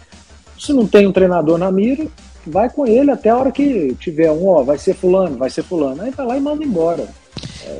Se 0.59 0.73
não 0.73 0.85
tem 0.85 1.07
um 1.07 1.13
treinador 1.13 1.57
na 1.57 1.71
mira, 1.71 2.05
vai 2.45 2.69
com 2.69 2.85
ele 2.85 3.11
até 3.11 3.29
a 3.29 3.37
hora 3.37 3.51
que 3.51 3.95
tiver 3.97 4.29
um, 4.29 4.45
ó, 4.47 4.61
vai 4.61 4.77
ser 4.77 4.93
fulano, 4.93 5.37
vai 5.37 5.49
ser 5.49 5.63
fulano. 5.63 6.01
Aí 6.01 6.11
vai 6.11 6.25
lá 6.25 6.37
e 6.37 6.41
manda 6.41 6.65
embora. 6.65 7.07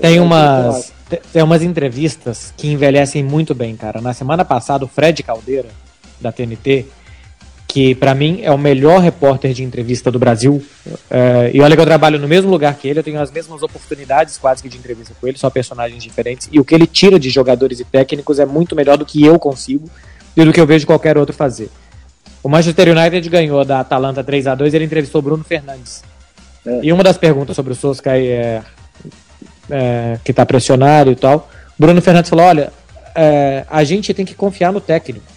Tem 0.02 0.18
é 0.18 0.22
umas, 0.22 0.94
tem 1.32 1.44
umas 1.44 1.62
entrevistas 1.62 2.54
que 2.58 2.68
envelhecem 2.68 3.24
muito 3.24 3.54
bem, 3.54 3.76
cara. 3.76 4.02
Na 4.02 4.14
semana 4.14 4.44
passada, 4.44 4.86
o 4.86 4.88
Fred 4.88 5.22
Caldeira, 5.24 5.70
da 6.20 6.32
TNT, 6.32 6.86
que 7.72 7.96
para 7.96 8.14
mim 8.14 8.42
é 8.44 8.52
o 8.52 8.58
melhor 8.58 9.00
repórter 9.00 9.54
de 9.54 9.64
entrevista 9.64 10.12
do 10.12 10.20
Brasil. 10.20 10.64
É, 11.10 11.52
e 11.54 11.62
olha 11.62 11.76
que 11.76 11.82
eu 11.82 11.86
trabalho 11.86 12.20
no 12.20 12.28
mesmo 12.28 12.52
lugar 12.52 12.76
que 12.76 12.88
ele, 12.88 13.00
eu 13.00 13.04
tenho 13.04 13.20
as 13.22 13.32
mesmas 13.32 13.64
oportunidades 13.64 14.38
quase 14.38 14.62
que 14.62 14.68
de 14.68 14.78
entrevista 14.78 15.14
com 15.20 15.28
ele, 15.28 15.38
só 15.38 15.50
personagens 15.50 16.04
diferentes. 16.04 16.50
E 16.52 16.60
o 16.60 16.66
que 16.66 16.76
ele 16.76 16.86
tira 16.86 17.18
de 17.18 17.30
jogadores 17.30 17.80
e 17.80 17.86
técnicos 17.86 18.40
é 18.40 18.46
muito 18.46 18.76
melhor 18.76 18.98
do 18.98 19.06
que 19.06 19.24
eu 19.24 19.40
consigo 19.40 19.90
e 20.36 20.44
do 20.44 20.52
que 20.52 20.60
eu 20.60 20.68
vejo 20.68 20.86
qualquer 20.86 21.18
outro 21.18 21.34
fazer. 21.34 21.70
O 22.44 22.50
Manchester 22.50 22.90
United 22.90 23.30
ganhou 23.30 23.64
da 23.64 23.80
Atalanta 23.80 24.24
3 24.24 24.48
a 24.48 24.56
2 24.56 24.74
ele 24.74 24.86
entrevistou 24.86 25.20
o 25.20 25.22
Bruno 25.22 25.44
Fernandes. 25.44 26.04
É. 26.66 26.80
E 26.84 26.92
uma 26.92 27.04
das 27.04 27.18
perguntas 27.18 27.56
sobre 27.56 27.72
o 27.72 27.76
Solskjaer 27.76 28.24
é, 28.24 28.62
é, 29.72 30.20
que 30.24 30.32
está 30.32 30.46
pressionado 30.46 31.12
e 31.12 31.16
tal, 31.16 31.50
Bruno 31.80 32.02
Fernandes 32.02 32.30
falou, 32.30 32.46
olha, 32.46 32.72
é, 33.16 33.66
a 33.70 33.84
gente 33.84 34.14
tem 34.14 34.26
que 34.26 34.36
confiar 34.36 34.72
no 34.72 34.80
técnico 34.80 35.32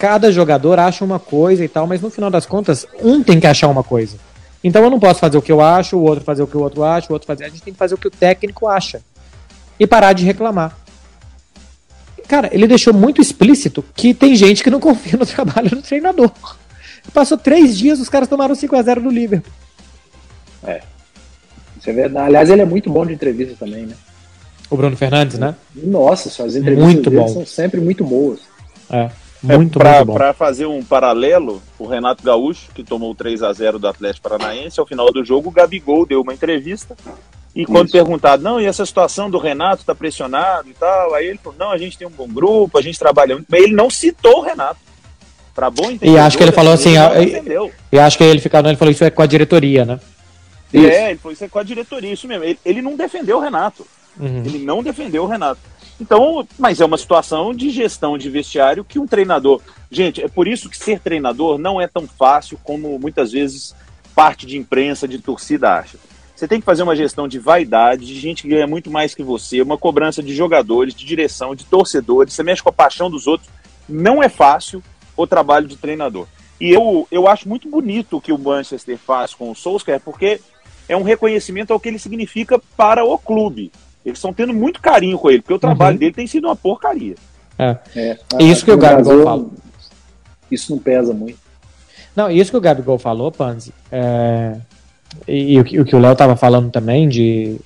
cada 0.00 0.32
jogador 0.32 0.78
acha 0.78 1.04
uma 1.04 1.18
coisa 1.18 1.62
e 1.62 1.68
tal, 1.68 1.86
mas 1.86 2.00
no 2.00 2.08
final 2.08 2.30
das 2.30 2.46
contas, 2.46 2.86
um 3.02 3.22
tem 3.22 3.38
que 3.38 3.46
achar 3.46 3.68
uma 3.68 3.84
coisa. 3.84 4.16
Então 4.64 4.82
eu 4.82 4.88
não 4.88 4.98
posso 4.98 5.20
fazer 5.20 5.36
o 5.36 5.42
que 5.42 5.52
eu 5.52 5.60
acho, 5.60 5.98
o 5.98 6.02
outro 6.02 6.24
fazer 6.24 6.42
o 6.42 6.46
que 6.46 6.56
o 6.56 6.60
outro 6.60 6.82
acha, 6.82 7.08
o 7.10 7.12
outro 7.12 7.26
fazer. 7.26 7.44
A 7.44 7.48
gente 7.50 7.62
tem 7.62 7.74
que 7.74 7.78
fazer 7.78 7.94
o 7.94 7.98
que 7.98 8.08
o 8.08 8.10
técnico 8.10 8.66
acha. 8.66 9.02
E 9.78 9.86
parar 9.86 10.14
de 10.14 10.24
reclamar. 10.24 10.74
Cara, 12.26 12.48
ele 12.50 12.66
deixou 12.66 12.94
muito 12.94 13.20
explícito 13.20 13.84
que 13.94 14.14
tem 14.14 14.34
gente 14.34 14.64
que 14.64 14.70
não 14.70 14.80
confia 14.80 15.18
no 15.18 15.26
trabalho 15.26 15.68
do 15.68 15.82
treinador. 15.82 16.32
Passou 17.12 17.36
três 17.36 17.76
dias, 17.76 18.00
os 18.00 18.08
caras 18.08 18.26
tomaram 18.26 18.54
5x0 18.54 19.02
do 19.02 19.10
Liverpool. 19.10 19.52
É. 20.64 20.80
Isso 21.80 21.90
é 21.90 21.92
verdade. 21.92 22.26
Aliás, 22.26 22.50
ele 22.50 22.62
é 22.62 22.66
muito 22.66 22.90
bom 22.90 23.04
de 23.04 23.14
entrevista 23.14 23.56
também, 23.58 23.86
né? 23.86 23.94
O 24.70 24.76
Bruno 24.76 24.96
Fernandes, 24.96 25.38
né? 25.38 25.56
Nossa, 25.74 26.30
suas 26.30 26.54
entrevistas 26.54 26.94
muito 26.94 27.10
bom. 27.10 27.26
são 27.26 27.44
sempre 27.44 27.80
muito 27.80 28.04
boas. 28.04 28.40
É. 28.88 29.10
É, 29.48 29.56
muito, 29.56 29.78
é, 29.78 29.82
pra, 29.82 29.92
muito 29.94 30.06
bom. 30.06 30.14
Para 30.14 30.34
fazer 30.34 30.66
um 30.66 30.82
paralelo, 30.82 31.62
o 31.78 31.86
Renato 31.86 32.22
Gaúcho, 32.22 32.68
que 32.74 32.84
tomou 32.84 33.14
3 33.14 33.42
a 33.42 33.52
0 33.52 33.78
do 33.78 33.88
Atlético 33.88 34.28
Paranaense, 34.28 34.78
ao 34.78 34.86
final 34.86 35.10
do 35.10 35.24
jogo, 35.24 35.48
o 35.48 35.52
Gabigol 35.52 36.04
deu 36.04 36.20
uma 36.20 36.34
entrevista. 36.34 36.94
E 37.56 37.64
quando 37.64 37.86
Isso. 37.86 37.96
perguntado, 37.96 38.42
não, 38.42 38.60
e 38.60 38.66
essa 38.66 38.86
situação 38.86 39.28
do 39.28 39.38
Renato 39.38 39.84
tá 39.84 39.94
pressionado 39.94 40.68
e 40.68 40.74
tal, 40.74 41.14
aí 41.14 41.26
ele 41.26 41.38
falou, 41.42 41.58
não, 41.58 41.72
a 41.72 41.78
gente 41.78 41.98
tem 41.98 42.06
um 42.06 42.10
bom 42.10 42.28
grupo, 42.28 42.78
a 42.78 42.82
gente 42.82 42.98
trabalha 42.98 43.34
muito. 43.34 43.46
Mas 43.50 43.62
ele 43.62 43.72
não 43.72 43.90
citou 43.90 44.38
o 44.38 44.42
Renato. 44.42 44.78
Pra 45.54 45.68
bom 45.68 45.90
entender. 45.90 46.12
E 46.12 46.18
acho 46.18 46.36
que 46.36 46.44
ele 46.44 46.52
falou 46.52 46.72
assim, 46.72 46.94
ele 47.16 47.72
e 47.90 47.98
acho 47.98 48.16
que 48.16 48.22
ele 48.22 48.40
ficou, 48.40 48.60
ele 48.60 48.76
falou 48.76 48.92
isso 48.92 49.02
é 49.02 49.10
com 49.10 49.20
a 49.20 49.26
diretoria, 49.26 49.84
né? 49.84 49.98
Isso. 50.72 50.86
É, 50.86 51.10
ele 51.10 51.18
falou 51.18 51.32
isso 51.32 51.44
é 51.44 51.48
com 51.48 51.58
a 51.58 51.62
diretoria, 51.62 52.12
isso 52.12 52.28
mesmo. 52.28 52.44
Ele, 52.44 52.58
ele 52.64 52.82
não 52.82 52.96
defendeu 52.96 53.38
o 53.38 53.40
Renato. 53.40 53.86
Uhum. 54.18 54.42
Ele 54.44 54.58
não 54.58 54.82
defendeu 54.82 55.24
o 55.24 55.26
Renato. 55.26 55.60
Então, 56.00 56.46
mas 56.58 56.80
é 56.80 56.84
uma 56.84 56.96
situação 56.96 57.52
de 57.54 57.70
gestão 57.70 58.16
de 58.16 58.30
vestiário 58.30 58.84
que 58.84 58.98
um 58.98 59.06
treinador. 59.06 59.60
Gente, 59.90 60.22
é 60.22 60.28
por 60.28 60.48
isso 60.48 60.70
que 60.70 60.76
ser 60.76 60.98
treinador 60.98 61.58
não 61.58 61.80
é 61.80 61.86
tão 61.86 62.06
fácil 62.06 62.58
como 62.64 62.98
muitas 62.98 63.32
vezes 63.32 63.74
parte 64.14 64.46
de 64.46 64.56
imprensa, 64.56 65.06
de 65.06 65.18
torcida 65.18 65.74
acha. 65.74 65.98
Você 66.34 66.48
tem 66.48 66.58
que 66.58 66.64
fazer 66.64 66.82
uma 66.82 66.96
gestão 66.96 67.28
de 67.28 67.38
vaidade, 67.38 68.06
de 68.06 68.18
gente 68.18 68.42
que 68.42 68.48
ganha 68.48 68.66
muito 68.66 68.90
mais 68.90 69.14
que 69.14 69.22
você, 69.22 69.60
uma 69.60 69.76
cobrança 69.76 70.22
de 70.22 70.34
jogadores, 70.34 70.94
de 70.94 71.04
direção, 71.04 71.54
de 71.54 71.66
torcedores, 71.66 72.32
você 72.32 72.42
mexe 72.42 72.62
com 72.62 72.70
a 72.70 72.72
paixão 72.72 73.10
dos 73.10 73.26
outros. 73.26 73.50
Não 73.86 74.22
é 74.22 74.28
fácil 74.30 74.82
o 75.14 75.26
trabalho 75.26 75.68
de 75.68 75.76
treinador. 75.76 76.26
E 76.58 76.70
eu, 76.70 77.06
eu 77.10 77.28
acho 77.28 77.46
muito 77.46 77.68
bonito 77.68 78.16
o 78.16 78.20
que 78.22 78.32
o 78.32 78.38
Manchester 78.38 78.96
faz 78.96 79.34
com 79.34 79.50
o 79.50 79.54
Solskjaer, 79.54 80.00
porque 80.00 80.40
é 80.90 80.96
um 80.96 81.04
reconhecimento 81.04 81.72
ao 81.72 81.78
que 81.78 81.88
ele 81.88 82.00
significa 82.00 82.60
para 82.76 83.04
o 83.04 83.16
clube. 83.16 83.70
Eles 84.04 84.18
estão 84.18 84.32
tendo 84.32 84.52
muito 84.52 84.82
carinho 84.82 85.16
com 85.18 85.30
ele, 85.30 85.40
porque 85.40 85.54
o 85.54 85.58
trabalho 85.58 85.94
uhum. 85.94 86.00
dele 86.00 86.12
tem 86.12 86.26
sido 86.26 86.48
uma 86.48 86.56
porcaria. 86.56 87.14
É. 87.56 87.76
é. 87.94 88.18
Isso 88.40 88.64
que 88.64 88.72
o 88.72 88.76
Gabigol 88.76 89.22
falou. 89.22 89.52
Isso 90.50 90.72
não 90.72 90.80
pesa 90.80 91.14
muito. 91.14 91.38
Não, 92.16 92.28
isso 92.28 92.50
que 92.50 92.56
o 92.56 92.60
Gabigol 92.60 92.98
falou, 92.98 93.30
Panzi, 93.30 93.72
é... 93.92 94.56
e, 95.28 95.52
e, 95.52 95.60
o, 95.60 95.84
que 95.84 95.94
o 95.94 95.98
Léo 96.00 96.12
estava 96.12 96.34
falando 96.34 96.72
também 96.72 97.08
de, 97.08 97.56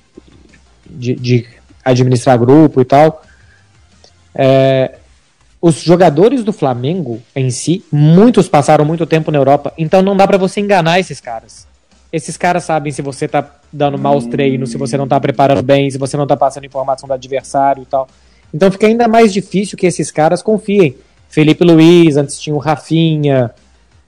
de, 0.87 1.15
de, 1.15 1.47
administrar 1.83 2.37
grupo 2.37 2.79
e 2.79 2.85
tal. 2.85 3.23
É... 4.35 4.99
Os 5.59 5.81
jogadores 5.81 6.43
do 6.43 6.53
Flamengo 6.53 7.19
em 7.35 7.49
si, 7.49 7.83
muitos 7.91 8.47
passaram 8.47 8.85
muito 8.85 9.03
tempo 9.07 9.31
na 9.31 9.39
Europa, 9.39 9.73
então 9.79 10.03
não 10.03 10.15
dá 10.15 10.27
para 10.27 10.37
você 10.37 10.59
enganar 10.59 10.99
esses 10.99 11.19
caras. 11.19 11.65
Esses 12.11 12.37
caras 12.37 12.63
sabem 12.63 12.91
se 12.91 13.01
você 13.01 13.27
tá 13.27 13.45
dando 13.71 13.97
maus 13.97 14.25
treinos, 14.25 14.71
se 14.71 14.77
você 14.77 14.97
não 14.97 15.07
tá 15.07 15.19
preparando 15.19 15.61
bem, 15.61 15.89
se 15.89 15.97
você 15.97 16.15
não 16.15 16.25
tá 16.25 16.37
passando 16.37 16.65
informação 16.65 17.07
do 17.07 17.13
adversário 17.13 17.83
e 17.83 17.85
tal. 17.85 18.07
Então 18.53 18.71
fica 18.71 18.87
ainda 18.87 19.07
mais 19.07 19.33
difícil 19.33 19.77
que 19.77 19.85
esses 19.85 20.11
caras 20.11 20.41
confiem. 20.41 20.95
Felipe 21.27 21.63
Luiz, 21.63 22.15
antes 22.15 22.39
tinha 22.39 22.55
o 22.55 22.59
Rafinha, 22.59 23.51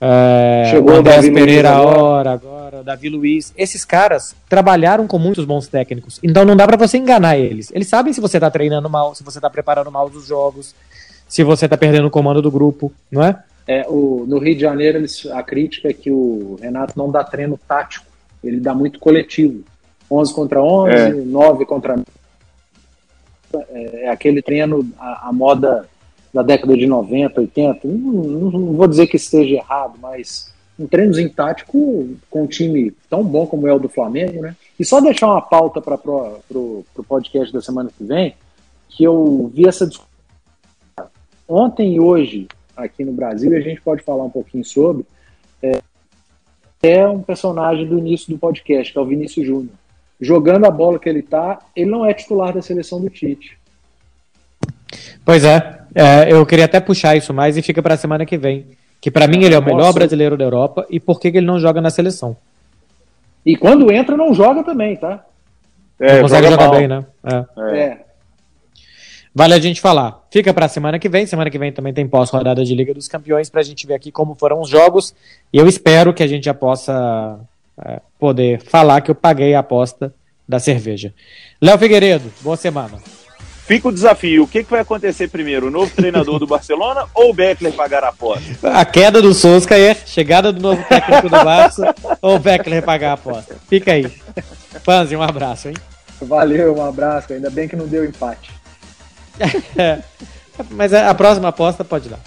é, 0.00 0.68
Chegou 0.70 0.94
o 0.94 0.96
Andrés 0.96 1.28
Pereira 1.28 1.70
agora. 1.70 2.32
agora, 2.32 2.82
Davi 2.84 3.08
Luiz. 3.08 3.52
Esses 3.56 3.84
caras 3.84 4.34
trabalharam 4.48 5.06
com 5.06 5.18
muitos 5.18 5.44
bons 5.44 5.66
técnicos. 5.66 6.20
Então 6.22 6.44
não 6.44 6.56
dá 6.56 6.66
para 6.66 6.76
você 6.76 6.98
enganar 6.98 7.36
eles. 7.36 7.70
Eles 7.74 7.88
sabem 7.88 8.12
se 8.12 8.20
você 8.20 8.38
tá 8.38 8.50
treinando 8.50 8.88
mal, 8.88 9.14
se 9.14 9.24
você 9.24 9.40
tá 9.40 9.50
preparando 9.50 9.90
mal 9.90 10.06
os 10.06 10.26
jogos, 10.26 10.74
se 11.26 11.42
você 11.42 11.68
tá 11.68 11.76
perdendo 11.76 12.06
o 12.06 12.10
comando 12.10 12.40
do 12.40 12.50
grupo, 12.50 12.92
não 13.10 13.24
é? 13.24 13.36
É, 13.68 13.86
o, 13.86 14.24
no 14.26 14.38
Rio 14.38 14.54
de 14.54 14.62
Janeiro, 14.62 14.96
eles, 14.96 15.26
a 15.26 15.42
crítica 15.42 15.88
é 15.88 15.92
que 15.92 16.10
o 16.10 16.56
Renato 16.58 16.94
não 16.96 17.10
dá 17.10 17.22
treino 17.22 17.60
tático, 17.68 18.06
ele 18.42 18.58
dá 18.60 18.74
muito 18.74 18.98
coletivo. 18.98 19.62
11 20.10 20.34
contra 20.34 20.62
11, 20.62 20.90
é. 20.94 21.10
9 21.10 21.66
contra. 21.66 22.02
É, 23.70 24.04
é 24.04 24.08
aquele 24.08 24.40
treino, 24.40 24.90
a, 24.98 25.28
a, 25.28 25.32
moda 25.34 25.86
da 26.32 26.42
década 26.42 26.74
de 26.74 26.86
90, 26.86 27.42
80. 27.42 27.86
Não, 27.86 27.94
não, 27.98 28.50
não, 28.50 28.72
vou 28.72 28.88
dizer 28.88 29.06
que 29.06 29.16
esteja 29.16 29.56
errado, 29.56 29.98
mas 30.00 30.50
um 30.78 30.86
treinozinho 30.86 31.28
tático 31.28 32.08
com 32.30 32.44
um 32.44 32.46
time 32.46 32.94
tão 33.10 33.22
bom 33.22 33.46
como 33.46 33.68
é 33.68 33.74
o 33.74 33.78
do 33.78 33.88
Flamengo, 33.90 34.40
né? 34.40 34.56
E 34.80 34.84
só 34.84 34.98
deixar 34.98 35.26
uma 35.26 35.42
pauta 35.42 35.82
para 35.82 35.96
o 35.96 36.84
podcast 37.06 37.52
da 37.52 37.60
semana 37.60 37.90
que 37.94 38.02
vem, 38.02 38.34
que 38.88 39.04
eu 39.04 39.50
vi 39.52 39.68
essa 39.68 39.86
discussão 39.86 40.08
ontem 41.46 41.96
e 41.96 42.00
hoje 42.00 42.48
aqui 42.84 43.04
no 43.04 43.12
Brasil, 43.12 43.52
e 43.52 43.56
a 43.56 43.60
gente 43.60 43.80
pode 43.80 44.02
falar 44.02 44.24
um 44.24 44.30
pouquinho 44.30 44.64
sobre, 44.64 45.04
é, 45.62 45.80
é 46.82 47.06
um 47.06 47.22
personagem 47.22 47.86
do 47.86 47.98
início 47.98 48.32
do 48.32 48.38
podcast, 48.38 48.92
que 48.92 48.98
é 48.98 49.02
o 49.02 49.06
Vinícius 49.06 49.46
Júnior. 49.46 49.74
Jogando 50.20 50.64
a 50.64 50.70
bola 50.70 50.98
que 50.98 51.08
ele 51.08 51.22
tá, 51.22 51.58
ele 51.76 51.90
não 51.90 52.04
é 52.04 52.12
titular 52.12 52.52
da 52.52 52.62
seleção 52.62 53.00
do 53.00 53.08
Tite. 53.08 53.56
Pois 55.24 55.44
é, 55.44 55.80
é 55.94 56.32
eu 56.32 56.44
queria 56.44 56.64
até 56.64 56.80
puxar 56.80 57.16
isso 57.16 57.32
mais 57.32 57.56
e 57.56 57.62
fica 57.62 57.82
para 57.82 57.94
a 57.94 57.98
semana 57.98 58.26
que 58.26 58.36
vem. 58.36 58.66
Que 59.00 59.10
para 59.10 59.28
mim 59.28 59.44
ele 59.44 59.54
é 59.54 59.58
o 59.58 59.62
melhor 59.62 59.78
Nossa. 59.78 59.92
brasileiro 59.92 60.36
da 60.36 60.44
Europa 60.44 60.86
e 60.90 60.98
por 60.98 61.20
que, 61.20 61.30
que 61.30 61.38
ele 61.38 61.46
não 61.46 61.60
joga 61.60 61.80
na 61.80 61.90
seleção? 61.90 62.36
E 63.46 63.56
quando 63.56 63.92
entra, 63.92 64.16
não 64.16 64.34
joga 64.34 64.64
também, 64.64 64.96
tá? 64.96 65.24
É, 66.00 66.14
não 66.14 66.22
consegue 66.22 66.48
jogar 66.48 66.70
bem, 66.70 66.88
né? 66.88 67.04
É. 67.24 67.78
é. 67.78 68.07
Vale 69.38 69.54
a 69.54 69.60
gente 69.60 69.80
falar. 69.80 70.26
Fica 70.32 70.52
para 70.52 70.66
a 70.66 70.68
semana 70.68 70.98
que 70.98 71.08
vem. 71.08 71.24
Semana 71.24 71.48
que 71.48 71.60
vem 71.60 71.70
também 71.70 71.94
tem 71.94 72.08
pós-rodada 72.08 72.64
de 72.64 72.74
Liga 72.74 72.92
dos 72.92 73.06
Campeões 73.06 73.48
para 73.48 73.60
a 73.60 73.64
gente 73.64 73.86
ver 73.86 73.94
aqui 73.94 74.10
como 74.10 74.34
foram 74.34 74.60
os 74.60 74.68
jogos. 74.68 75.14
E 75.52 75.58
eu 75.58 75.68
espero 75.68 76.12
que 76.12 76.24
a 76.24 76.26
gente 76.26 76.46
já 76.46 76.54
possa 76.54 77.38
é, 77.86 78.00
poder 78.18 78.60
falar 78.60 79.00
que 79.00 79.12
eu 79.12 79.14
paguei 79.14 79.54
a 79.54 79.60
aposta 79.60 80.12
da 80.48 80.58
cerveja. 80.58 81.14
Léo 81.62 81.78
Figueiredo, 81.78 82.32
boa 82.40 82.56
semana. 82.56 82.98
Fica 83.64 83.86
o 83.86 83.92
desafio. 83.92 84.42
O 84.42 84.48
que, 84.48 84.64
que 84.64 84.70
vai 84.72 84.80
acontecer 84.80 85.28
primeiro? 85.28 85.68
O 85.68 85.70
novo 85.70 85.94
treinador 85.94 86.40
do 86.40 86.46
Barcelona 86.48 87.04
ou 87.14 87.30
o 87.30 87.32
Beckler 87.32 87.72
pagar 87.74 88.02
a 88.02 88.08
aposta? 88.08 88.72
A 88.76 88.84
queda 88.84 89.22
do 89.22 89.32
Solskjaer, 89.32 89.98
chegada 90.04 90.52
do 90.52 90.60
novo 90.60 90.82
técnico 90.88 91.28
do 91.28 91.44
Barça 91.44 91.94
ou 92.20 92.34
o 92.34 92.38
Beckler 92.40 92.82
pagar 92.82 93.10
a 93.10 93.12
aposta? 93.12 93.54
Fica 93.68 93.92
aí. 93.92 94.12
Panzi, 94.84 95.14
um 95.14 95.22
abraço, 95.22 95.68
hein? 95.68 95.74
Valeu, 96.22 96.76
um 96.76 96.84
abraço. 96.84 97.32
Ainda 97.32 97.48
bem 97.50 97.68
que 97.68 97.76
não 97.76 97.86
deu 97.86 98.04
empate. 98.04 98.57
É. 99.76 99.98
Mas 100.70 100.92
a 100.92 101.14
próxima 101.14 101.48
aposta 101.48 101.84
pode 101.84 102.08
dar. 102.08 102.18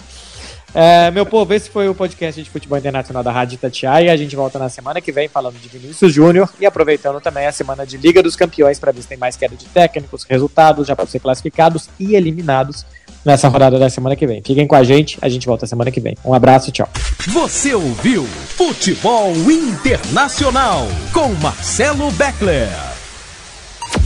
É, 0.74 1.10
meu 1.10 1.26
povo, 1.26 1.52
esse 1.52 1.68
foi 1.68 1.86
o 1.88 1.94
podcast 1.94 2.42
de 2.42 2.48
futebol 2.48 2.78
internacional 2.78 3.22
da 3.22 3.30
Rádio 3.30 3.56
Itatiaia. 3.56 4.10
A 4.10 4.16
gente 4.16 4.34
volta 4.34 4.58
na 4.58 4.70
semana 4.70 5.00
que 5.02 5.12
vem 5.12 5.28
falando 5.28 5.60
de 5.60 5.68
Vinícius 5.68 6.12
Júnior 6.12 6.48
e 6.58 6.64
aproveitando 6.64 7.20
também 7.20 7.46
a 7.46 7.52
semana 7.52 7.84
de 7.84 7.98
Liga 7.98 8.22
dos 8.22 8.34
Campeões 8.34 8.78
para 8.78 8.90
ver 8.90 9.02
se 9.02 9.08
tem 9.08 9.18
mais 9.18 9.36
queda 9.36 9.54
de 9.54 9.66
técnicos, 9.66 10.24
resultados 10.24 10.86
já 10.86 10.96
para 10.96 11.06
ser 11.06 11.20
classificados 11.20 11.90
e 12.00 12.14
eliminados 12.14 12.86
nessa 13.24 13.48
rodada 13.48 13.78
da 13.78 13.90
semana 13.90 14.16
que 14.16 14.26
vem. 14.26 14.42
Fiquem 14.42 14.66
com 14.66 14.74
a 14.74 14.82
gente, 14.82 15.18
a 15.20 15.28
gente 15.28 15.46
volta 15.46 15.66
semana 15.66 15.90
que 15.90 16.00
vem. 16.00 16.16
Um 16.24 16.32
abraço, 16.32 16.72
tchau. 16.72 16.88
Você 17.28 17.74
ouviu 17.74 18.24
Futebol 18.24 19.32
Internacional 19.50 20.86
com 21.12 21.28
Marcelo 21.34 22.10
Beckler. 22.12 22.68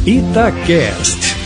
Itacast. 0.04 1.45